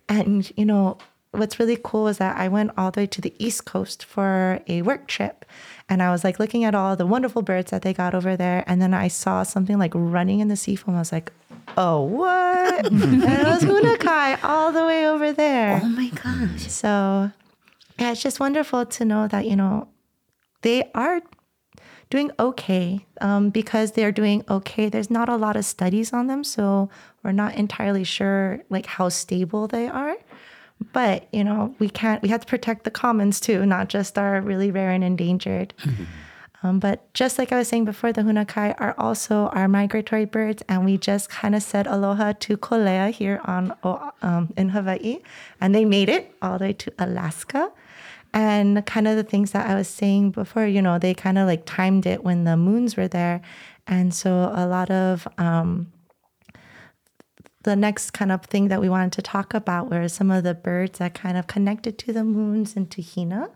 And, 0.09 0.53
you 0.57 0.65
know, 0.65 0.99
what's 1.33 1.59
really 1.59 1.79
cool 1.83 2.09
is 2.09 2.19
that 2.19 2.37
I 2.37 2.49
went 2.49 2.71
all 2.77 2.91
the 2.91 3.01
way 3.01 3.07
to 3.07 3.21
the 3.21 3.35
East 3.39 3.65
Coast 3.65 4.05
for 4.05 4.61
a 4.69 4.83
work 4.83 5.09
trip. 5.09 5.45
And 5.93 6.03
I 6.03 6.11
was 6.11 6.25
like 6.25 6.39
looking 6.39 6.65
at 6.65 6.75
all 6.75 6.97
the 6.97 7.05
wonderful 7.05 7.43
birds 7.43 7.71
that 7.71 7.83
they 7.83 7.93
got 7.93 8.15
over 8.15 8.35
there. 8.35 8.65
And 8.67 8.81
then 8.81 8.95
I 8.95 9.09
saw 9.09 9.43
something 9.43 9.79
like 9.79 9.93
running 9.95 10.41
in 10.41 10.49
the 10.49 10.57
sea 10.57 10.75
foam. 10.75 10.95
I 10.95 11.01
was 11.01 11.13
like, 11.13 11.31
oh, 11.77 12.01
what? 12.01 12.87
and 12.91 13.23
it 13.23 13.45
was 13.45 13.63
Hunakai 13.63 14.43
all 14.43 14.73
the 14.73 14.87
way 14.87 15.07
over 15.07 15.35
there. 15.35 15.83
Oh 15.85 15.89
my 15.89 16.09
gosh. 16.09 16.67
So, 16.69 17.31
yeah, 17.99 18.13
it's 18.13 18.23
just 18.23 18.41
wonderful 18.41 18.87
to 18.87 19.05
know 19.05 19.29
that, 19.29 19.45
you 19.45 19.55
know, 19.55 19.87
they 20.63 20.91
are 20.95 21.21
doing 22.09 22.31
okay 22.41 23.05
um, 23.21 23.51
because 23.51 23.93
they're 23.93 24.13
doing 24.13 24.45
okay. 24.49 24.89
There's 24.89 25.11
not 25.11 25.29
a 25.29 25.37
lot 25.37 25.57
of 25.57 25.67
studies 25.67 26.15
on 26.15 26.27
them, 26.27 26.43
so 26.43 26.89
we're 27.23 27.33
not 27.33 27.55
entirely 27.57 28.05
sure 28.05 28.63
like 28.71 28.87
how 28.87 29.11
stable 29.11 29.69
they 29.69 29.89
are. 29.89 30.17
But 30.93 31.29
you 31.33 31.45
know, 31.45 31.75
we 31.79 31.89
can't. 31.89 32.23
We 32.23 32.29
have 32.31 32.41
to 32.41 32.47
protect 32.47 32.85
the 32.85 32.91
commons 32.91 33.41
too, 33.41 33.65
not 33.67 33.89
just 33.89 34.19
our 34.19 34.41
really 34.41 34.71
rare 34.71 34.91
and 34.91 35.05
endangered. 35.05 35.75
Um, 36.65 36.79
but 36.79 37.13
just 37.13 37.39
like 37.39 37.51
I 37.51 37.59
was 37.59 37.67
saying 37.67 37.87
before, 37.87 38.13
the 38.13 38.23
hunakai 38.23 38.77
are 38.79 38.95
also 38.97 39.47
our 39.49 39.67
migratory 39.67 40.25
birds, 40.27 40.63
and 40.69 40.85
we 40.85 40.97
just 40.97 41.29
kind 41.29 41.55
of 41.57 41.63
said 41.63 41.87
aloha 41.89 42.35
to 42.39 42.57
Kolea 42.57 43.11
here 43.11 43.41
on 43.45 43.75
um, 44.23 44.53
in 44.57 44.69
Hawaii, 44.69 45.19
and 45.61 45.75
they 45.75 45.85
made 45.85 46.09
it 46.09 46.35
all 46.41 46.59
the 46.59 46.67
way 46.67 46.73
to 46.75 46.93
Alaska. 46.99 47.73
And 48.35 48.87
kind 48.87 49.07
of 49.09 49.17
the 49.17 49.25
things 49.25 49.51
that 49.51 49.69
I 49.69 49.75
was 49.75 49.89
saying 49.89 50.31
before, 50.31 50.67
you 50.67 50.81
know, 50.81 50.99
they 50.99 51.13
kind 51.13 51.37
of 51.37 51.47
like 51.47 51.65
timed 51.67 52.07
it 52.07 52.25
when 52.25 52.45
the 52.45 52.57
moons 52.57 52.97
were 52.97 53.09
there, 53.09 53.43
and 53.87 54.15
so 54.15 54.53
a 54.55 54.67
lot 54.67 54.89
of 54.91 55.27
um, 55.39 55.93
the 57.63 57.77
next 57.77 58.11
kind 58.13 58.33
of 58.33 58.45
thing 58.45 58.69
that 58.69 58.81
we 58.81 58.89
wanted 58.89 59.13
to 59.13 59.23
talk 59.23 59.55
about 59.55 59.91
were 59.91 60.09
some 60.09 60.31
of 60.31 60.45
the 60.45 60.55
birds 60.55 60.99
that 60.99 61.15
kind 61.15 61.37
of 61.37 61.47
connected 61.47 61.99
to 61.99 62.13
the 62.13 62.25
moons 62.25 62.75
and 62.77 62.91
to 62.91 63.03
Hina 63.03 63.51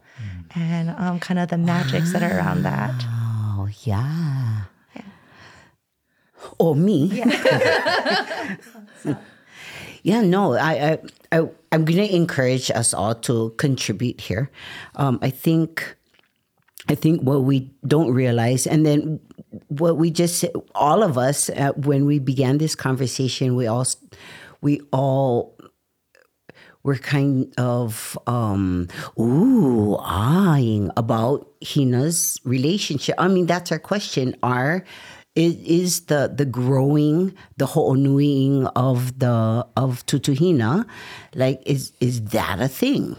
and 0.54 0.90
um, 0.90 1.20
kind 1.20 1.38
of 1.40 1.48
the 1.48 1.58
magics 1.58 2.12
that 2.12 2.22
are 2.22 2.38
around 2.38 2.62
that. 2.62 2.94
Oh 3.08 3.68
yeah. 3.84 4.62
Or 6.58 6.74
me. 6.76 7.22
Yeah. 10.02 10.20
no, 10.20 10.52
I, 10.52 10.72
I, 10.72 10.98
I, 11.32 11.48
I'm 11.72 11.84
going 11.84 11.98
to 11.98 12.14
encourage 12.14 12.70
us 12.70 12.94
all 12.94 13.16
to 13.26 13.50
contribute 13.58 14.20
here. 14.20 14.48
Um, 14.94 15.18
I 15.20 15.30
think, 15.30 15.96
I 16.88 16.94
think 16.94 17.22
what 17.22 17.42
we 17.42 17.72
don't 17.84 18.14
realize, 18.14 18.68
and 18.68 18.86
then 18.86 19.18
what 19.68 19.96
we 19.96 20.10
just 20.10 20.38
said, 20.38 20.52
all 20.74 21.02
of 21.02 21.16
us, 21.18 21.50
uh, 21.50 21.72
when 21.76 22.06
we 22.06 22.18
began 22.18 22.58
this 22.58 22.74
conversation, 22.74 23.56
we 23.56 23.66
all, 23.66 23.86
we 24.60 24.80
all 24.92 25.56
were 26.82 26.96
kind 26.96 27.52
of 27.58 28.16
um 28.28 28.86
ooh 29.18 29.96
eyeing 29.98 30.88
about 30.96 31.50
Hina's 31.60 32.40
relationship. 32.44 33.16
I 33.18 33.26
mean, 33.26 33.46
that's 33.46 33.72
our 33.72 33.80
question. 33.80 34.36
Are 34.44 34.84
is, 35.34 35.56
is 35.56 36.00
the 36.06 36.32
the 36.34 36.44
growing, 36.44 37.34
the 37.56 37.66
ho'onuiing 37.66 38.70
of 38.76 39.18
the 39.18 39.66
of 39.76 40.06
Tutuhina, 40.06 40.86
like 41.34 41.60
is 41.66 41.92
is 42.00 42.22
that 42.26 42.60
a 42.60 42.68
thing? 42.68 43.16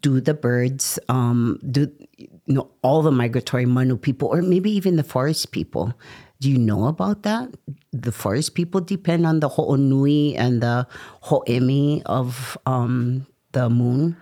Do 0.00 0.20
the 0.20 0.32
birds 0.32 0.98
um 1.08 1.58
do 1.68 1.90
you 2.52 2.58
know 2.60 2.70
all 2.82 3.00
the 3.00 3.10
migratory 3.10 3.64
Manu 3.64 3.96
people 3.96 4.28
or 4.28 4.42
maybe 4.42 4.70
even 4.70 4.96
the 4.96 5.02
forest 5.02 5.52
people? 5.52 5.94
Do 6.40 6.50
you 6.50 6.58
know 6.58 6.86
about 6.86 7.22
that? 7.22 7.48
The 7.92 8.12
forest 8.12 8.54
people 8.54 8.80
depend 8.80 9.26
on 9.26 9.40
the 9.40 9.48
ho'onui 9.48 10.36
and 10.36 10.60
the 10.60 10.86
ho'emi 11.22 12.02
of 12.04 12.58
um, 12.66 13.26
the 13.52 13.70
moon. 13.70 14.16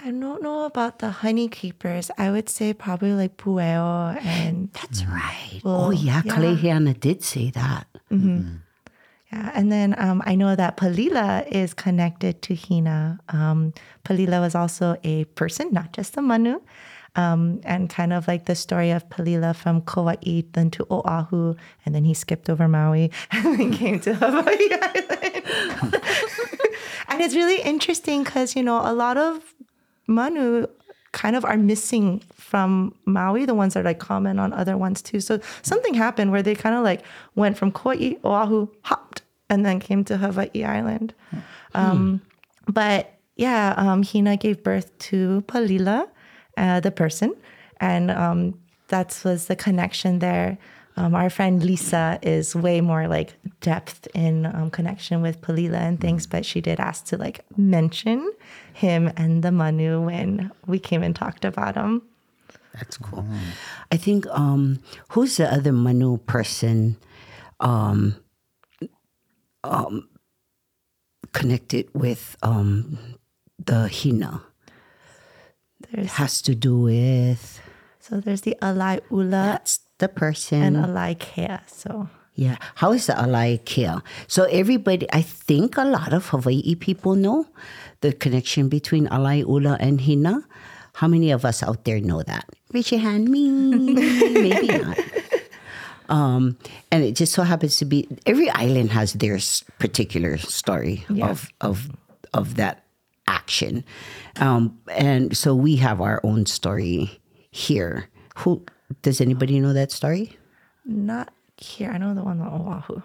I 0.00 0.10
don't 0.10 0.42
know 0.42 0.64
about 0.64 0.98
the 0.98 1.10
honeycreepers. 1.22 2.10
I 2.18 2.30
would 2.30 2.48
say 2.48 2.72
probably 2.74 3.12
like 3.12 3.36
Pueo 3.36 4.18
and 4.24 4.68
That's 4.72 5.04
right. 5.06 5.60
Well, 5.62 5.86
oh 5.86 5.90
yeah, 5.90 6.22
yeah. 6.24 6.34
Kalehiana 6.34 6.98
did 6.98 7.22
say 7.22 7.50
that. 7.50 7.86
Yeah, 9.32 9.50
and 9.54 9.70
then 9.70 9.94
um, 9.98 10.22
I 10.26 10.34
know 10.34 10.54
that 10.56 10.76
Palila 10.76 11.46
is 11.48 11.74
connected 11.74 12.42
to 12.42 12.54
Hina. 12.54 13.18
Um, 13.28 13.72
Palila 14.04 14.40
was 14.40 14.54
also 14.54 14.96
a 15.04 15.24
person, 15.36 15.72
not 15.72 15.92
just 15.92 16.16
a 16.16 16.22
manu. 16.22 16.60
Um, 17.16 17.60
and 17.62 17.88
kind 17.88 18.12
of 18.12 18.26
like 18.26 18.46
the 18.46 18.56
story 18.56 18.90
of 18.90 19.08
Palila 19.08 19.54
from 19.54 19.82
Kauai 19.82 20.42
then 20.52 20.70
to 20.72 20.84
Oahu, 20.90 21.54
and 21.86 21.94
then 21.94 22.02
he 22.02 22.12
skipped 22.12 22.50
over 22.50 22.66
Maui 22.66 23.12
and 23.30 23.56
then 23.56 23.72
came 23.72 24.00
to 24.00 24.14
Hawaii 24.14 24.42
Island. 24.72 25.94
and 27.08 27.20
it's 27.20 27.36
really 27.36 27.62
interesting 27.62 28.24
because, 28.24 28.56
you 28.56 28.64
know, 28.64 28.80
a 28.82 28.92
lot 28.92 29.16
of 29.16 29.54
manu 30.08 30.66
kind 31.12 31.36
of 31.36 31.44
are 31.44 31.56
missing 31.56 32.20
from 32.34 32.94
Maui, 33.06 33.46
the 33.46 33.54
ones 33.54 33.74
that 33.74 33.84
like 33.84 34.00
comment 34.00 34.40
on 34.40 34.52
other 34.52 34.76
ones 34.76 35.00
too. 35.00 35.20
So 35.20 35.40
something 35.62 35.94
happened 35.94 36.32
where 36.32 36.42
they 36.42 36.54
kind 36.54 36.74
of 36.74 36.82
like 36.82 37.02
went 37.36 37.56
from 37.56 37.70
Kauai, 37.70 38.14
Oahu, 38.24 38.68
hopped, 38.82 39.22
and 39.48 39.64
then 39.64 39.78
came 39.78 40.04
to 40.04 40.16
Hawaii 40.18 40.64
Island. 40.64 41.14
Um, 41.74 42.20
but 42.66 43.14
yeah, 43.36 43.74
um, 43.76 44.02
Hina 44.02 44.36
gave 44.36 44.62
birth 44.62 44.96
to 45.10 45.42
Palila, 45.46 46.08
uh, 46.56 46.80
the 46.80 46.90
person, 46.90 47.34
and 47.80 48.10
um, 48.10 48.58
that 48.88 49.20
was 49.24 49.46
the 49.46 49.56
connection 49.56 50.18
there. 50.18 50.58
Um, 50.96 51.14
our 51.14 51.28
friend 51.28 51.62
Lisa 51.62 52.20
is 52.22 52.54
way 52.54 52.80
more 52.80 53.08
like 53.08 53.34
depth 53.60 54.06
in 54.14 54.46
um, 54.46 54.70
connection 54.70 55.22
with 55.22 55.40
Palila 55.40 55.80
and 55.80 56.00
things, 56.00 56.26
but 56.26 56.46
she 56.46 56.60
did 56.60 56.78
ask 56.78 57.06
to 57.06 57.16
like 57.16 57.44
mention 57.56 58.32
him 58.72 59.12
and 59.16 59.42
the 59.42 59.50
Manu 59.50 60.02
when 60.02 60.52
we 60.66 60.78
came 60.78 61.02
and 61.02 61.16
talked 61.16 61.44
about 61.44 61.74
him. 61.74 62.02
That's 62.74 62.96
cool. 62.96 63.24
I 63.90 63.96
think 63.96 64.26
um, 64.28 64.80
who's 65.10 65.36
the 65.36 65.52
other 65.52 65.72
Manu 65.72 66.18
person 66.18 66.96
um, 67.60 68.16
um, 69.64 70.08
connected 71.32 71.88
with 71.92 72.36
um, 72.42 72.98
the 73.64 73.88
Hina? 73.88 74.42
There's 75.94 76.12
Has 76.12 76.42
to 76.42 76.54
do 76.54 76.78
with 76.80 77.60
so 78.00 78.20
there's 78.20 78.42
the 78.42 78.54
Alai 78.60 79.00
Ula 79.10 79.30
that's 79.56 79.80
the 79.98 80.08
person. 80.08 80.62
and 80.62 80.76
Alai 80.76 81.18
Kea. 81.18 81.58
So 81.66 82.08
Yeah. 82.34 82.56
How 82.74 82.92
is 82.92 83.06
the 83.06 83.14
Alai 83.14 83.64
Kea? 83.64 84.02
So 84.26 84.44
everybody, 84.44 85.06
I 85.12 85.22
think 85.22 85.78
a 85.78 85.84
lot 85.84 86.12
of 86.12 86.28
Hawaii 86.28 86.74
people 86.74 87.14
know 87.14 87.46
the 88.02 88.12
connection 88.12 88.68
between 88.68 89.06
alai 89.08 89.40
ula 89.46 89.78
and 89.80 90.00
hina. 90.02 90.44
How 91.00 91.08
many 91.08 91.30
of 91.30 91.44
us 91.44 91.62
out 91.62 91.84
there 91.84 92.00
know 92.00 92.22
that? 92.22 92.44
Raise 92.74 92.92
your 92.92 93.00
hand. 93.00 93.30
Me, 93.30 93.48
maybe 94.34 94.66
not. 94.68 94.98
Um, 96.08 96.58
and 96.92 97.02
it 97.02 97.16
just 97.16 97.32
so 97.32 97.42
happens 97.42 97.78
to 97.78 97.86
be 97.86 98.06
every 98.26 98.50
island 98.50 98.90
has 98.92 99.14
their 99.14 99.38
particular 99.78 100.36
story 100.36 101.06
of 101.22 101.48
of 101.62 101.88
of 102.34 102.56
that 102.60 102.83
action, 103.44 103.84
um, 104.40 104.78
and 104.88 105.36
so 105.36 105.54
we 105.54 105.76
have 105.76 106.00
our 106.00 106.20
own 106.24 106.46
story 106.46 107.20
here. 107.50 108.08
Who 108.38 108.64
does 109.02 109.20
anybody 109.20 109.60
know 109.60 109.72
that 109.72 109.92
story? 109.92 110.36
not 110.84 111.32
here. 111.56 111.90
I 111.90 111.98
know 111.98 112.14
the 112.14 112.22
one 112.22 112.40
on 112.40 112.60
Oahu. 112.60 113.00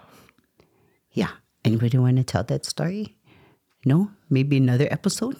Yeah. 1.11 1.31
Anybody 1.65 1.97
want 1.97 2.17
to 2.17 2.23
tell 2.23 2.43
that 2.43 2.65
story? 2.65 3.17
No? 3.85 4.11
Maybe 4.29 4.57
another 4.57 4.87
episode? 4.91 5.37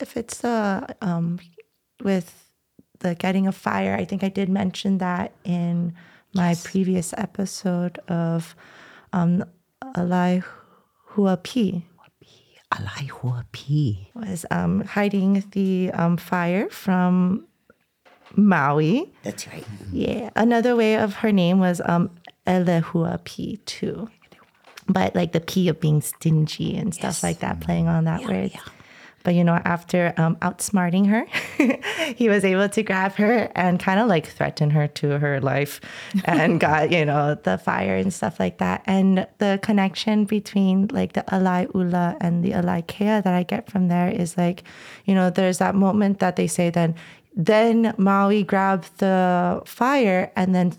If 0.00 0.16
it's 0.16 0.38
the 0.38 0.96
um, 1.02 1.38
with 2.02 2.50
the 3.00 3.14
getting 3.14 3.46
a 3.46 3.52
fire, 3.52 3.94
I 3.94 4.04
think 4.04 4.22
I 4.22 4.28
did 4.28 4.48
mention 4.48 4.98
that 4.98 5.32
in 5.44 5.94
my 6.34 6.54
previous 6.62 7.12
episode 7.16 7.98
of 8.08 8.54
um, 9.12 9.44
Alai 9.82 10.44
Huapi 11.12 11.82
Alai 12.72 13.08
Hua 13.08 13.44
Pi. 13.52 14.08
was 14.14 14.44
um, 14.50 14.82
hiding 14.84 15.44
the 15.52 15.90
um, 15.92 16.16
fire 16.16 16.68
from 16.68 17.46
Maui. 18.36 19.10
That's 19.22 19.46
right. 19.48 19.64
Yeah. 19.92 20.30
Another 20.36 20.76
way 20.76 20.96
of 20.96 21.14
her 21.14 21.32
name 21.32 21.60
was 21.60 21.80
um 21.84 22.10
Elehua 22.46 23.24
P 23.24 23.56
too. 23.64 24.08
But 24.86 25.14
like 25.14 25.32
the 25.32 25.40
P 25.40 25.68
of 25.68 25.80
being 25.80 26.00
stingy 26.00 26.76
and 26.76 26.94
stuff 26.94 27.22
like 27.22 27.40
that, 27.40 27.60
playing 27.60 27.88
on 27.88 28.04
that 28.04 28.22
word. 28.24 28.52
But 29.24 29.34
you 29.34 29.44
know, 29.44 29.60
after 29.64 30.14
um, 30.16 30.36
outsmarting 30.36 31.06
her, 31.08 31.26
he 32.14 32.28
was 32.28 32.44
able 32.44 32.68
to 32.68 32.82
grab 32.82 33.12
her 33.14 33.50
and 33.54 33.80
kind 33.80 34.00
of 34.00 34.08
like 34.08 34.26
threaten 34.26 34.70
her 34.70 34.86
to 34.88 35.18
her 35.18 35.40
life 35.40 35.80
and 36.24 36.60
got, 36.66 36.92
you 36.92 37.04
know, 37.04 37.34
the 37.34 37.58
fire 37.58 37.96
and 37.96 38.12
stuff 38.12 38.38
like 38.38 38.58
that. 38.58 38.82
And 38.86 39.26
the 39.38 39.58
connection 39.62 40.24
between 40.24 40.88
like 40.92 41.12
the 41.14 41.24
Alai 41.28 41.72
Ula 41.74 42.16
and 42.20 42.44
the 42.44 42.52
Alai 42.52 42.86
Kea 42.86 43.20
that 43.20 43.26
I 43.26 43.42
get 43.42 43.70
from 43.70 43.88
there 43.88 44.08
is 44.08 44.36
like, 44.36 44.64
you 45.04 45.14
know, 45.14 45.30
there's 45.30 45.58
that 45.58 45.74
moment 45.74 46.20
that 46.20 46.36
they 46.36 46.46
say 46.46 46.70
then, 46.70 46.94
then 47.34 47.94
Maui 47.98 48.42
grabbed 48.42 48.98
the 48.98 49.62
fire 49.64 50.32
and 50.36 50.54
then 50.54 50.72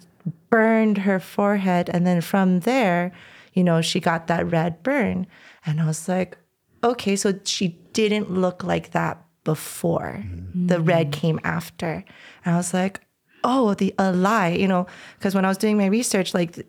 burned 0.50 1.00
her 1.00 1.20
forehead. 1.20 1.90
And 1.94 2.08
then 2.08 2.22
from 2.22 2.62
there, 2.62 3.12
you 3.54 3.64
know, 3.64 3.82
she 3.82 4.00
got 4.00 4.28
that 4.28 4.50
red 4.52 4.82
burn. 4.84 5.28
And 5.66 5.82
I 5.82 5.86
was 5.86 6.08
like, 6.08 6.38
okay, 6.84 7.16
so 7.16 7.34
she 7.44 7.70
didn't 7.94 8.32
look 8.32 8.64
like 8.64 8.92
that 8.92 9.24
before. 9.44 10.24
The 10.54 10.80
red 10.80 11.08
mm. 11.08 11.14
came 11.14 11.40
after. 11.44 12.04
And 12.46 12.56
I 12.56 12.58
was 12.58 12.74
like, 12.74 13.02
oh, 13.44 13.74
the 13.74 13.94
Alai, 13.98 14.60
you 14.60 14.68
know, 14.68 14.88
because 15.18 15.34
when 15.36 15.46
I 15.46 15.48
was 15.48 15.58
doing 15.58 15.78
my 15.78 15.88
research, 15.88 16.34
like 16.34 16.66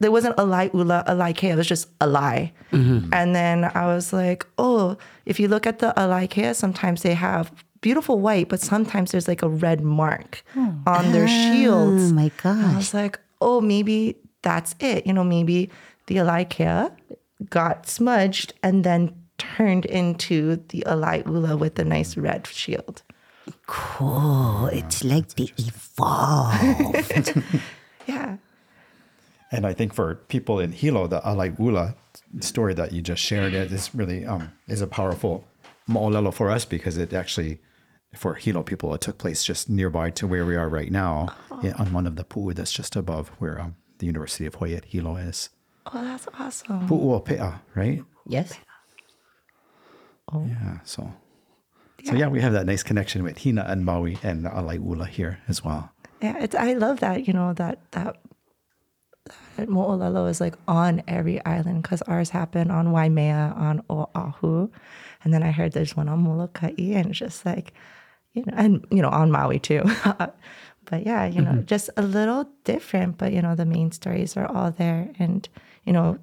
there 0.00 0.10
wasn't 0.10 0.36
Alai 0.36 0.72
Ula, 0.74 1.04
Alai 1.06 1.36
Kea, 1.36 1.50
it 1.50 1.56
was 1.56 1.66
just 1.66 1.96
Alai. 1.98 2.52
Mm-hmm. 2.72 3.12
And 3.12 3.34
then 3.34 3.70
I 3.74 3.86
was 3.86 4.12
like, 4.12 4.46
oh, 4.58 4.96
if 5.26 5.38
you 5.38 5.48
look 5.48 5.66
at 5.66 5.78
the 5.78 5.92
Alai 5.96 6.28
Kea, 6.28 6.54
sometimes 6.54 7.02
they 7.02 7.14
have 7.14 7.52
beautiful 7.80 8.18
white, 8.18 8.48
but 8.48 8.60
sometimes 8.60 9.12
there's 9.12 9.28
like 9.28 9.42
a 9.42 9.48
red 9.48 9.82
mark 9.82 10.42
oh, 10.56 10.74
on 10.86 11.12
their 11.12 11.28
shields. 11.28 12.10
Oh 12.10 12.14
my 12.14 12.30
And 12.42 12.60
I 12.60 12.62
gosh. 12.62 12.76
was 12.76 12.94
like, 12.94 13.20
oh, 13.40 13.60
maybe 13.60 14.16
that's 14.42 14.74
it. 14.80 15.06
You 15.06 15.12
know, 15.12 15.24
maybe 15.24 15.70
the 16.06 16.16
Alaikea 16.16 16.90
got 17.50 17.86
smudged 17.86 18.54
and 18.62 18.84
then 18.84 19.14
turned 19.56 19.84
into 19.86 20.56
the 20.68 20.84
Alai 20.86 21.24
Ula 21.26 21.56
with 21.56 21.78
a 21.78 21.84
nice 21.84 22.16
red 22.16 22.46
shield. 22.46 23.02
Cool. 23.66 24.66
It's 24.72 25.04
like 25.04 25.28
they 25.34 25.52
evolved. 25.58 27.34
Yeah. 28.06 28.36
And 29.50 29.66
I 29.66 29.72
think 29.72 29.94
for 29.94 30.16
people 30.28 30.60
in 30.60 30.72
Hilo, 30.72 31.06
the 31.06 31.20
Alaiula 31.20 31.94
story 32.40 32.74
that 32.74 32.92
you 32.92 33.00
just 33.00 33.22
shared 33.22 33.54
is 33.54 33.94
really 33.94 34.26
um, 34.26 34.52
is 34.68 34.82
a 34.82 34.86
powerful 34.86 35.46
mo'olelo 35.88 36.34
for 36.34 36.50
us 36.50 36.64
because 36.64 36.98
it 36.98 37.14
actually, 37.14 37.60
for 38.14 38.34
Hilo 38.34 38.62
people, 38.62 38.92
it 38.94 39.00
took 39.00 39.16
place 39.16 39.44
just 39.44 39.70
nearby 39.70 40.10
to 40.10 40.26
where 40.26 40.44
we 40.44 40.56
are 40.56 40.68
right 40.68 40.90
now 40.90 41.34
yeah, 41.62 41.72
on 41.78 41.92
one 41.94 42.06
of 42.06 42.16
the 42.16 42.24
pu'u 42.24 42.54
that's 42.54 42.72
just 42.72 42.96
above 42.96 43.28
where 43.38 43.60
um, 43.60 43.76
the 43.98 44.06
University 44.06 44.44
of 44.44 44.56
Hawaii 44.56 44.74
at 44.74 44.84
Hilo 44.84 45.16
is. 45.16 45.50
Oh, 45.86 46.02
that's 46.02 46.26
awesome. 46.38 46.88
Pu'uope'a, 46.88 47.60
right? 47.74 48.02
yes. 48.26 48.54
Oh. 50.32 50.44
Yeah, 50.46 50.78
so. 50.84 51.12
So 52.04 52.14
yeah, 52.14 52.28
we 52.28 52.40
have 52.42 52.52
that 52.52 52.66
nice 52.66 52.82
connection 52.82 53.22
with 53.22 53.42
Hina 53.42 53.64
and 53.66 53.84
Maui 53.84 54.18
and 54.22 54.44
Alai'ula 54.44 55.08
here 55.08 55.38
as 55.48 55.64
well. 55.64 55.90
Yeah, 56.20 56.36
it's, 56.38 56.54
I 56.54 56.74
love 56.74 57.00
that, 57.00 57.26
you 57.26 57.32
know, 57.32 57.54
that, 57.54 57.80
that, 57.92 58.16
that 59.56 59.68
Mo'olelo 59.68 60.28
is 60.28 60.40
like 60.40 60.54
on 60.68 61.02
every 61.08 61.42
island 61.46 61.82
because 61.82 62.02
ours 62.02 62.28
happened 62.28 62.70
on 62.70 62.92
Waimea, 62.92 63.54
on 63.56 63.82
Oahu. 63.88 64.68
And 65.22 65.32
then 65.32 65.42
I 65.42 65.50
heard 65.50 65.72
there's 65.72 65.96
one 65.96 66.08
on 66.10 66.20
Molokai 66.20 66.74
and 66.78 67.06
it's 67.08 67.18
just 67.18 67.46
like, 67.46 67.72
you 68.34 68.42
know, 68.46 68.54
and, 68.54 68.84
you 68.90 69.00
know, 69.00 69.10
on 69.10 69.30
Maui 69.30 69.58
too. 69.58 69.82
but 70.84 71.06
yeah, 71.06 71.24
you 71.24 71.40
know, 71.40 71.52
mm-hmm. 71.52 71.64
just 71.64 71.88
a 71.96 72.02
little 72.02 72.50
different, 72.64 73.16
but, 73.16 73.32
you 73.32 73.40
know, 73.40 73.54
the 73.54 73.64
main 73.64 73.92
stories 73.92 74.36
are 74.36 74.46
all 74.46 74.70
there. 74.70 75.10
And, 75.18 75.48
you 75.84 75.92
know, 75.92 76.18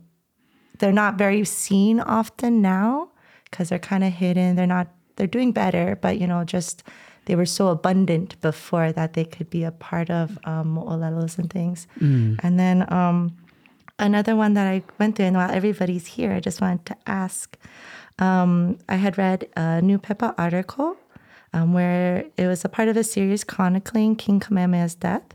they're 0.78 0.92
not 0.92 1.16
very 1.16 1.44
seen 1.46 2.00
often 2.00 2.62
now 2.62 3.11
because 3.52 3.70
they're 3.70 3.80
kind 3.80 4.04
of 4.04 4.14
hidden. 4.14 4.56
They're 4.56 4.66
not, 4.66 4.88
they're 5.18 5.28
doing 5.28 5.52
better, 5.52 5.98
but 6.02 6.18
you 6.18 6.26
know, 6.26 6.44
just 6.44 6.84
they 7.26 7.36
were 7.36 7.46
so 7.46 7.68
abundant 7.68 8.40
before 8.42 8.92
that 8.94 9.14
they 9.14 9.26
could 9.26 9.50
be 9.50 9.64
a 9.64 9.72
part 9.72 10.10
of 10.10 10.40
um, 10.46 10.74
mo'olelos 10.74 11.38
and 11.38 11.50
things. 11.52 11.86
And 12.44 12.60
then 12.60 12.92
um, 12.92 13.38
another 14.00 14.36
one 14.36 14.56
that 14.56 14.68
I 14.68 14.82
went 14.98 15.16
through, 15.16 15.26
and 15.26 15.36
while 15.36 15.52
everybody's 15.52 16.08
here, 16.08 16.32
I 16.34 16.40
just 16.40 16.62
wanted 16.62 16.86
to 16.88 16.98
ask. 17.06 17.58
Um, 18.20 18.80
I 18.90 18.96
had 18.96 19.18
read 19.18 19.48
a 19.56 19.82
New 19.82 20.00
Pepa 20.00 20.34
article 20.38 20.98
um, 21.54 21.74
where 21.74 22.26
it 22.38 22.48
was 22.48 22.66
a 22.66 22.70
part 22.70 22.88
of 22.88 22.98
a 22.98 23.04
series 23.04 23.44
chronicling 23.44 24.16
King 24.16 24.40
Kamehameha's 24.40 24.96
death. 24.96 25.34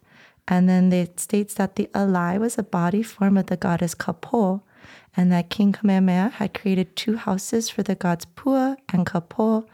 And 0.49 0.69
then 0.69 0.93
it 0.93 1.19
states 1.19 1.55
that 1.55 1.75
the 1.75 1.89
Alai 1.93 2.39
was 2.39 2.57
a 2.59 2.63
body 2.63 3.03
form 3.03 3.37
of 3.37 3.47
the 3.47 3.57
goddess 3.57 3.95
Kapo, 3.95 4.63
and 5.17 5.33
that 5.33 5.51
King 5.51 5.73
Kamehameha 5.73 6.31
had 6.35 6.55
created 6.55 6.95
two 6.95 7.17
houses 7.17 7.71
for 7.71 7.83
the 7.83 7.95
gods 7.95 8.27
Pua 8.37 8.77
and 8.93 9.07
Kapo, 9.07 9.67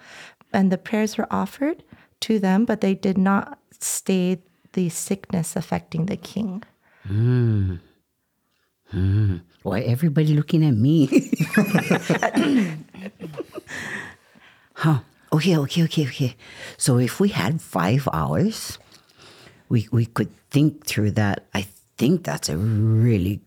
and 0.53 0.71
the 0.71 0.79
prayers 0.79 1.19
were 1.19 1.27
offered 1.31 1.83
to 2.21 2.39
them, 2.39 2.65
but 2.65 2.81
they 2.81 2.95
did 2.95 3.19
not 3.19 3.59
stay 3.81 4.39
the 4.73 4.89
sickness 4.89 5.57
affecting 5.57 6.07
the 6.07 6.17
king. 6.17 6.63
Hmm. 7.07 7.77
Hmm. 8.91 9.39
Why 9.63 9.81
everybody 9.81 10.35
looking 10.35 10.65
at 10.65 10.75
me? 10.75 11.07
huh. 14.75 15.01
Okay, 15.33 15.57
okay, 15.57 15.85
okay, 15.85 16.07
okay. 16.07 16.37
So 16.77 16.99
if 16.99 17.19
we 17.19 17.31
had 17.31 17.63
five 17.63 18.07
hours, 18.13 18.79
we 19.69 19.89
we 19.91 20.05
could 20.07 20.29
think 20.51 20.85
through 20.85 21.13
that. 21.13 21.47
I 21.55 21.67
think 21.97 22.25
that's 22.25 22.51
a 22.51 22.57
really 22.59 23.41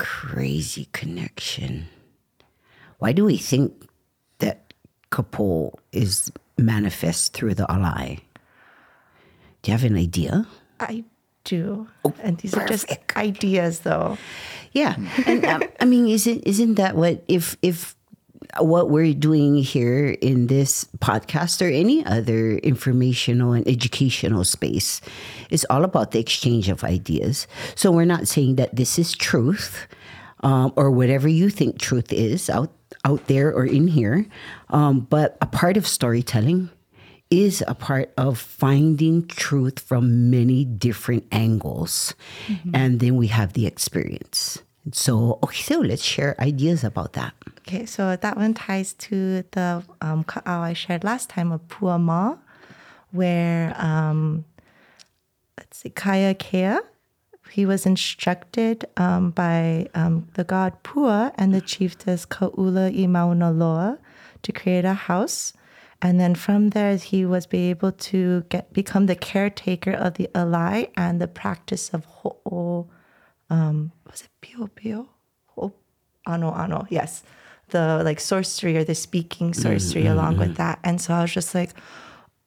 crazy 0.00 0.88
connection. 0.92 1.86
Why 2.98 3.12
do 3.12 3.26
we 3.26 3.36
think 3.36 3.84
that 4.38 4.72
Kapo 5.10 5.78
is 5.92 6.32
manifest 6.56 7.34
through 7.34 7.54
the 7.54 7.66
alai? 7.66 8.20
Do 9.60 9.70
you 9.70 9.76
have 9.76 9.84
an 9.84 9.98
idea? 9.98 10.46
I 10.80 11.04
do. 11.44 11.86
and 12.22 12.38
these 12.38 12.54
are 12.54 12.66
just 12.66 12.88
ideas, 13.14 13.80
though. 13.80 14.16
Yeah, 14.72 14.96
and 15.26 15.44
um, 15.44 15.62
I 15.80 15.84
mean, 15.84 16.08
isn't 16.08 16.40
isn't 16.48 16.76
that 16.76 16.96
what 16.96 17.22
if 17.28 17.56
if 17.60 17.94
what 18.58 18.90
we're 18.90 19.14
doing 19.14 19.56
here 19.56 20.16
in 20.20 20.48
this 20.48 20.84
podcast 20.98 21.62
or 21.64 21.70
any 21.70 22.04
other 22.04 22.58
informational 22.58 23.52
and 23.52 23.66
educational 23.68 24.44
space 24.44 25.00
is 25.50 25.66
all 25.70 25.84
about 25.84 26.10
the 26.10 26.18
exchange 26.18 26.68
of 26.68 26.84
ideas. 26.84 27.46
So 27.74 27.90
we're 27.90 28.04
not 28.04 28.28
saying 28.28 28.56
that 28.56 28.74
this 28.74 28.98
is 28.98 29.14
truth 29.14 29.86
um, 30.42 30.72
or 30.76 30.90
whatever 30.90 31.28
you 31.28 31.50
think 31.50 31.78
truth 31.78 32.12
is 32.12 32.50
out 32.50 32.72
out 33.04 33.28
there 33.28 33.54
or 33.54 33.64
in 33.64 33.86
here, 33.86 34.26
um, 34.70 35.00
but 35.00 35.38
a 35.40 35.46
part 35.46 35.76
of 35.76 35.86
storytelling 35.86 36.68
is 37.30 37.62
a 37.68 37.74
part 37.74 38.12
of 38.18 38.36
finding 38.36 39.26
truth 39.26 39.78
from 39.78 40.28
many 40.28 40.64
different 40.64 41.24
angles. 41.30 42.14
And 42.74 42.98
then 42.98 43.14
we 43.14 43.28
have 43.28 43.52
the 43.52 43.66
experience. 43.66 44.58
So, 44.92 45.38
okay, 45.42 45.62
so 45.62 45.80
let's 45.80 46.02
share 46.02 46.34
ideas 46.40 46.84
about 46.84 47.12
that. 47.12 47.34
Okay, 47.60 47.86
so 47.86 48.16
that 48.16 48.36
one 48.36 48.54
ties 48.54 48.94
to 48.94 49.44
the 49.52 49.82
um, 50.00 50.24
ka'au 50.24 50.62
I 50.62 50.72
shared 50.72 51.04
last 51.04 51.28
time 51.28 51.52
of 51.52 51.60
Puama, 51.68 52.38
where, 53.12 53.74
um, 53.78 54.44
let's 55.58 55.78
see, 55.78 55.90
Kaya 55.90 56.34
Kea, 56.34 56.78
he 57.50 57.66
was 57.66 57.84
instructed 57.84 58.86
um, 58.96 59.30
by 59.30 59.88
um, 59.94 60.28
the 60.34 60.44
god 60.44 60.82
Pua 60.82 61.32
and 61.36 61.52
the 61.52 61.60
chiefess 61.60 62.24
Kaula 62.24 62.88
i 62.88 63.50
Loa 63.50 63.98
to 64.42 64.52
create 64.52 64.84
a 64.84 64.94
house. 64.94 65.52
And 66.02 66.18
then 66.18 66.34
from 66.34 66.70
there, 66.70 66.96
he 66.96 67.26
was 67.26 67.46
be 67.46 67.68
able 67.68 67.92
to 67.92 68.44
get 68.48 68.72
become 68.72 69.06
the 69.06 69.16
caretaker 69.16 69.92
of 69.92 70.14
the 70.14 70.28
alai 70.34 70.90
and 70.96 71.20
the 71.20 71.28
practice 71.28 71.90
of 71.90 72.06
ho'o. 72.06 72.88
Um, 73.50 73.92
was 74.06 74.22
it 74.22 74.30
pio 74.40 74.68
pio? 74.68 75.08
Ho- 75.56 75.74
ano 76.26 76.52
ano? 76.52 76.86
Yes, 76.88 77.22
the 77.68 78.02
like 78.04 78.20
sorcery 78.20 78.76
or 78.76 78.84
the 78.84 78.94
speaking 78.94 79.50
mm-hmm, 79.50 79.62
sorcery 79.62 80.04
mm-hmm, 80.04 80.12
along 80.12 80.38
with 80.38 80.48
mm-hmm. 80.48 80.62
that. 80.62 80.78
And 80.84 81.00
so 81.00 81.14
I 81.14 81.22
was 81.22 81.32
just 81.32 81.54
like, 81.54 81.70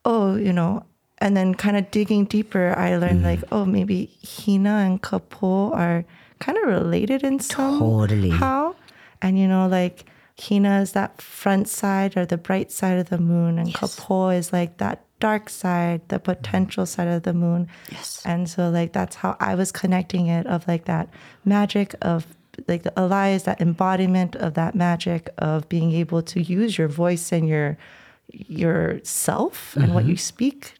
oh, 0.06 0.36
you 0.36 0.54
know. 0.54 0.86
And 1.20 1.38
then 1.38 1.56
kind 1.56 1.78
of 1.78 1.90
digging 1.90 2.26
deeper, 2.26 2.74
I 2.76 2.98
learned 2.98 3.24
like, 3.24 3.40
oh, 3.50 3.64
maybe 3.64 4.12
Hina 4.28 4.84
and 4.84 5.02
Kapo 5.02 5.72
are 5.72 6.04
kind 6.40 6.58
of 6.58 6.68
related 6.68 7.24
in 7.24 7.40
some 7.40 7.80
Totally. 7.80 8.30
how. 8.30 8.76
And 9.22 9.40
you 9.40 9.48
know, 9.48 9.68
like 9.68 10.06
Hina 10.42 10.82
is 10.82 10.92
that 10.94 11.22
front 11.22 11.70
side 11.70 12.18
or 12.18 12.26
the 12.26 12.38
bright 12.38 12.72
side 12.72 12.98
of 12.98 13.10
the 13.10 13.18
moon, 13.18 13.58
and 13.58 13.74
Kapo 13.74 14.30
is 14.30 14.52
like 14.52 14.78
that 14.78 15.06
dark 15.24 15.50
side, 15.50 16.02
the 16.10 16.18
mm-hmm. 16.18 16.32
potential 16.32 16.86
side 16.86 17.08
of 17.08 17.24
the 17.24 17.34
moon. 17.34 17.62
Yes. 17.90 18.22
And 18.26 18.50
so 18.50 18.70
like 18.70 18.92
that's 18.92 19.16
how 19.16 19.38
I 19.40 19.56
was 19.56 19.72
connecting 19.72 20.28
it 20.28 20.46
of 20.48 20.68
like 20.68 20.84
that 20.86 21.08
magic 21.46 21.96
of 22.02 22.28
like 22.68 22.84
the 22.84 22.92
Alai 22.92 23.36
is 23.38 23.44
that 23.44 23.62
embodiment 23.62 24.36
of 24.36 24.54
that 24.54 24.76
magic 24.76 25.30
of 25.38 25.68
being 25.70 25.92
able 25.94 26.22
to 26.34 26.42
use 26.42 26.78
your 26.78 26.90
voice 26.90 27.32
and 27.32 27.48
your 27.48 27.78
yourself 28.30 29.76
and 29.76 29.94
what 29.94 30.04
mm-hmm. 30.04 30.12
you 30.12 30.18
speak, 30.18 30.76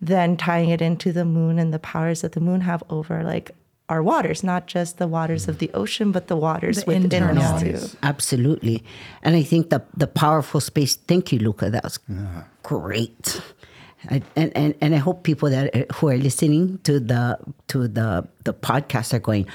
then 0.00 0.36
tying 0.36 0.70
it 0.70 0.80
into 0.80 1.12
the 1.12 1.24
moon 1.24 1.58
and 1.58 1.72
the 1.72 1.78
powers 1.78 2.20
that 2.22 2.32
the 2.32 2.40
moon 2.40 2.60
have 2.62 2.82
over 2.88 3.22
like 3.22 3.50
our 3.88 4.02
waters, 4.02 4.42
not 4.42 4.66
just 4.66 4.96
the 4.96 5.06
waters 5.06 5.46
of 5.46 5.58
the 5.58 5.70
ocean, 5.74 6.10
but 6.10 6.28
the 6.28 6.36
waters 6.36 6.76
The 6.76 6.86
within 6.86 7.04
internal. 7.04 7.42
us 7.42 7.62
too. 7.62 7.98
Absolutely. 8.02 8.82
And 9.22 9.36
I 9.36 9.42
think 9.42 9.68
the, 9.68 9.82
the 9.96 10.06
powerful 10.06 10.60
space, 10.60 10.96
thank 10.96 11.32
you, 11.32 11.38
Luka. 11.38 11.70
That 11.70 11.84
was 11.84 11.98
great. 12.62 13.42
And, 14.08 14.22
and, 14.36 14.74
and 14.80 14.94
I 14.94 14.98
hope 14.98 15.22
people 15.22 15.50
that 15.50 15.90
who 15.92 16.08
are 16.08 16.16
listening 16.16 16.78
to 16.84 17.00
the 17.00 17.38
to 17.68 17.88
the 17.88 18.28
the 18.44 18.52
podcast 18.52 19.14
are 19.14 19.18
going, 19.18 19.46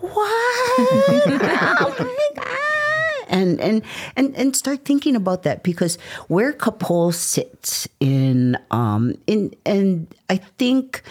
what? 0.00 0.14
oh 0.78 1.94
my 1.98 2.42
god! 2.42 3.28
And 3.28 3.60
and 3.60 3.82
and 4.16 4.36
and 4.36 4.56
start 4.56 4.84
thinking 4.84 5.16
about 5.16 5.42
that 5.44 5.62
because 5.62 5.96
where 6.28 6.52
Kapo 6.52 7.10
sits 7.10 7.88
in 8.00 8.58
um 8.70 9.14
in 9.26 9.54
and 9.64 10.06
I 10.28 10.36
think 10.36 11.02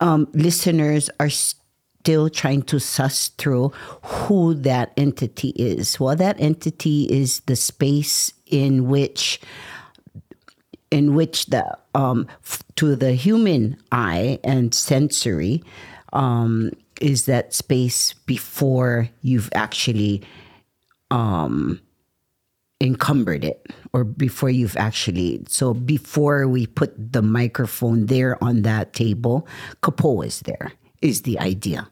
um 0.00 0.28
listeners 0.34 1.08
are 1.18 1.30
still 1.30 2.30
trying 2.30 2.62
to 2.62 2.78
suss 2.78 3.28
through 3.38 3.68
who 4.02 4.54
that 4.54 4.92
entity 4.96 5.50
is. 5.50 5.98
Well, 5.98 6.16
that 6.16 6.40
entity 6.40 7.04
is 7.04 7.40
the 7.40 7.56
space 7.56 8.32
in 8.46 8.88
which 8.88 9.40
in 10.90 11.14
which 11.14 11.46
the 11.46 11.76
um, 11.94 12.26
f- 12.44 12.62
to 12.76 12.96
the 12.96 13.12
human 13.12 13.76
eye 13.92 14.38
and 14.44 14.74
sensory 14.74 15.62
um, 16.12 16.70
is 17.00 17.26
that 17.26 17.54
space 17.54 18.14
before 18.26 19.08
you've 19.22 19.50
actually 19.54 20.22
um, 21.10 21.80
encumbered 22.80 23.44
it 23.44 23.66
or 23.92 24.04
before 24.04 24.50
you've 24.50 24.76
actually 24.76 25.42
so 25.48 25.74
before 25.74 26.46
we 26.46 26.66
put 26.66 27.12
the 27.12 27.22
microphone 27.22 28.06
there 28.06 28.42
on 28.42 28.62
that 28.62 28.92
table 28.92 29.46
kapo 29.82 30.22
is 30.22 30.40
there 30.40 30.72
is 31.00 31.22
the 31.22 31.38
idea. 31.38 31.88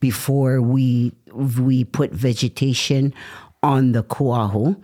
Before 0.00 0.60
we 0.60 1.12
we 1.32 1.84
put 1.84 2.12
vegetation 2.12 3.14
on 3.62 3.92
the 3.92 4.02
kuahu 4.02 4.76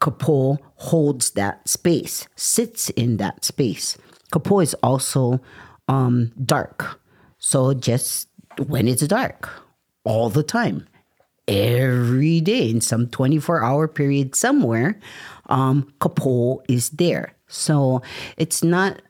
kapo 0.00 0.58
holds 0.76 1.30
that 1.32 1.66
space 1.68 2.26
sits 2.36 2.90
in 2.90 3.16
that 3.16 3.44
space 3.44 3.96
kapo 4.32 4.60
is 4.60 4.74
also 4.82 5.40
um, 5.88 6.32
dark 6.44 7.00
so 7.38 7.74
just 7.74 8.28
when 8.66 8.88
it's 8.88 9.06
dark 9.06 9.50
all 10.04 10.28
the 10.28 10.42
time 10.42 10.86
every 11.48 12.40
day 12.40 12.70
in 12.70 12.80
some 12.80 13.06
24 13.08 13.62
hour 13.62 13.88
period 13.88 14.34
somewhere, 14.34 14.98
um, 15.48 15.92
Kapo 16.00 16.62
is 16.68 16.90
there. 16.90 17.34
So 17.54 18.02
it's 18.36 18.62
not, 18.64 19.00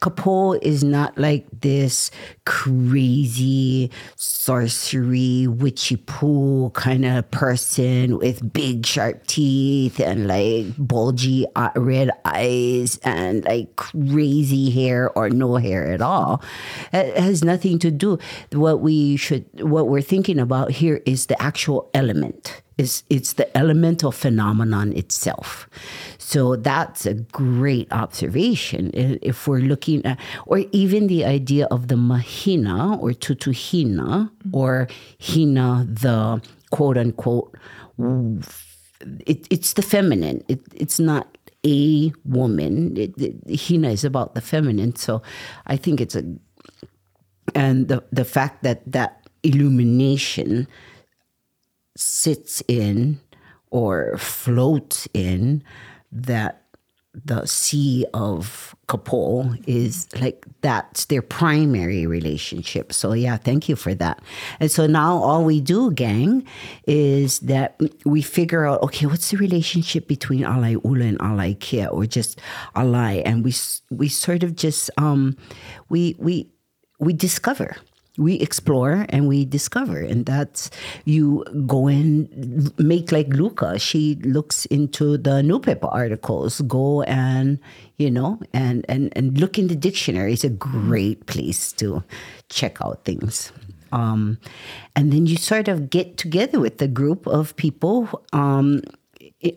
Kapo 0.00 0.54
is 0.54 0.82
not 0.82 1.16
like 1.16 1.46
this 1.60 2.10
crazy 2.44 3.90
sorcery, 4.16 5.46
witchy 5.46 5.96
poo 5.96 6.70
kind 6.70 7.04
of 7.04 7.30
person 7.30 8.18
with 8.18 8.52
big 8.52 8.84
sharp 8.84 9.26
teeth 9.28 10.00
and 10.00 10.26
like 10.26 10.66
bulgy 10.76 11.46
uh, 11.54 11.70
red 11.76 12.10
eyes 12.24 12.98
and 13.04 13.44
like 13.44 13.76
crazy 13.76 14.70
hair 14.70 15.10
or 15.16 15.30
no 15.30 15.56
hair 15.56 15.92
at 15.92 16.02
all. 16.02 16.42
It 16.92 17.16
has 17.16 17.44
nothing 17.44 17.78
to 17.80 17.90
do. 17.92 18.18
What 18.52 18.80
we 18.80 19.16
should, 19.16 19.44
what 19.62 19.88
we're 19.88 20.02
thinking 20.02 20.40
about 20.40 20.72
here 20.72 21.00
is 21.06 21.26
the 21.26 21.40
actual 21.40 21.90
element. 21.94 22.62
Is 22.78 23.04
it's 23.10 23.34
the 23.34 23.54
elemental 23.56 24.10
phenomenon 24.10 24.94
itself. 24.94 25.68
So 26.32 26.56
that's 26.56 27.04
a 27.04 27.12
great 27.12 27.92
observation. 27.92 28.90
If 28.94 29.46
we're 29.46 29.60
looking 29.60 30.00
at, 30.06 30.18
or 30.46 30.64
even 30.72 31.06
the 31.06 31.26
idea 31.26 31.66
of 31.66 31.88
the 31.88 31.96
mahina 31.98 32.96
or 32.96 33.10
tutuhina 33.10 34.30
mm-hmm. 34.30 34.56
or 34.56 34.88
hina, 35.20 35.86
the 35.86 36.40
quote 36.70 36.96
unquote, 36.96 37.54
it, 39.26 39.46
it's 39.50 39.74
the 39.74 39.82
feminine. 39.82 40.42
It, 40.48 40.60
it's 40.74 40.98
not 40.98 41.36
a 41.66 42.14
woman. 42.24 42.96
It, 42.96 43.12
it, 43.20 43.60
hina 43.68 43.90
is 43.90 44.02
about 44.02 44.34
the 44.34 44.40
feminine. 44.40 44.96
So 44.96 45.20
I 45.66 45.76
think 45.76 46.00
it's 46.00 46.16
a, 46.16 46.24
and 47.54 47.88
the, 47.88 48.02
the 48.10 48.24
fact 48.24 48.62
that 48.62 48.80
that 48.90 49.28
illumination 49.42 50.66
sits 51.94 52.62
in 52.68 53.20
or 53.70 54.16
floats 54.16 55.06
in 55.12 55.62
that 56.12 56.62
the 57.14 57.44
sea 57.44 58.06
of 58.14 58.74
Kapo 58.88 59.54
is 59.66 60.08
like 60.18 60.46
that's 60.62 61.06
their 61.06 61.20
primary 61.20 62.06
relationship. 62.06 62.92
So 62.92 63.12
yeah, 63.12 63.36
thank 63.36 63.68
you 63.68 63.76
for 63.76 63.94
that. 63.94 64.22
And 64.60 64.70
so 64.70 64.86
now 64.86 65.18
all 65.18 65.44
we 65.44 65.60
do, 65.60 65.90
gang, 65.92 66.46
is 66.86 67.38
that 67.40 67.78
we 68.06 68.22
figure 68.22 68.66
out 68.66 68.82
okay, 68.82 69.06
what's 69.06 69.30
the 69.30 69.36
relationship 69.36 70.08
between 70.08 70.40
Alaiula 70.40 71.08
and 71.08 71.18
Alai 71.18 71.58
Kea, 71.60 71.86
or 71.86 72.06
just 72.06 72.40
Alai, 72.74 73.22
and 73.26 73.44
we 73.44 73.52
we 73.90 74.08
sort 74.08 74.42
of 74.42 74.56
just 74.56 74.90
um 74.96 75.36
we 75.90 76.16
we 76.18 76.50
we 76.98 77.12
discover 77.12 77.76
we 78.18 78.34
explore 78.40 79.06
and 79.08 79.26
we 79.28 79.44
discover. 79.44 80.00
And 80.00 80.26
that's 80.26 80.70
you 81.04 81.44
go 81.66 81.86
and 81.86 82.72
make 82.78 83.12
like 83.12 83.28
Luka. 83.28 83.78
She 83.78 84.16
looks 84.16 84.66
into 84.66 85.16
the 85.16 85.42
newspaper 85.42 85.88
articles. 85.88 86.60
Go 86.62 87.02
and 87.02 87.58
you 87.98 88.10
know 88.10 88.40
and 88.52 88.84
and 88.88 89.12
and 89.16 89.38
look 89.38 89.58
in 89.58 89.68
the 89.68 89.76
dictionary 89.76 90.32
it's 90.32 90.44
a 90.44 90.50
great 90.50 91.26
place 91.26 91.72
to 91.72 92.02
check 92.48 92.78
out 92.82 93.04
things. 93.04 93.52
Um, 93.92 94.38
and 94.96 95.12
then 95.12 95.26
you 95.26 95.36
sort 95.36 95.68
of 95.68 95.90
get 95.90 96.16
together 96.16 96.58
with 96.58 96.80
a 96.80 96.88
group 96.88 97.26
of 97.26 97.54
people 97.56 98.08
um, 98.32 98.80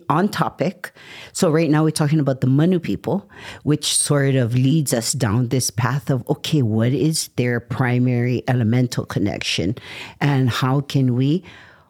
on 0.08 0.28
topic. 0.28 0.92
So 1.32 1.50
right 1.50 1.70
now 1.70 1.84
we're 1.84 1.90
talking 1.90 2.20
about 2.20 2.40
the 2.40 2.46
Manu 2.46 2.78
people, 2.78 3.28
which 3.62 3.94
sort 3.94 4.34
of 4.34 4.54
leads 4.54 4.92
us 4.92 5.12
down 5.12 5.48
this 5.48 5.70
path 5.70 6.10
of 6.10 6.28
okay, 6.28 6.62
what 6.62 6.92
is 6.92 7.28
their 7.36 7.60
primary 7.60 8.42
elemental 8.48 9.04
connection, 9.04 9.76
and 10.20 10.50
how 10.50 10.80
can 10.80 11.14
we, 11.14 11.44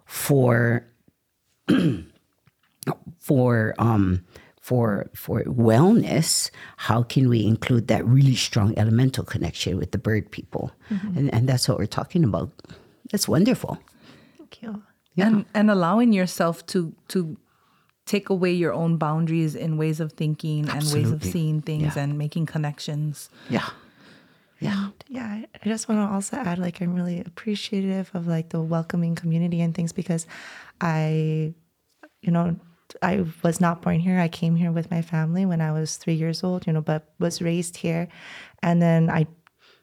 for 0.05 0.87
for 3.19 3.75
um 3.79 4.25
for 4.61 5.09
for 5.15 5.43
wellness, 5.45 6.51
how 6.77 7.03
can 7.03 7.29
we 7.29 7.47
include 7.47 7.89
that 7.89 8.05
really 8.05 8.35
strong 8.35 8.75
elemental 8.77 9.25
connection 9.25 9.79
with 9.79 9.93
the 9.93 9.99
bird 9.99 10.31
people, 10.31 10.73
and 10.91 11.33
and 11.33 11.49
that's 11.49 11.69
what 11.69 11.79
we're 11.79 11.87
talking 11.87 12.25
about. 12.25 12.51
That's 13.11 13.29
wonderful. 13.29 13.79
Thank 14.39 14.63
you. 14.63 14.83
Yeah. 15.15 15.29
and 15.29 15.45
and 15.55 15.71
allowing 15.71 16.13
yourself 16.13 16.67
to 16.67 16.95
to 17.09 17.39
take 18.07 18.31
away 18.31 18.53
your 18.53 18.73
own 18.73 18.97
boundaries 18.97 19.55
in 19.55 19.77
ways 19.77 19.99
of 20.01 20.13
thinking 20.13 20.69
and 20.71 20.83
ways 20.93 21.11
of 21.11 21.23
seeing 21.25 21.61
things 21.61 21.97
Yeah. 21.97 22.03
and 22.05 22.17
making 22.17 22.47
connections. 22.47 23.29
Yeah, 23.51 23.69
yeah. 24.61 24.89
yeah 25.09 25.27
I- 25.27 25.47
i 25.63 25.69
just 25.69 25.89
want 25.89 25.99
to 26.01 26.15
also 26.15 26.37
add 26.37 26.59
like 26.59 26.81
i'm 26.81 26.95
really 26.95 27.21
appreciative 27.21 28.11
of 28.15 28.27
like 28.27 28.49
the 28.51 28.61
welcoming 28.63 29.15
community 29.15 29.61
and 29.61 29.75
things 29.75 29.93
because 29.93 30.27
i 30.81 31.53
you 32.23 32.31
know 32.31 32.57
i 33.03 33.25
was 33.43 33.61
not 33.61 33.83
born 33.83 34.01
here 34.01 34.19
i 34.19 34.29
came 34.29 34.57
here 34.57 34.73
with 34.73 34.91
my 34.91 35.03
family 35.03 35.45
when 35.45 35.61
i 35.61 35.73
was 35.73 35.97
three 35.97 36.15
years 36.15 36.43
old 36.43 36.67
you 36.67 36.73
know 36.73 36.81
but 36.81 37.13
was 37.19 37.43
raised 37.43 37.77
here 37.77 38.09
and 38.63 38.81
then 38.81 39.11
i 39.11 39.27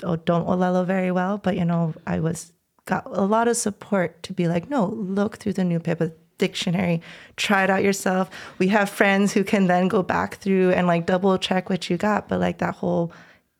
oh, 0.03 0.15
don't 0.15 0.47
olelo 0.47 0.83
very 0.85 1.11
well 1.11 1.37
but 1.37 1.55
you 1.55 1.65
know 1.65 1.93
i 2.07 2.19
was 2.19 2.53
got 2.85 3.03
a 3.05 3.25
lot 3.25 3.47
of 3.47 3.55
support 3.55 4.23
to 4.23 4.33
be 4.33 4.47
like 4.47 4.69
no 4.71 4.87
look 4.87 5.37
through 5.37 5.53
the 5.53 5.63
new 5.63 5.79
paper 5.79 6.11
dictionary 6.43 7.01
try 7.37 7.63
it 7.65 7.69
out 7.69 7.83
yourself 7.83 8.29
we 8.61 8.67
have 8.67 8.89
friends 8.89 9.33
who 9.33 9.43
can 9.43 9.67
then 9.67 9.87
go 9.87 10.01
back 10.03 10.35
through 10.41 10.71
and 10.71 10.85
like 10.87 11.05
double 11.05 11.37
check 11.37 11.69
what 11.69 11.89
you 11.89 11.97
got 11.97 12.27
but 12.29 12.39
like 12.39 12.57
that 12.57 12.75
whole 12.75 13.11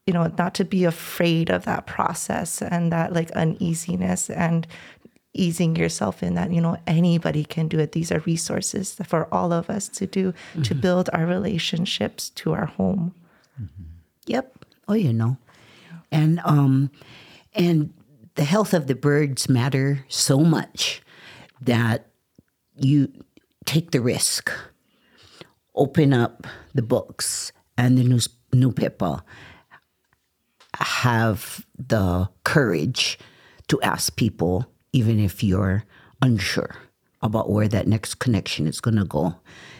you 0.05 0.13
know, 0.13 0.31
not 0.37 0.53
to 0.55 0.65
be 0.65 0.83
afraid 0.83 1.49
of 1.49 1.65
that 1.65 1.85
process 1.85 2.61
and 2.61 2.91
that 2.91 3.13
like 3.13 3.31
uneasiness 3.31 4.29
and 4.29 4.67
easing 5.33 5.75
yourself 5.75 6.21
in 6.21 6.35
that, 6.35 6.51
you 6.51 6.61
know, 6.61 6.77
anybody 6.85 7.43
can 7.43 7.67
do 7.67 7.79
it. 7.79 7.93
These 7.93 8.11
are 8.11 8.19
resources 8.19 8.95
for 9.05 9.33
all 9.33 9.51
of 9.51 9.69
us 9.69 9.87
to 9.89 10.05
do 10.05 10.33
to 10.63 10.75
build 10.75 11.09
our 11.13 11.25
relationships 11.25 12.29
to 12.31 12.53
our 12.53 12.65
home. 12.65 13.15
Yep. 14.27 14.65
Oh, 14.87 14.93
you 14.93 15.13
know. 15.13 15.37
And 16.11 16.39
um 16.43 16.91
and 17.55 17.93
the 18.35 18.43
health 18.43 18.73
of 18.73 18.87
the 18.87 18.95
birds 18.95 19.47
matter 19.47 20.05
so 20.07 20.39
much 20.39 21.01
that 21.61 22.07
you 22.75 23.11
take 23.65 23.91
the 23.91 24.01
risk. 24.01 24.51
Open 25.75 26.13
up 26.13 26.45
the 26.73 26.81
books 26.81 27.51
and 27.77 27.97
the 27.97 28.03
news 28.03 28.29
newspaper. 28.53 29.21
Have 30.75 31.65
the 31.77 32.29
courage 32.43 33.17
to 33.67 33.81
ask 33.81 34.15
people, 34.15 34.65
even 34.91 35.19
if 35.19 35.43
you're 35.43 35.83
unsure 36.21 36.75
about 37.21 37.49
where 37.49 37.67
that 37.67 37.87
next 37.87 38.15
connection 38.15 38.67
is 38.67 38.81
going 38.81 38.97
to 38.97 39.05
go. 39.05 39.35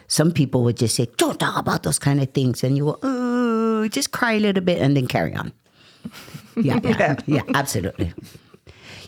Some 0.08 0.32
people 0.32 0.63
would 0.63 0.77
just 0.77 0.95
say, 0.95 1.08
"Don't 1.17 1.39
talk 1.39 1.58
about 1.58 1.84
those 1.84 1.99
kind 1.99 2.21
of 2.21 2.32
things," 2.34 2.63
and 2.63 2.77
you 2.77 2.86
will, 2.86 2.99
"Oh, 3.03 3.88
just 3.88 4.12
cry 4.12 4.34
a 4.34 4.39
little 4.39 4.63
bit 4.63 4.82
and 4.82 4.95
then 4.95 5.08
carry 5.08 5.36
on." 5.36 5.51
Yeah, 6.56 6.79
yeah, 6.84 7.15
yeah, 7.25 7.41
absolutely. 7.56 8.13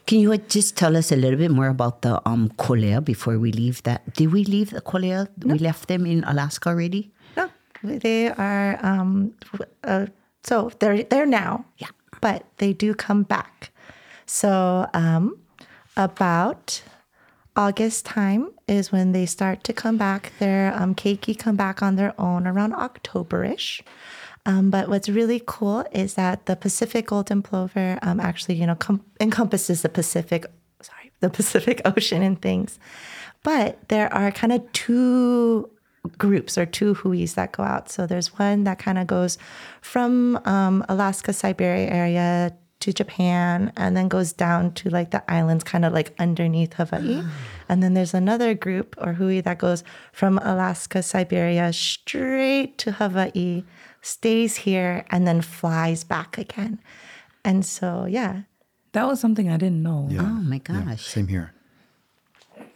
Can 0.06 0.20
you 0.20 0.38
just 0.38 0.78
tell 0.78 0.96
us 0.96 1.12
a 1.12 1.16
little 1.16 1.38
bit 1.40 1.50
more 1.52 1.68
about 1.68 2.02
the 2.02 2.22
um 2.30 2.50
kolea 2.58 3.04
before 3.04 3.40
we 3.40 3.52
leave 3.52 3.82
that? 3.84 4.14
Did 4.14 4.32
we 4.32 4.44
leave 4.46 4.70
the 4.70 4.82
kolea? 4.82 5.28
We 5.44 5.58
left 5.58 5.88
them 5.88 6.06
in 6.06 6.24
Alaska 6.24 6.70
already. 6.70 7.12
No, 7.36 7.50
they 7.84 8.30
are. 8.30 8.78
Um, 8.86 9.34
uh, 9.84 10.06
so 10.44 10.70
they're 10.80 11.04
there 11.04 11.26
now. 11.26 11.66
Yeah. 11.78 11.90
but 12.22 12.46
they 12.58 12.74
do 12.74 12.94
come 12.94 13.24
back. 13.24 13.72
So 14.26 14.88
um, 14.94 15.38
about 15.98 16.82
August 17.56 18.06
time 18.06 18.52
is 18.68 18.92
when 18.92 19.12
they 19.12 19.26
start 19.26 19.64
to 19.66 19.74
come 19.74 19.98
back. 19.98 20.32
Their 20.40 20.74
um, 20.76 20.96
keiki 20.96 21.38
come 21.38 21.56
back 21.56 21.82
on 21.82 21.96
their 21.96 22.14
own 22.20 22.48
around 22.48 22.74
Octoberish. 22.74 23.82
Um, 24.46 24.70
but 24.70 24.90
what's 24.90 25.10
really 25.10 25.42
cool 25.46 25.86
is 25.92 26.14
that 26.16 26.46
the 26.46 26.56
Pacific 26.56 27.08
golden 27.08 27.42
plover 27.42 27.98
um, 28.02 28.20
actually, 28.20 28.56
you 28.56 28.68
know, 28.68 28.76
com- 28.76 29.04
encompasses 29.20 29.82
the 29.82 29.90
Pacific, 29.90 30.46
sorry, 30.82 31.12
the 31.20 31.30
Pacific 31.40 31.82
Ocean 31.86 32.22
and 32.22 32.42
things. 32.42 32.80
But 33.44 33.90
there 33.90 34.14
are 34.14 34.32
kind 34.32 34.54
of 34.54 34.72
two 34.74 35.70
groups 36.18 36.58
or 36.58 36.66
two 36.66 36.94
huis 36.96 37.34
that 37.36 37.52
go 37.52 37.64
out. 37.64 37.90
So 37.90 38.06
there's 38.06 38.38
one 38.38 38.64
that 38.66 38.80
kind 38.80 38.98
of 38.98 39.08
goes 39.08 39.38
from 39.82 40.40
um, 40.46 40.86
Alaska, 40.88 41.34
Siberia 41.34 41.90
area 41.90 42.56
to 42.82 42.94
Japan 42.94 43.72
and 43.78 43.96
then 43.96 44.08
goes 44.08 44.34
down 44.34 44.72
to 44.74 44.90
like 44.90 45.12
the 45.12 45.24
islands, 45.32 45.64
kind 45.64 45.86
of 45.86 45.94
like 45.94 46.14
underneath 46.20 46.74
Hawaii. 46.74 47.24
and 47.70 47.82
then 47.82 47.94
there's 47.94 48.14
another 48.14 48.54
group 48.54 48.96
or 49.00 49.14
hui 49.14 49.42
that 49.42 49.58
goes 49.58 49.84
from 50.12 50.38
Alaska, 50.40 51.02
Siberia 51.02 51.74
straight 51.74 52.78
to 52.80 52.92
Hawaii, 52.94 53.64
stays 54.06 54.56
here, 54.58 55.04
and 55.10 55.26
then 55.28 55.42
flies 55.42 56.04
back 56.04 56.38
again. 56.38 56.80
And 57.44 57.66
so, 57.66 58.06
yeah. 58.06 58.42
That 58.94 59.08
was 59.08 59.20
something 59.20 59.50
I 59.50 59.58
didn't 59.58 59.82
know. 59.84 60.08
Oh 60.12 60.24
my 60.52 60.62
Yeah, 60.70 60.84
gosh. 60.86 61.06
same 61.06 61.28
here. 61.28 61.54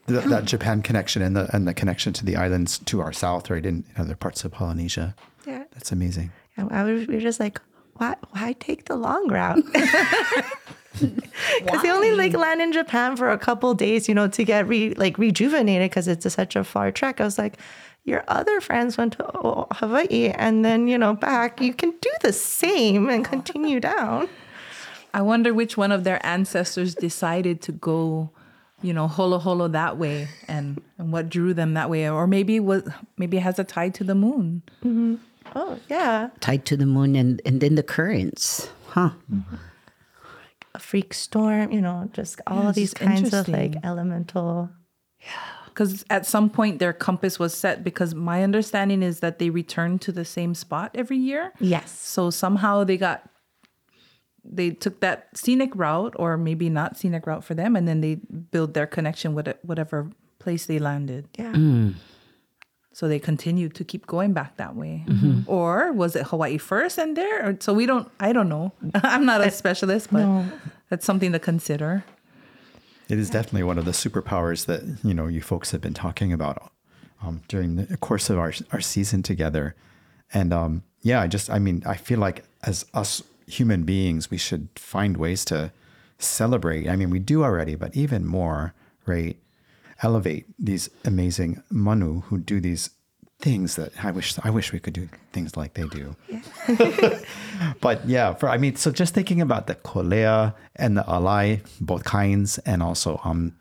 Th- 0.08 0.26
that 0.26 0.46
Japan 0.46 0.82
connection 0.82 1.22
and 1.22 1.36
the 1.36 1.48
and 1.56 1.68
the 1.68 1.74
connection 1.74 2.14
to 2.14 2.26
the 2.26 2.36
islands 2.36 2.80
to 2.80 3.00
our 3.00 3.14
south, 3.14 3.50
right, 3.50 3.66
in 3.66 3.86
other 3.96 4.16
parts 4.16 4.44
of 4.44 4.52
Polynesia. 4.52 5.16
Yeah. 5.46 5.64
That's 5.74 5.92
amazing. 5.92 6.32
And 6.58 6.72
I 6.72 6.84
was, 6.84 7.08
we 7.08 7.14
were 7.16 7.22
just 7.22 7.40
like, 7.40 7.62
why, 7.98 8.16
why 8.32 8.54
take 8.60 8.86
the 8.86 8.96
long 8.96 9.28
route? 9.30 9.64
Because 11.64 11.82
they 11.84 11.92
only 11.92 12.12
like 12.16 12.34
land 12.34 12.62
in 12.62 12.72
Japan 12.74 13.16
for 13.16 13.30
a 13.32 13.38
couple 13.38 13.74
days, 13.74 14.10
you 14.10 14.16
know, 14.16 14.28
to 14.28 14.44
get 14.44 14.68
re, 14.68 14.94
like 14.96 15.18
rejuvenated 15.18 15.90
because 15.90 16.08
it's 16.08 16.26
a, 16.26 16.30
such 16.30 16.56
a 16.58 16.64
far 16.64 16.92
trek. 16.92 17.22
I 17.22 17.24
was 17.24 17.38
like, 17.38 17.58
your 18.10 18.24
other 18.28 18.60
friends 18.60 18.98
went 18.98 19.14
to 19.14 19.24
Hawaii 19.72 20.30
and 20.36 20.66
then, 20.66 20.88
you 20.88 20.98
know, 20.98 21.14
back. 21.14 21.62
You 21.62 21.74
can 21.74 21.92
do 22.02 22.10
the 22.22 22.34
same 22.34 23.08
and 23.10 23.24
continue 23.24 23.80
down. 23.94 24.28
I 25.14 25.22
wonder 25.22 25.54
which 25.54 25.78
one 25.78 25.92
of 25.92 26.04
their 26.04 26.20
ancestors 26.26 26.94
decided 26.96 27.62
to 27.64 27.72
go, 27.72 28.30
you 28.82 28.94
know, 28.94 29.08
holo 29.08 29.38
holo 29.40 29.68
that 29.70 29.98
way, 29.98 30.28
and, 30.48 30.82
and 30.98 31.12
what 31.12 31.30
drew 31.30 31.54
them 31.54 31.74
that 31.74 31.90
way, 31.90 32.10
or 32.10 32.28
maybe 32.28 32.58
it 32.58 32.64
was 32.66 32.84
maybe 33.18 33.38
it 33.38 33.42
has 33.44 33.58
a 33.60 33.64
tie 33.64 33.90
to 33.90 34.04
the 34.04 34.16
moon. 34.16 34.62
Mm-hmm. 34.84 35.16
Oh, 35.56 35.80
yeah. 35.90 36.30
Tied 36.42 36.66
to 36.66 36.78
the 36.78 36.86
moon 36.86 37.16
and, 37.16 37.42
and 37.44 37.60
then 37.60 37.74
the 37.74 37.82
currents. 37.82 38.70
Huh. 38.90 39.12
A 40.76 40.80
freak 40.80 41.14
storm, 41.16 41.72
you 41.72 41.82
know, 41.82 42.08
just 42.14 42.40
all 42.46 42.64
Yeah, 42.64 42.70
of 42.70 42.76
these 42.76 42.94
kinds 42.94 43.34
of 43.34 43.48
like 43.48 43.76
elemental. 43.84 44.70
elemental. 44.70 44.70
Because 45.80 46.04
at 46.10 46.26
some 46.26 46.50
point 46.50 46.80
their 46.80 46.92
compass 46.92 47.40
was 47.40 47.54
set. 47.54 47.86
Because 47.86 48.14
my 48.14 48.44
understanding 48.44 49.02
is 49.02 49.22
that 49.22 49.40
they 49.40 49.50
return 49.50 49.98
to 50.00 50.12
the 50.12 50.26
same 50.26 50.54
spot 50.54 50.92
every 50.94 51.16
year. 51.16 51.54
Yes. 51.62 51.98
So 51.98 52.30
somehow 52.30 52.84
they 52.84 52.98
got 52.98 53.30
they 54.44 54.72
took 54.72 55.00
that 55.00 55.30
scenic 55.38 55.74
route, 55.74 56.16
or 56.18 56.36
maybe 56.36 56.70
not 56.70 56.98
scenic 56.98 57.26
route 57.26 57.46
for 57.46 57.54
them, 57.54 57.78
and 57.78 57.88
then 57.88 58.02
they 58.02 58.16
build 58.52 58.74
their 58.74 58.88
connection 58.88 59.34
with 59.34 59.48
it, 59.48 59.60
whatever 59.64 60.10
place 60.40 60.66
they 60.66 60.80
landed. 60.80 61.30
Yeah. 61.38 61.54
Mm. 61.54 61.94
So 62.92 63.08
they 63.08 63.20
continued 63.20 63.74
to 63.76 63.86
keep 63.86 64.06
going 64.06 64.34
back 64.34 64.58
that 64.58 64.76
way. 64.76 65.06
Mm-hmm. 65.08 65.28
Mm-hmm. 65.28 65.50
Or 65.50 65.94
was 65.94 66.18
it 66.18 66.28
Hawaii 66.28 66.58
first 66.58 66.98
and 66.98 67.16
there? 67.16 67.56
So 67.62 67.74
we 67.74 67.86
don't, 67.86 68.12
I 68.20 68.34
don't 68.34 68.50
know. 68.50 68.74
I'm 68.96 69.26
not 69.26 69.40
a 69.40 69.52
specialist, 69.52 70.10
but 70.12 70.26
no. 70.26 70.46
that's 70.90 71.06
something 71.06 71.32
to 71.32 71.40
consider. 71.40 72.04
It 73.10 73.18
is 73.18 73.32
definitely 73.32 73.64
one 73.64 73.80
of 73.80 73.86
the 73.86 73.92
superpowers 73.92 74.68
that 74.68 74.84
you 75.04 75.16
know 75.16 75.28
you 75.28 75.42
folks 75.42 75.72
have 75.72 75.82
been 75.82 75.96
talking 75.96 76.32
about 76.32 76.72
um, 77.24 77.42
during 77.48 77.76
the 77.76 77.98
course 77.98 78.30
of 78.30 78.38
our 78.38 78.54
our 78.72 78.82
season 78.82 79.24
together, 79.24 79.76
and 80.32 80.54
um, 80.54 80.84
yeah, 81.02 81.20
I 81.20 81.28
just 81.28 81.50
I 81.50 81.58
mean 81.58 81.82
I 81.86 81.96
feel 81.96 82.20
like 82.20 82.46
as 82.64 82.86
us 82.94 83.24
human 83.48 83.84
beings 83.84 84.30
we 84.30 84.38
should 84.38 84.70
find 84.76 85.18
ways 85.18 85.44
to 85.46 85.72
celebrate. 86.20 86.88
I 86.88 86.96
mean 86.96 87.10
we 87.10 87.20
do 87.20 87.44
already, 87.44 87.76
but 87.76 87.98
even 87.98 88.28
more, 88.28 88.76
right? 89.08 89.38
Elevate 90.04 90.46
these 90.60 90.90
amazing 91.04 91.64
manu 91.70 92.22
who 92.22 92.38
do 92.38 92.62
these 92.62 92.92
things 93.40 93.78
that 93.78 93.94
I 94.04 94.12
wish 94.12 94.38
I 94.44 94.50
wish 94.50 94.74
we 94.74 94.80
could 94.80 94.94
do 94.94 95.08
things 95.32 95.56
like 95.56 95.74
they 95.74 95.88
do. 95.88 96.16
but 97.82 98.06
yeah, 98.08 98.34
for 98.34 98.50
I 98.50 98.58
mean, 98.58 98.76
so 98.76 98.92
just 98.92 99.14
thinking 99.14 99.42
about 99.42 99.68
the 99.68 99.76
kolea 99.76 100.54
and 100.76 100.98
the 100.98 101.04
alai, 101.04 101.62
both 101.80 102.04
kinds, 102.04 102.58
and 102.60 102.84
also 102.84 103.20
um 103.24 103.56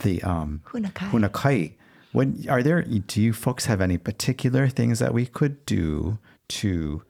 the 0.00 0.22
um 0.22 0.62
Hunakai. 0.66 1.10
hunakai. 1.10 1.72
When 2.12 2.44
are 2.48 2.62
there? 2.62 2.82
Do 2.82 3.22
you 3.22 3.32
folks 3.32 3.66
have 3.66 3.80
any 3.80 3.96
particular 3.96 4.68
things 4.68 4.98
that 4.98 5.14
we 5.14 5.24
could 5.24 5.64
do 5.64 6.18
to, 6.48 7.02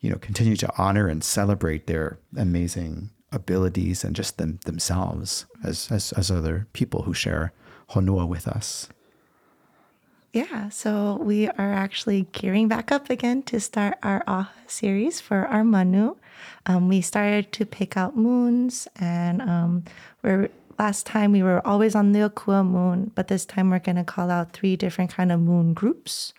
you 0.00 0.10
know, 0.10 0.16
continue 0.16 0.56
to 0.56 0.72
honor 0.76 1.06
and 1.06 1.22
celebrate 1.22 1.86
their 1.86 2.18
amazing 2.36 3.10
abilities 3.30 4.04
and 4.04 4.16
just 4.16 4.38
them 4.38 4.58
themselves 4.64 5.46
as 5.62 5.88
as 5.92 6.12
as 6.12 6.30
other 6.30 6.66
people 6.72 7.02
who 7.02 7.14
share 7.14 7.52
honua 7.90 8.26
with 8.26 8.48
us? 8.48 8.88
Yeah, 10.32 10.70
so 10.70 11.18
we 11.20 11.48
are 11.48 11.72
actually 11.74 12.26
gearing 12.32 12.66
back 12.66 12.90
up 12.90 13.10
again 13.10 13.42
to 13.44 13.60
start 13.60 13.98
our 14.02 14.24
AHA 14.26 14.50
series 14.66 15.20
for 15.20 15.46
our 15.46 15.62
Manu. 15.62 16.16
Um, 16.64 16.88
we 16.88 17.02
started 17.02 17.52
to 17.52 17.66
pick 17.66 17.98
out 17.98 18.16
moons, 18.16 18.88
and 18.96 19.42
um, 19.42 19.84
we're 20.22 20.48
last 20.78 21.04
time 21.04 21.32
we 21.32 21.42
were 21.42 21.64
always 21.66 21.94
on 21.94 22.12
the 22.12 22.20
Akua 22.20 22.66
moon, 22.66 23.12
but 23.14 23.28
this 23.28 23.44
time 23.44 23.68
we're 23.68 23.78
going 23.78 23.96
to 23.96 24.04
call 24.04 24.30
out 24.30 24.54
three 24.54 24.74
different 24.74 25.10
kind 25.12 25.30
of 25.30 25.38
moon 25.38 25.74
groups 25.74 26.32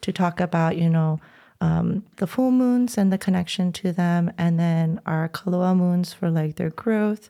to 0.00 0.10
talk 0.10 0.40
about, 0.40 0.78
you 0.78 0.88
know, 0.88 1.20
um, 1.60 2.02
the 2.16 2.26
full 2.26 2.50
moons 2.50 2.96
and 2.96 3.12
the 3.12 3.18
connection 3.18 3.72
to 3.72 3.92
them, 3.92 4.32
and 4.38 4.58
then 4.58 5.02
our 5.04 5.28
Kaloa 5.28 5.76
moons 5.76 6.14
for 6.14 6.30
like 6.30 6.56
their 6.56 6.70
growth, 6.70 7.28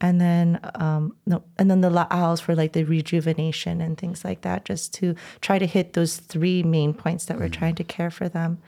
and 0.00 0.20
then 0.20 0.60
um, 0.74 1.16
no, 1.26 1.42
and 1.58 1.70
then 1.70 1.80
the 1.80 1.90
La'aus 1.90 2.40
for 2.40 2.54
like 2.54 2.72
the 2.72 2.84
rejuvenation 2.84 3.80
and 3.80 3.96
things 3.96 4.24
like 4.24 4.42
that, 4.42 4.64
just 4.64 4.92
to 4.94 5.14
try 5.40 5.58
to 5.58 5.66
hit 5.66 5.94
those 5.94 6.16
three 6.16 6.62
main 6.62 6.92
points 6.92 7.24
that 7.26 7.38
we're 7.38 7.48
trying 7.48 7.74
to 7.76 7.84
care 7.84 8.10
for 8.10 8.28
them, 8.28 8.58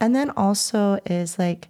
and 0.00 0.14
then 0.14 0.30
also 0.30 0.98
is 1.06 1.38
like 1.38 1.68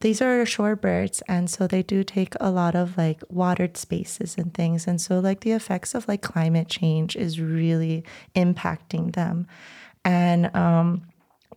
these 0.00 0.22
are 0.22 0.44
shorebirds 0.44 1.22
and 1.26 1.50
so 1.50 1.66
they 1.66 1.82
do 1.82 2.04
take 2.04 2.34
a 2.40 2.50
lot 2.50 2.76
of 2.76 2.96
like 2.96 3.22
watered 3.28 3.76
spaces 3.76 4.36
and 4.38 4.54
things. 4.54 4.86
And 4.86 5.00
so 5.00 5.18
like 5.18 5.40
the 5.40 5.52
effects 5.52 5.94
of 5.94 6.06
like 6.06 6.22
climate 6.22 6.68
change 6.68 7.16
is 7.16 7.40
really 7.40 8.04
impacting 8.36 9.14
them. 9.14 9.48
And 10.04 10.54
um 10.54 11.02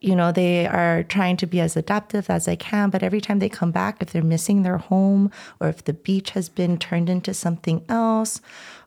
you 0.01 0.15
know 0.15 0.31
they 0.31 0.65
are 0.67 1.03
trying 1.03 1.37
to 1.37 1.45
be 1.45 1.61
as 1.61 1.77
adaptive 1.77 2.29
as 2.29 2.45
they 2.45 2.55
can 2.55 2.89
but 2.89 3.03
every 3.03 3.21
time 3.21 3.39
they 3.39 3.47
come 3.49 3.71
back 3.71 4.01
if 4.01 4.11
they're 4.11 4.23
missing 4.23 4.63
their 4.63 4.77
home 4.77 5.31
or 5.59 5.69
if 5.69 5.83
the 5.83 5.93
beach 5.93 6.31
has 6.31 6.49
been 6.49 6.77
turned 6.77 7.09
into 7.09 7.33
something 7.33 7.85
else 7.87 8.41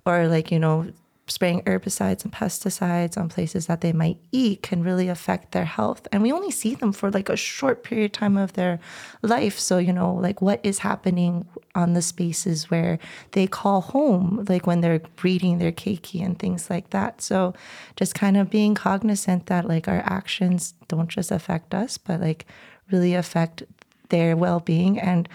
or 0.04 0.26
like 0.26 0.50
you 0.50 0.58
know 0.58 0.86
spraying 1.26 1.62
herbicides 1.62 2.22
and 2.22 2.32
pesticides 2.32 3.16
on 3.16 3.28
places 3.30 3.66
that 3.66 3.80
they 3.80 3.92
might 3.92 4.18
eat 4.30 4.62
can 4.62 4.82
really 4.82 5.08
affect 5.08 5.52
their 5.52 5.64
health. 5.64 6.06
And 6.12 6.22
we 6.22 6.32
only 6.32 6.50
see 6.50 6.74
them 6.74 6.92
for 6.92 7.10
like 7.10 7.30
a 7.30 7.36
short 7.36 7.82
period 7.82 8.06
of 8.06 8.12
time 8.12 8.36
of 8.36 8.52
their 8.52 8.78
life. 9.22 9.58
So, 9.58 9.78
you 9.78 9.92
know, 9.92 10.12
like 10.12 10.42
what 10.42 10.60
is 10.62 10.80
happening 10.80 11.46
on 11.74 11.94
the 11.94 12.02
spaces 12.02 12.70
where 12.70 12.98
they 13.32 13.46
call 13.46 13.80
home, 13.80 14.44
like 14.48 14.66
when 14.66 14.82
they're 14.82 15.00
breeding 15.16 15.58
their 15.58 15.72
keiki 15.72 16.22
and 16.24 16.38
things 16.38 16.68
like 16.68 16.90
that. 16.90 17.22
So, 17.22 17.54
just 17.96 18.14
kind 18.14 18.36
of 18.36 18.50
being 18.50 18.74
cognizant 18.74 19.46
that 19.46 19.66
like 19.66 19.88
our 19.88 20.02
actions 20.04 20.74
don't 20.88 21.08
just 21.08 21.30
affect 21.30 21.74
us, 21.74 21.96
but 21.96 22.20
like 22.20 22.44
really 22.90 23.14
affect 23.14 23.62
their 24.10 24.36
well 24.36 24.60
being. 24.60 25.00
And 25.00 25.26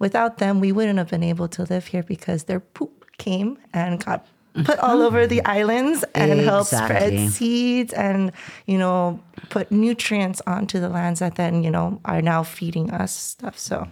without 0.00 0.38
them, 0.38 0.58
we 0.58 0.72
wouldn't 0.72 0.98
have 0.98 1.10
been 1.10 1.22
able 1.22 1.46
to 1.48 1.62
live 1.62 1.86
here 1.86 2.02
because 2.02 2.44
their 2.44 2.60
poop 2.60 3.04
came 3.18 3.58
and 3.72 4.04
got 4.04 4.26
put 4.64 4.78
all 4.78 5.02
over 5.02 5.26
the 5.26 5.44
islands 5.44 6.04
and 6.14 6.40
help 6.40 6.66
spread 6.66 7.30
seeds 7.30 7.92
and 7.92 8.32
you 8.66 8.78
know 8.78 9.20
put 9.50 9.70
nutrients 9.70 10.40
onto 10.46 10.80
the 10.80 10.88
lands 10.88 11.20
that 11.20 11.34
then 11.36 11.62
you 11.62 11.70
know 11.70 12.00
are 12.04 12.22
now 12.22 12.42
feeding 12.42 12.90
us 12.90 13.14
stuff 13.14 13.58
so 13.58 13.86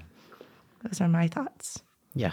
those 0.83 1.01
are 1.01 1.09
my 1.09 1.29
thoughts 1.29 1.83
Yeah. 2.15 2.33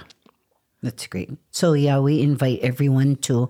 That's 0.83 1.05
great. 1.05 1.29
So 1.51 1.73
yeah, 1.73 1.99
we 1.99 2.21
invite 2.21 2.59
everyone 2.61 3.17
to 3.29 3.49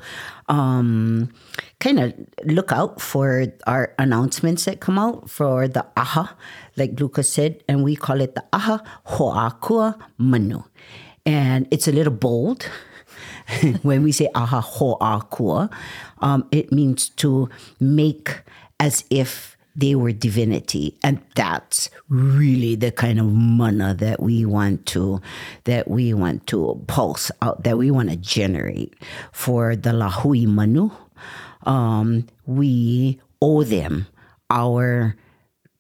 um, 0.50 1.32
kind 1.80 2.00
of 2.00 2.14
look 2.44 2.74
out 2.74 3.00
for 3.00 3.46
our 3.66 3.96
announcements 3.98 4.66
that 4.66 4.82
come 4.82 5.00
out 5.00 5.30
for 5.30 5.70
the 5.70 5.86
AHA, 5.96 6.36
like 6.76 7.00
Lucas 7.00 7.32
said, 7.32 7.64
and 7.70 7.86
we 7.86 7.96
call 7.96 8.20
it 8.20 8.36
the 8.36 8.44
AHA 8.52 8.84
Ho'akua 9.16 9.96
Manu. 10.18 10.64
And 11.26 11.68
it's 11.72 11.88
a 11.88 11.94
little 11.94 12.12
bold. 12.12 12.70
when 13.82 14.04
we 14.04 14.12
say 14.12 14.30
AHA 14.36 14.62
Ho'akua, 14.62 15.72
um, 16.20 16.48
it 16.52 16.72
means 16.72 17.10
to 17.10 17.50
make 17.80 18.42
as 18.80 19.04
if 19.10 19.58
they 19.76 19.96
were 19.96 20.12
divinity. 20.12 20.98
And 21.04 21.22
that's 21.36 21.90
really 22.10 22.76
the 22.76 22.92
kind 22.92 23.20
of 23.20 23.26
mana 23.28 23.94
that 23.96 24.22
we 24.22 24.46
want 24.46 24.86
to 24.88 25.22
that 25.64 25.90
we 25.90 26.14
want 26.14 26.48
to 26.48 26.84
pulse 26.88 27.32
out 27.42 27.64
that 27.64 27.78
we 27.78 27.92
want 27.92 28.10
to 28.10 28.18
generate 28.18 28.94
for 29.32 29.76
the 29.76 29.92
lahui 29.92 30.46
manu. 30.46 30.90
Um, 31.64 32.28
we 32.46 33.22
owe 33.42 33.64
them 33.64 34.08
our 34.50 35.16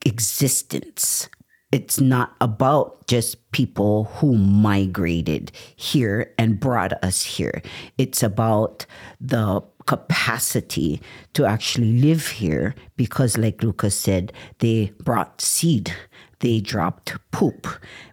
existence 0.05 1.27
it's 1.71 2.01
not 2.01 2.35
about 2.41 3.07
just 3.07 3.51
people 3.51 4.05
who 4.15 4.35
migrated 4.35 5.51
here 5.75 6.33
and 6.37 6.59
brought 6.59 6.93
us 7.03 7.23
here. 7.23 7.61
It's 7.97 8.21
about 8.23 8.85
the 9.19 9.61
capacity 9.85 11.01
to 11.33 11.45
actually 11.45 11.99
live 11.99 12.27
here 12.27 12.75
because, 12.97 13.37
like 13.37 13.63
Lucas 13.63 13.95
said, 13.95 14.33
they 14.59 14.93
brought 15.03 15.41
seed, 15.41 15.93
they 16.39 16.59
dropped 16.59 17.17
poop. 17.31 17.67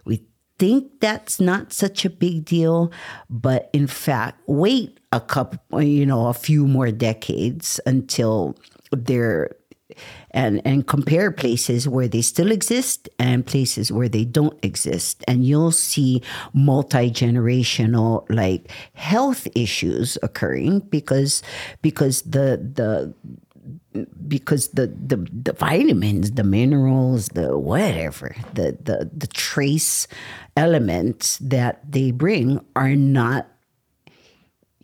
We 0.05 0.23
think 0.57 0.99
that's 0.99 1.39
not 1.39 1.73
such 1.73 2.05
a 2.05 2.09
big 2.09 2.45
deal, 2.45 2.91
but 3.29 3.69
in 3.73 3.87
fact, 3.87 4.41
wait 4.47 4.99
a 5.11 5.19
couple, 5.19 5.81
you 5.81 6.05
know, 6.05 6.27
a 6.27 6.33
few 6.33 6.67
more 6.67 6.91
decades 6.91 7.79
until 7.85 8.55
they're 8.91 9.51
and 10.31 10.61
and 10.65 10.87
compare 10.87 11.31
places 11.31 11.87
where 11.87 12.07
they 12.07 12.21
still 12.21 12.51
exist 12.51 13.09
and 13.17 13.45
places 13.45 13.91
where 13.91 14.09
they 14.09 14.25
don't 14.25 14.57
exist 14.63 15.23
and 15.27 15.45
you'll 15.45 15.71
see 15.71 16.21
multi-generational 16.53 18.25
like 18.29 18.71
health 18.93 19.47
issues 19.55 20.17
occurring 20.21 20.79
because 20.79 21.41
because 21.81 22.21
the 22.23 22.57
the 22.73 23.13
because 24.27 24.69
the, 24.69 24.87
the 24.87 25.17
the 25.31 25.53
vitamins, 25.53 26.31
the 26.31 26.43
minerals, 26.43 27.29
the 27.29 27.57
whatever, 27.57 28.35
the 28.53 28.77
the 28.81 29.09
the 29.15 29.27
trace 29.27 30.07
elements 30.55 31.37
that 31.37 31.79
they 31.89 32.11
bring 32.11 32.63
are 32.75 32.95
not 32.95 33.47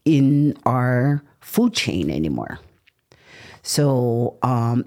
in 0.05 0.57
our 0.66 1.24
food 1.39 1.74
chain 1.74 2.09
anymore. 2.09 2.59
So 3.66 4.38
um, 4.43 4.86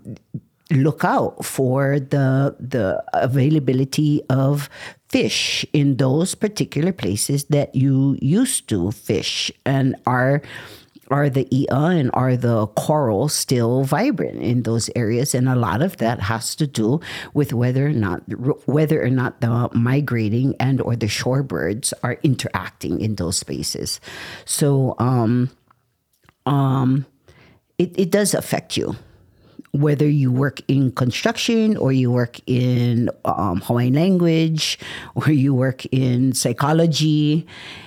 look 0.71 1.05
out 1.05 1.45
for 1.45 1.99
the 1.99 2.55
the 2.61 3.03
availability 3.13 4.23
of 4.31 4.71
fish 5.09 5.67
in 5.73 5.97
those 5.97 6.35
particular 6.35 6.93
places 6.93 7.45
that 7.51 7.75
you 7.75 8.17
used 8.23 8.69
to 8.69 8.93
fish 8.93 9.51
and 9.67 9.97
are 10.07 10.43
are 11.11 11.31
the 11.31 11.49
ea 11.51 11.67
and 11.71 12.11
are 12.13 12.37
the 12.37 12.67
coral 12.77 13.29
still 13.29 13.83
vibrant 13.83 14.43
in 14.43 14.63
those 14.63 14.91
areas. 14.95 15.35
And 15.35 15.49
a 15.49 15.57
lot 15.57 15.81
of 15.83 15.97
that 15.99 16.21
has 16.21 16.55
to 16.57 16.67
do 16.67 17.01
with 17.33 17.53
whether 17.53 17.87
or 17.87 17.97
not 17.97 18.23
whether 18.69 19.03
or 19.03 19.11
not 19.11 19.41
the 19.41 19.71
migrating 19.73 20.55
and 20.61 20.81
or 20.81 20.95
the 20.95 21.07
shorebirds 21.07 21.93
are 22.03 22.19
interacting 22.23 23.01
in 23.01 23.17
those 23.17 23.39
spaces. 23.39 24.01
So 24.45 24.95
um 24.99 25.51
um 26.45 27.07
it, 27.79 27.99
it 27.99 28.11
does 28.11 28.35
affect 28.35 28.77
you 28.77 28.97
whether 29.73 30.09
you 30.09 30.33
work 30.33 30.61
in 30.69 30.91
construction 30.93 31.77
or 31.77 31.93
you 31.93 32.11
work 32.11 32.41
in 32.47 33.11
um, 33.25 33.61
Hawaiian 33.61 33.95
language 33.95 34.79
or 35.15 35.31
you 35.31 35.55
work 35.55 35.85
in 35.87 36.33
psychology, 36.33 37.47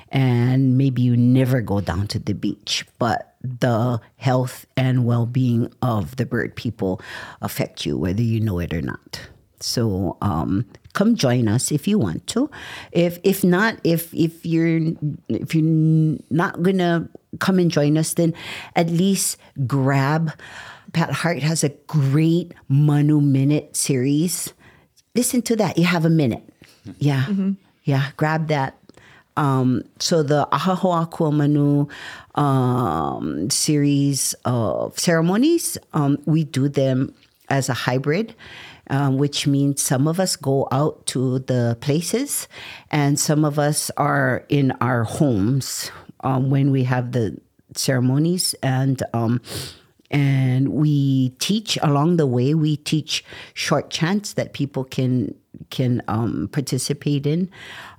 and 0.10 0.78
maybe 0.78 1.02
you 1.02 1.18
never 1.18 1.62
go 1.62 1.82
down 1.82 2.08
to 2.08 2.20
the 2.20 2.34
beach, 2.34 2.86
but 3.00 3.36
the 3.42 4.00
health 4.18 4.66
and 4.78 5.06
well 5.06 5.26
being 5.26 5.72
of 5.82 6.18
the 6.18 6.26
bird 6.26 6.56
people 6.56 7.02
affect 7.42 7.86
you, 7.86 7.98
whether 7.98 8.22
you 8.22 8.40
know 8.40 8.60
it 8.60 8.74
or 8.74 8.82
not. 8.82 9.22
So, 9.60 10.18
um, 10.22 10.66
come 10.94 11.16
join 11.16 11.48
us 11.48 11.72
if 11.72 11.88
you 11.88 11.98
want 12.00 12.28
to. 12.28 12.50
If 12.92 13.20
if 13.24 13.44
not, 13.44 13.80
if 13.84 14.14
if 14.14 14.46
you're 14.46 14.94
if 15.30 15.56
you're 15.56 16.18
not 16.30 16.62
gonna 16.62 17.10
come 17.40 17.60
and 17.60 17.72
join 17.72 17.98
us, 17.98 18.14
then 18.14 18.34
at 18.76 18.90
least 18.90 19.38
grab 19.68 20.32
Pat 20.94 21.12
Hart 21.12 21.40
has 21.40 21.64
a 21.64 21.70
great 21.88 22.54
Manu 22.68 23.22
Minute 23.22 23.76
series. 23.76 24.54
Listen 25.16 25.42
to 25.44 25.56
that. 25.58 25.78
You 25.78 25.86
have 25.86 26.06
a 26.06 26.10
minute. 26.10 26.44
Yeah. 26.98 27.28
Yeah. 27.84 28.10
Grab 28.18 28.48
that. 28.48 28.76
Um, 29.38 29.84
so 30.00 30.24
the 30.24 30.48
Ahahoakua 30.52 31.32
Manu 31.32 31.86
um, 32.34 33.52
series 33.52 34.34
of 34.46 34.98
ceremonies, 34.98 35.78
um, 35.94 36.18
we 36.26 36.44
do 36.44 36.68
them 36.68 37.14
as 37.50 37.70
a 37.70 37.74
hybrid. 37.76 38.34
Um, 38.92 39.18
which 39.18 39.48
means 39.48 39.82
some 39.82 40.06
of 40.06 40.20
us 40.20 40.36
go 40.36 40.68
out 40.70 41.06
to 41.08 41.40
the 41.40 41.78
places 41.80 42.50
and 42.92 43.18
some 43.18 43.46
of 43.46 43.58
us 43.58 43.90
are 43.96 44.44
in 44.50 44.72
our 44.82 45.06
homes 45.06 45.90
um, 46.26 46.50
when 46.50 46.72
we 46.72 46.84
have 46.84 47.14
the 47.14 47.40
ceremonies 47.74 48.54
and 48.62 49.02
um, 49.14 49.42
and 50.10 50.70
we 50.70 51.30
teach 51.40 51.78
along 51.82 52.18
the 52.18 52.28
way. 52.28 52.54
We 52.54 52.78
teach 52.78 53.24
short 53.54 53.90
chants 53.90 54.34
that 54.34 54.54
people 54.54 54.84
can 54.84 55.34
can 55.70 56.02
um, 56.08 56.50
participate 56.52 57.26
in. 57.26 57.50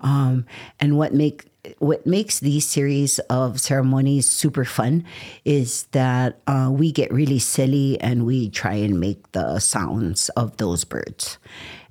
Um, 0.01 0.47
and 0.79 0.99
what 0.99 1.15
make 1.15 1.52
what 1.79 2.07
makes 2.07 2.41
these 2.41 2.67
series 2.67 3.19
of 3.31 3.61
ceremonies 3.61 4.29
super 4.29 4.65
fun 4.65 5.05
is 5.45 5.85
that 5.93 6.39
uh, 6.47 6.69
we 6.73 6.91
get 6.91 7.13
really 7.13 7.39
silly 7.39 8.01
and 8.01 8.27
we 8.27 8.51
try 8.51 8.75
and 8.75 8.99
make 8.99 9.31
the 9.33 9.61
sounds 9.61 10.29
of 10.31 10.57
those 10.57 10.85
birds. 10.85 11.39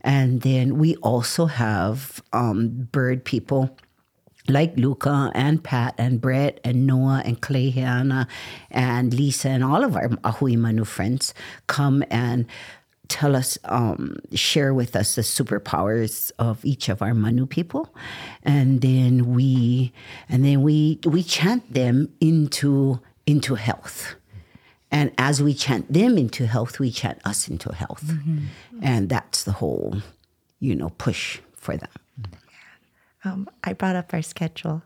And 0.01 0.41
then 0.41 0.77
we 0.77 0.95
also 0.97 1.45
have 1.45 2.21
um, 2.33 2.89
bird 2.91 3.23
people 3.23 3.77
like 4.49 4.75
Luka 4.75 5.31
and 5.33 5.63
Pat 5.63 5.95
and 5.97 6.19
Brett 6.19 6.59
and 6.65 6.85
Noah 6.85 7.21
and 7.23 7.41
Clayhana 7.41 8.27
and 8.69 9.13
Lisa 9.13 9.49
and 9.49 9.63
all 9.63 9.83
of 9.83 9.95
our 9.95 10.09
Ahui 10.09 10.57
Manu 10.57 10.83
friends 10.83 11.33
come 11.67 12.03
and 12.09 12.45
tell 13.11 13.35
us, 13.35 13.57
um, 13.65 14.17
share 14.33 14.73
with 14.73 14.95
us 14.95 15.15
the 15.15 15.21
superpowers 15.21 16.31
of 16.39 16.63
each 16.63 16.89
of 16.89 17.01
our 17.01 17.13
Manu 17.13 17.45
people, 17.45 17.93
and 18.43 18.81
then 18.81 19.33
we, 19.35 19.91
and 20.29 20.45
then 20.45 20.61
we 20.63 20.99
we 21.05 21.21
chant 21.21 21.73
them 21.73 22.07
into 22.19 22.99
into 23.27 23.55
health. 23.55 24.15
And 24.91 25.11
as 25.17 25.41
we 25.41 25.53
chant 25.53 25.91
them 25.91 26.17
into 26.17 26.47
health, 26.47 26.79
we 26.79 26.91
chant 26.91 27.19
us 27.23 27.47
into 27.47 27.73
health. 27.73 28.03
And 28.81 29.07
that's 29.07 29.43
the 29.43 29.53
whole, 29.53 30.01
you 30.59 30.75
know, 30.75 30.89
push 30.97 31.39
for 31.55 31.77
them. 31.77 31.89
um, 33.23 33.49
I 33.63 33.71
brought 33.73 33.95
up 33.95 34.13
our 34.13 34.21
schedule. 34.21 34.83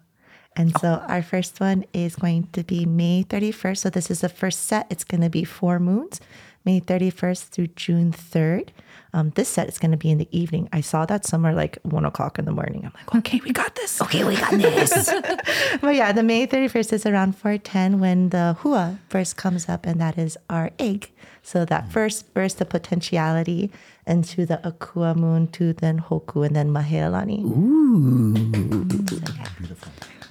And 0.55 0.77
so 0.79 1.03
our 1.07 1.21
first 1.21 1.59
one 1.59 1.85
is 1.91 2.15
going 2.15 2.47
to 2.53 2.63
be 2.63 2.85
May 2.85 3.25
31st. 3.27 3.77
So 3.77 3.89
this 3.89 4.09
is 4.11 4.21
the 4.21 4.29
first 4.29 4.63
set. 4.63 4.87
It's 4.89 5.03
going 5.03 5.21
to 5.21 5.29
be 5.29 5.43
four 5.43 5.79
moons, 5.79 6.21
May 6.65 6.81
31st 6.81 7.49
through 7.49 7.67
June 7.75 8.11
3rd. 8.11 8.69
Um, 9.13 9.29
this 9.35 9.47
set 9.47 9.69
is 9.69 9.77
going 9.77 9.91
to 9.91 9.97
be 9.97 10.11
in 10.11 10.17
the 10.17 10.27
evening. 10.31 10.67
I 10.73 10.81
saw 10.81 11.05
that 11.05 11.25
somewhere 11.25 11.53
like 11.53 11.77
one 11.83 12.03
o'clock 12.03 12.37
in 12.37 12.45
the 12.45 12.51
morning. 12.51 12.83
I'm 12.83 12.91
like, 12.95 13.15
okay, 13.15 13.39
we 13.45 13.53
got 13.53 13.75
this. 13.75 14.01
Okay, 14.01 14.25
we 14.25 14.35
got 14.35 14.51
this. 14.51 15.13
But 15.81 15.95
yeah, 15.95 16.11
the 16.11 16.23
May 16.23 16.47
31st 16.47 16.93
is 16.93 17.05
around 17.05 17.37
410 17.37 17.99
when 17.99 18.29
the 18.29 18.57
hua 18.59 18.97
first 19.07 19.37
comes 19.37 19.69
up, 19.69 19.85
and 19.85 20.01
that 20.01 20.17
is 20.17 20.37
our 20.49 20.71
egg. 20.79 21.11
So 21.43 21.63
that 21.65 21.91
first 21.91 22.33
burst 22.33 22.59
of 22.59 22.69
potentiality 22.69 23.71
into 24.07 24.45
the 24.45 24.57
Akua 24.63 25.15
moon 25.15 25.47
to 25.49 25.73
then 25.73 25.99
Hoku 25.99 26.45
and 26.45 26.55
then 26.55 26.71
Mahealani. 26.71 27.43
Ooh. 27.45 28.35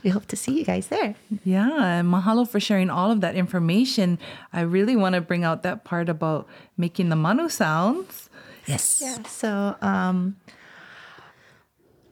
We 0.05 0.11
hope 0.11 0.27
to 0.27 0.37
see 0.37 0.53
you 0.59 0.65
guys 0.65 0.89
there. 0.89 1.15
Yeah, 1.45 1.99
and 1.99 2.09
mahalo 2.13 2.47
for 2.47 2.61
sharing 2.61 2.91
all 2.91 3.11
of 3.11 3.23
that 3.23 3.35
information. 3.35 4.19
I 4.53 4.61
really 4.61 4.97
want 4.97 5.15
to 5.15 5.23
bring 5.23 5.45
out 5.45 5.63
that 5.63 5.85
part 5.85 6.11
about 6.11 6.47
making 6.77 7.09
the 7.09 7.17
manu 7.17 7.49
sounds. 7.49 8.29
yes. 8.67 9.01
Yeah. 9.03 9.23
So 9.25 9.77
um, 9.81 10.37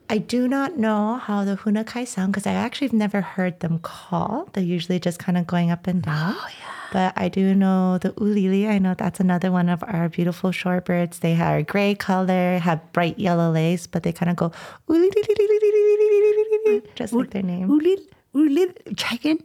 I 0.08 0.18
do 0.18 0.48
not 0.48 0.76
know 0.76 1.16
how 1.16 1.44
the 1.44 1.56
hunakai 1.56 2.06
sound 2.08 2.32
because 2.32 2.46
I 2.46 2.52
actually 2.52 2.88
have 2.88 2.94
never 2.94 3.20
heard 3.20 3.60
them 3.60 3.78
call. 3.78 4.48
They're 4.52 4.64
usually 4.64 4.98
just 5.00 5.18
kind 5.18 5.38
of 5.38 5.46
going 5.46 5.70
up 5.70 5.86
and 5.86 6.02
down. 6.02 6.34
Oh, 6.36 6.48
yeah. 6.48 6.68
But 6.92 7.14
I 7.16 7.30
do 7.30 7.54
know 7.54 7.96
the 7.96 8.12
ulili. 8.20 8.68
I 8.68 8.78
know 8.78 8.92
that's 8.92 9.20
another 9.20 9.50
one 9.50 9.70
of 9.70 9.82
our 9.86 10.10
beautiful 10.10 10.50
shorebirds. 10.50 11.20
They 11.20 11.40
are 11.40 11.62
gray 11.62 11.94
color, 11.94 12.58
have 12.58 12.80
bright 12.92 13.18
yellow 13.18 13.50
legs, 13.50 13.86
but 13.86 14.02
they 14.02 14.12
kind 14.12 14.28
of 14.28 14.36
go 14.36 14.52
ulili, 14.90 15.08
just 16.94 17.12
like 17.12 17.30
their 17.30 17.42
name. 17.42 17.68
Ulil, 17.68 18.00
ulil, 18.34 18.96
chicken. 18.96 19.38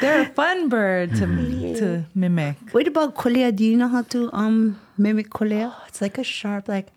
They're 0.00 0.22
a 0.22 0.26
fun 0.26 0.68
bird 0.68 1.14
to, 1.16 1.26
to 1.78 2.04
mimic. 2.14 2.56
What 2.72 2.88
about 2.88 3.14
kolea? 3.14 3.54
Do 3.54 3.64
you 3.64 3.76
know 3.76 3.88
how 3.88 4.02
to 4.02 4.30
um 4.32 4.80
mimic 4.98 5.30
kolea? 5.30 5.72
It's 5.88 6.00
like 6.00 6.18
a 6.18 6.24
sharp, 6.24 6.68
like. 6.68 6.88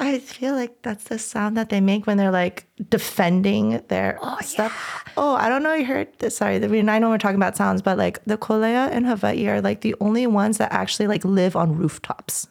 I 0.00 0.18
feel 0.18 0.54
like 0.54 0.80
that's 0.82 1.04
the 1.04 1.18
sound 1.18 1.56
that 1.58 1.68
they 1.68 1.80
make 1.80 2.06
when 2.06 2.16
they're 2.16 2.30
like 2.30 2.66
defending 2.88 3.82
their 3.88 4.18
stuff. 4.40 5.04
Oh, 5.16 5.34
I 5.34 5.48
don't 5.48 5.62
know. 5.62 5.74
You 5.74 5.84
heard 5.84 6.08
this? 6.18 6.36
Sorry, 6.38 6.56
I 6.56 6.66
mean 6.66 6.88
I 6.88 6.98
know 6.98 7.10
we're 7.10 7.18
talking 7.18 7.36
about 7.36 7.56
sounds, 7.56 7.82
but 7.82 7.98
like 7.98 8.24
the 8.24 8.38
kolea 8.38 8.90
in 8.92 9.04
Hawaii 9.04 9.46
are 9.48 9.60
like 9.60 9.82
the 9.82 9.94
only 10.00 10.26
ones 10.26 10.56
that 10.58 10.72
actually 10.72 11.06
like 11.06 11.24
live 11.24 11.54
on 11.54 11.76
rooftops. 11.76 12.48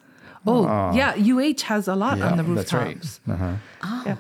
Oh, 0.47 0.64
yeah, 0.93 1.16
UH 1.18 1.64
has 1.66 1.88
a 1.88 1.95
lot 1.95 2.22
on 2.22 2.38
the 2.38 2.43
that's 2.43 2.72
rooftops. 2.72 3.20
right. 3.28 3.36
Uh-huh. 3.36 4.04
Yeah. 4.06 4.16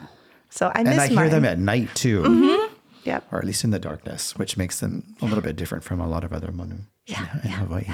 So 0.49 0.67
I 0.75 0.79
And 0.79 0.89
miss 0.89 0.99
I 0.99 1.07
hear 1.07 1.15
mine. 1.17 1.29
them 1.29 1.45
at 1.45 1.59
night 1.59 1.93
too. 1.95 2.23
Mm-hmm. 2.23 2.73
Yep. 3.05 3.23
or 3.31 3.39
at 3.39 3.45
least 3.45 3.63
in 3.63 3.69
the 3.71 3.79
darkness, 3.79 4.35
which 4.35 4.57
makes 4.57 4.81
them 4.81 5.15
a 5.21 5.25
little 5.25 5.41
bit 5.41 5.55
different 5.55 5.83
from 5.85 6.01
a 6.01 6.07
lot 6.07 6.23
of 6.23 6.33
other 6.33 6.51
manu 6.51 6.75
Yeah, 7.07 7.25
in, 7.35 7.39
in 7.45 7.49
Hawaii. 7.51 7.85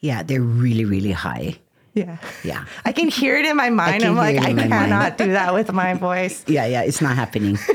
Yeah, 0.00 0.22
they're 0.22 0.40
really, 0.40 0.84
really 0.84 1.12
high. 1.12 1.58
Yeah. 1.94 2.16
Yeah. 2.42 2.64
I 2.84 2.92
can 2.92 3.08
hear 3.08 3.36
it 3.36 3.44
in 3.44 3.56
my 3.56 3.68
mind. 3.68 4.02
I'm 4.02 4.16
like, 4.16 4.38
I 4.38 4.52
my 4.52 4.64
mind. 4.64 4.70
cannot 4.72 5.18
do 5.18 5.32
that 5.32 5.52
with 5.52 5.72
my 5.72 5.92
voice. 5.94 6.42
Yeah, 6.48 6.64
yeah, 6.66 6.82
it's 6.82 7.00
not 7.02 7.16
happening. 7.16 7.58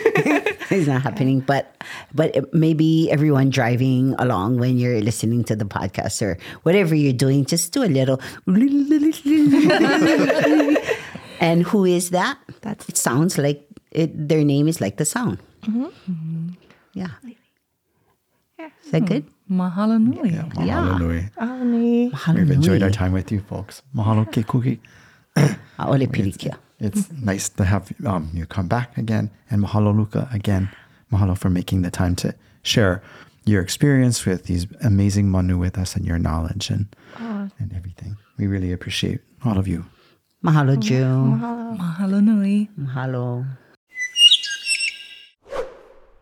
it's 0.73 0.87
not 0.87 1.01
happening. 1.03 1.39
But 1.41 1.69
but 2.13 2.33
maybe 2.53 3.11
everyone 3.11 3.49
driving 3.49 4.15
along 4.17 4.57
when 4.57 4.77
you're 4.77 5.01
listening 5.01 5.43
to 5.45 5.55
the 5.55 5.65
podcast 5.65 6.21
or 6.25 6.37
whatever 6.63 6.95
you're 6.95 7.13
doing, 7.13 7.45
just 7.45 7.71
do 7.73 7.83
a 7.83 7.89
little. 7.91 8.19
and 11.39 11.63
who 11.63 11.85
is 11.85 12.09
that? 12.09 12.37
That's- 12.61 12.89
it 12.89 12.97
sounds 12.97 13.37
like 13.37 13.65
it. 13.91 14.11
Their 14.27 14.43
name 14.43 14.67
is 14.67 14.81
like 14.81 14.97
the 14.97 15.05
sound. 15.05 15.39
Mm-hmm. 15.61 16.57
Yeah. 16.93 17.07
Mm-hmm. 17.21 17.31
Is 18.59 18.91
that 18.91 19.05
good? 19.05 19.25
Mahalo 19.49 20.01
nui. 20.01 20.29
Yeah, 20.31 20.43
Mahalo 20.43 20.99
nui. 20.99 21.29
Oh, 21.39 21.63
me. 21.63 22.11
We've 22.33 22.51
enjoyed 22.51 22.81
our 22.83 22.89
time 22.89 23.11
with 23.13 23.31
you 23.31 23.41
folks. 23.41 23.81
Mahalo 23.95 24.25
Kekuhi. 24.31 24.79
Aole 25.79 26.07
pilikia. 26.07 26.57
It's 26.79 27.11
nice 27.11 27.49
to 27.49 27.63
have 27.65 27.91
um, 28.05 28.29
you 28.33 28.45
come 28.45 28.67
back 28.67 28.97
again. 28.97 29.29
And 29.49 29.63
mahalo 29.63 29.95
Luka 29.95 30.27
again. 30.31 30.69
Mahalo 31.11 31.37
for 31.37 31.49
making 31.49 31.81
the 31.83 31.91
time 31.91 32.15
to 32.17 32.33
share 32.63 33.01
your 33.45 33.61
experience 33.61 34.25
with 34.25 34.45
these 34.45 34.67
amazing 34.81 35.29
manu 35.29 35.57
with 35.57 35.77
us 35.77 35.95
and 35.95 36.05
your 36.05 36.19
knowledge 36.19 36.69
and 36.69 36.87
and 37.19 37.73
everything. 37.75 38.17
We 38.37 38.47
really 38.47 38.71
appreciate 38.71 39.19
all 39.45 39.57
of 39.57 39.67
you. 39.67 39.85
Mahalo, 40.43 40.79
June. 40.79 41.39
Mahalo 41.39 42.23
nui. 42.23 42.69
Mahalo. 42.79 43.45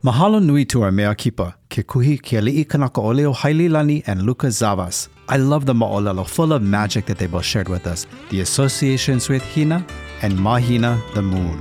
Mahalo 0.03 0.41
nui 0.43 0.65
to 0.65 0.83
our 0.83 0.91
mea 0.91 1.15
kipa, 1.15 1.55
Kekuhi 1.75 2.21
ke 2.21 2.69
kanaka 2.69 3.01
ole 3.01 3.25
o 3.25 3.33
Haililani 3.33 4.01
and 4.07 4.21
Luka 4.21 4.47
Zavas. 4.47 5.09
I 5.27 5.35
love 5.35 5.65
the 5.65 5.73
mo'olelo 5.73 6.25
full 6.25 6.53
of 6.53 6.61
magic 6.61 7.05
that 7.07 7.17
they 7.17 7.27
both 7.27 7.43
shared 7.43 7.67
with 7.67 7.85
us, 7.85 8.07
the 8.29 8.39
associations 8.39 9.27
with 9.27 9.43
Hina 9.43 9.85
and 10.21 10.39
Mahina, 10.39 11.01
the 11.15 11.21
moon. 11.21 11.59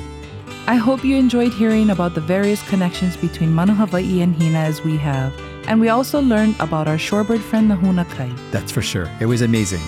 I 0.68 0.76
hope 0.76 1.04
you 1.04 1.16
enjoyed 1.16 1.52
hearing 1.52 1.90
about 1.90 2.14
the 2.14 2.20
various 2.20 2.62
connections 2.68 3.16
between 3.16 3.52
Manu 3.52 3.74
Hawaii 3.74 4.20
and 4.20 4.40
Hina 4.40 4.60
as 4.60 4.84
we 4.84 4.96
have. 4.98 5.34
And 5.66 5.80
we 5.80 5.88
also 5.88 6.20
learned 6.20 6.54
about 6.60 6.86
our 6.86 6.96
shorebird 6.96 7.40
friend, 7.40 7.68
the 7.68 7.74
Hunakai. 7.74 8.30
That's 8.52 8.70
for 8.70 8.82
sure. 8.82 9.10
It 9.18 9.26
was 9.26 9.42
amazing. 9.42 9.82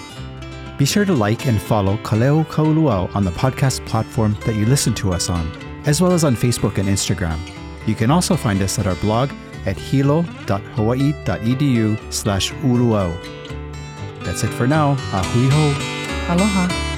Be 0.76 0.86
sure 0.86 1.04
to 1.04 1.12
like 1.12 1.46
and 1.46 1.62
follow 1.62 1.98
Kaleo 1.98 2.44
Kauluau 2.46 3.14
on 3.14 3.22
the 3.22 3.30
podcast 3.30 3.86
platform 3.86 4.36
that 4.44 4.56
you 4.56 4.66
listen 4.66 4.92
to 4.94 5.12
us 5.12 5.30
on, 5.30 5.48
as 5.86 6.02
well 6.02 6.10
as 6.10 6.24
on 6.24 6.34
Facebook 6.34 6.78
and 6.78 6.88
Instagram. 6.88 7.38
You 7.86 7.94
can 7.94 8.10
also 8.10 8.34
find 8.34 8.60
us 8.60 8.80
at 8.80 8.88
our 8.88 8.96
blog 8.96 9.30
at 9.66 9.76
hilo.hawaii.edu 9.76 11.96
slash 12.10 12.52
uluau. 12.64 13.12
That's 14.24 14.42
it 14.42 14.50
for 14.50 14.66
now. 14.66 14.96
Ahui 15.12 15.50
ho. 15.50 15.74
Aloha. 16.32 16.95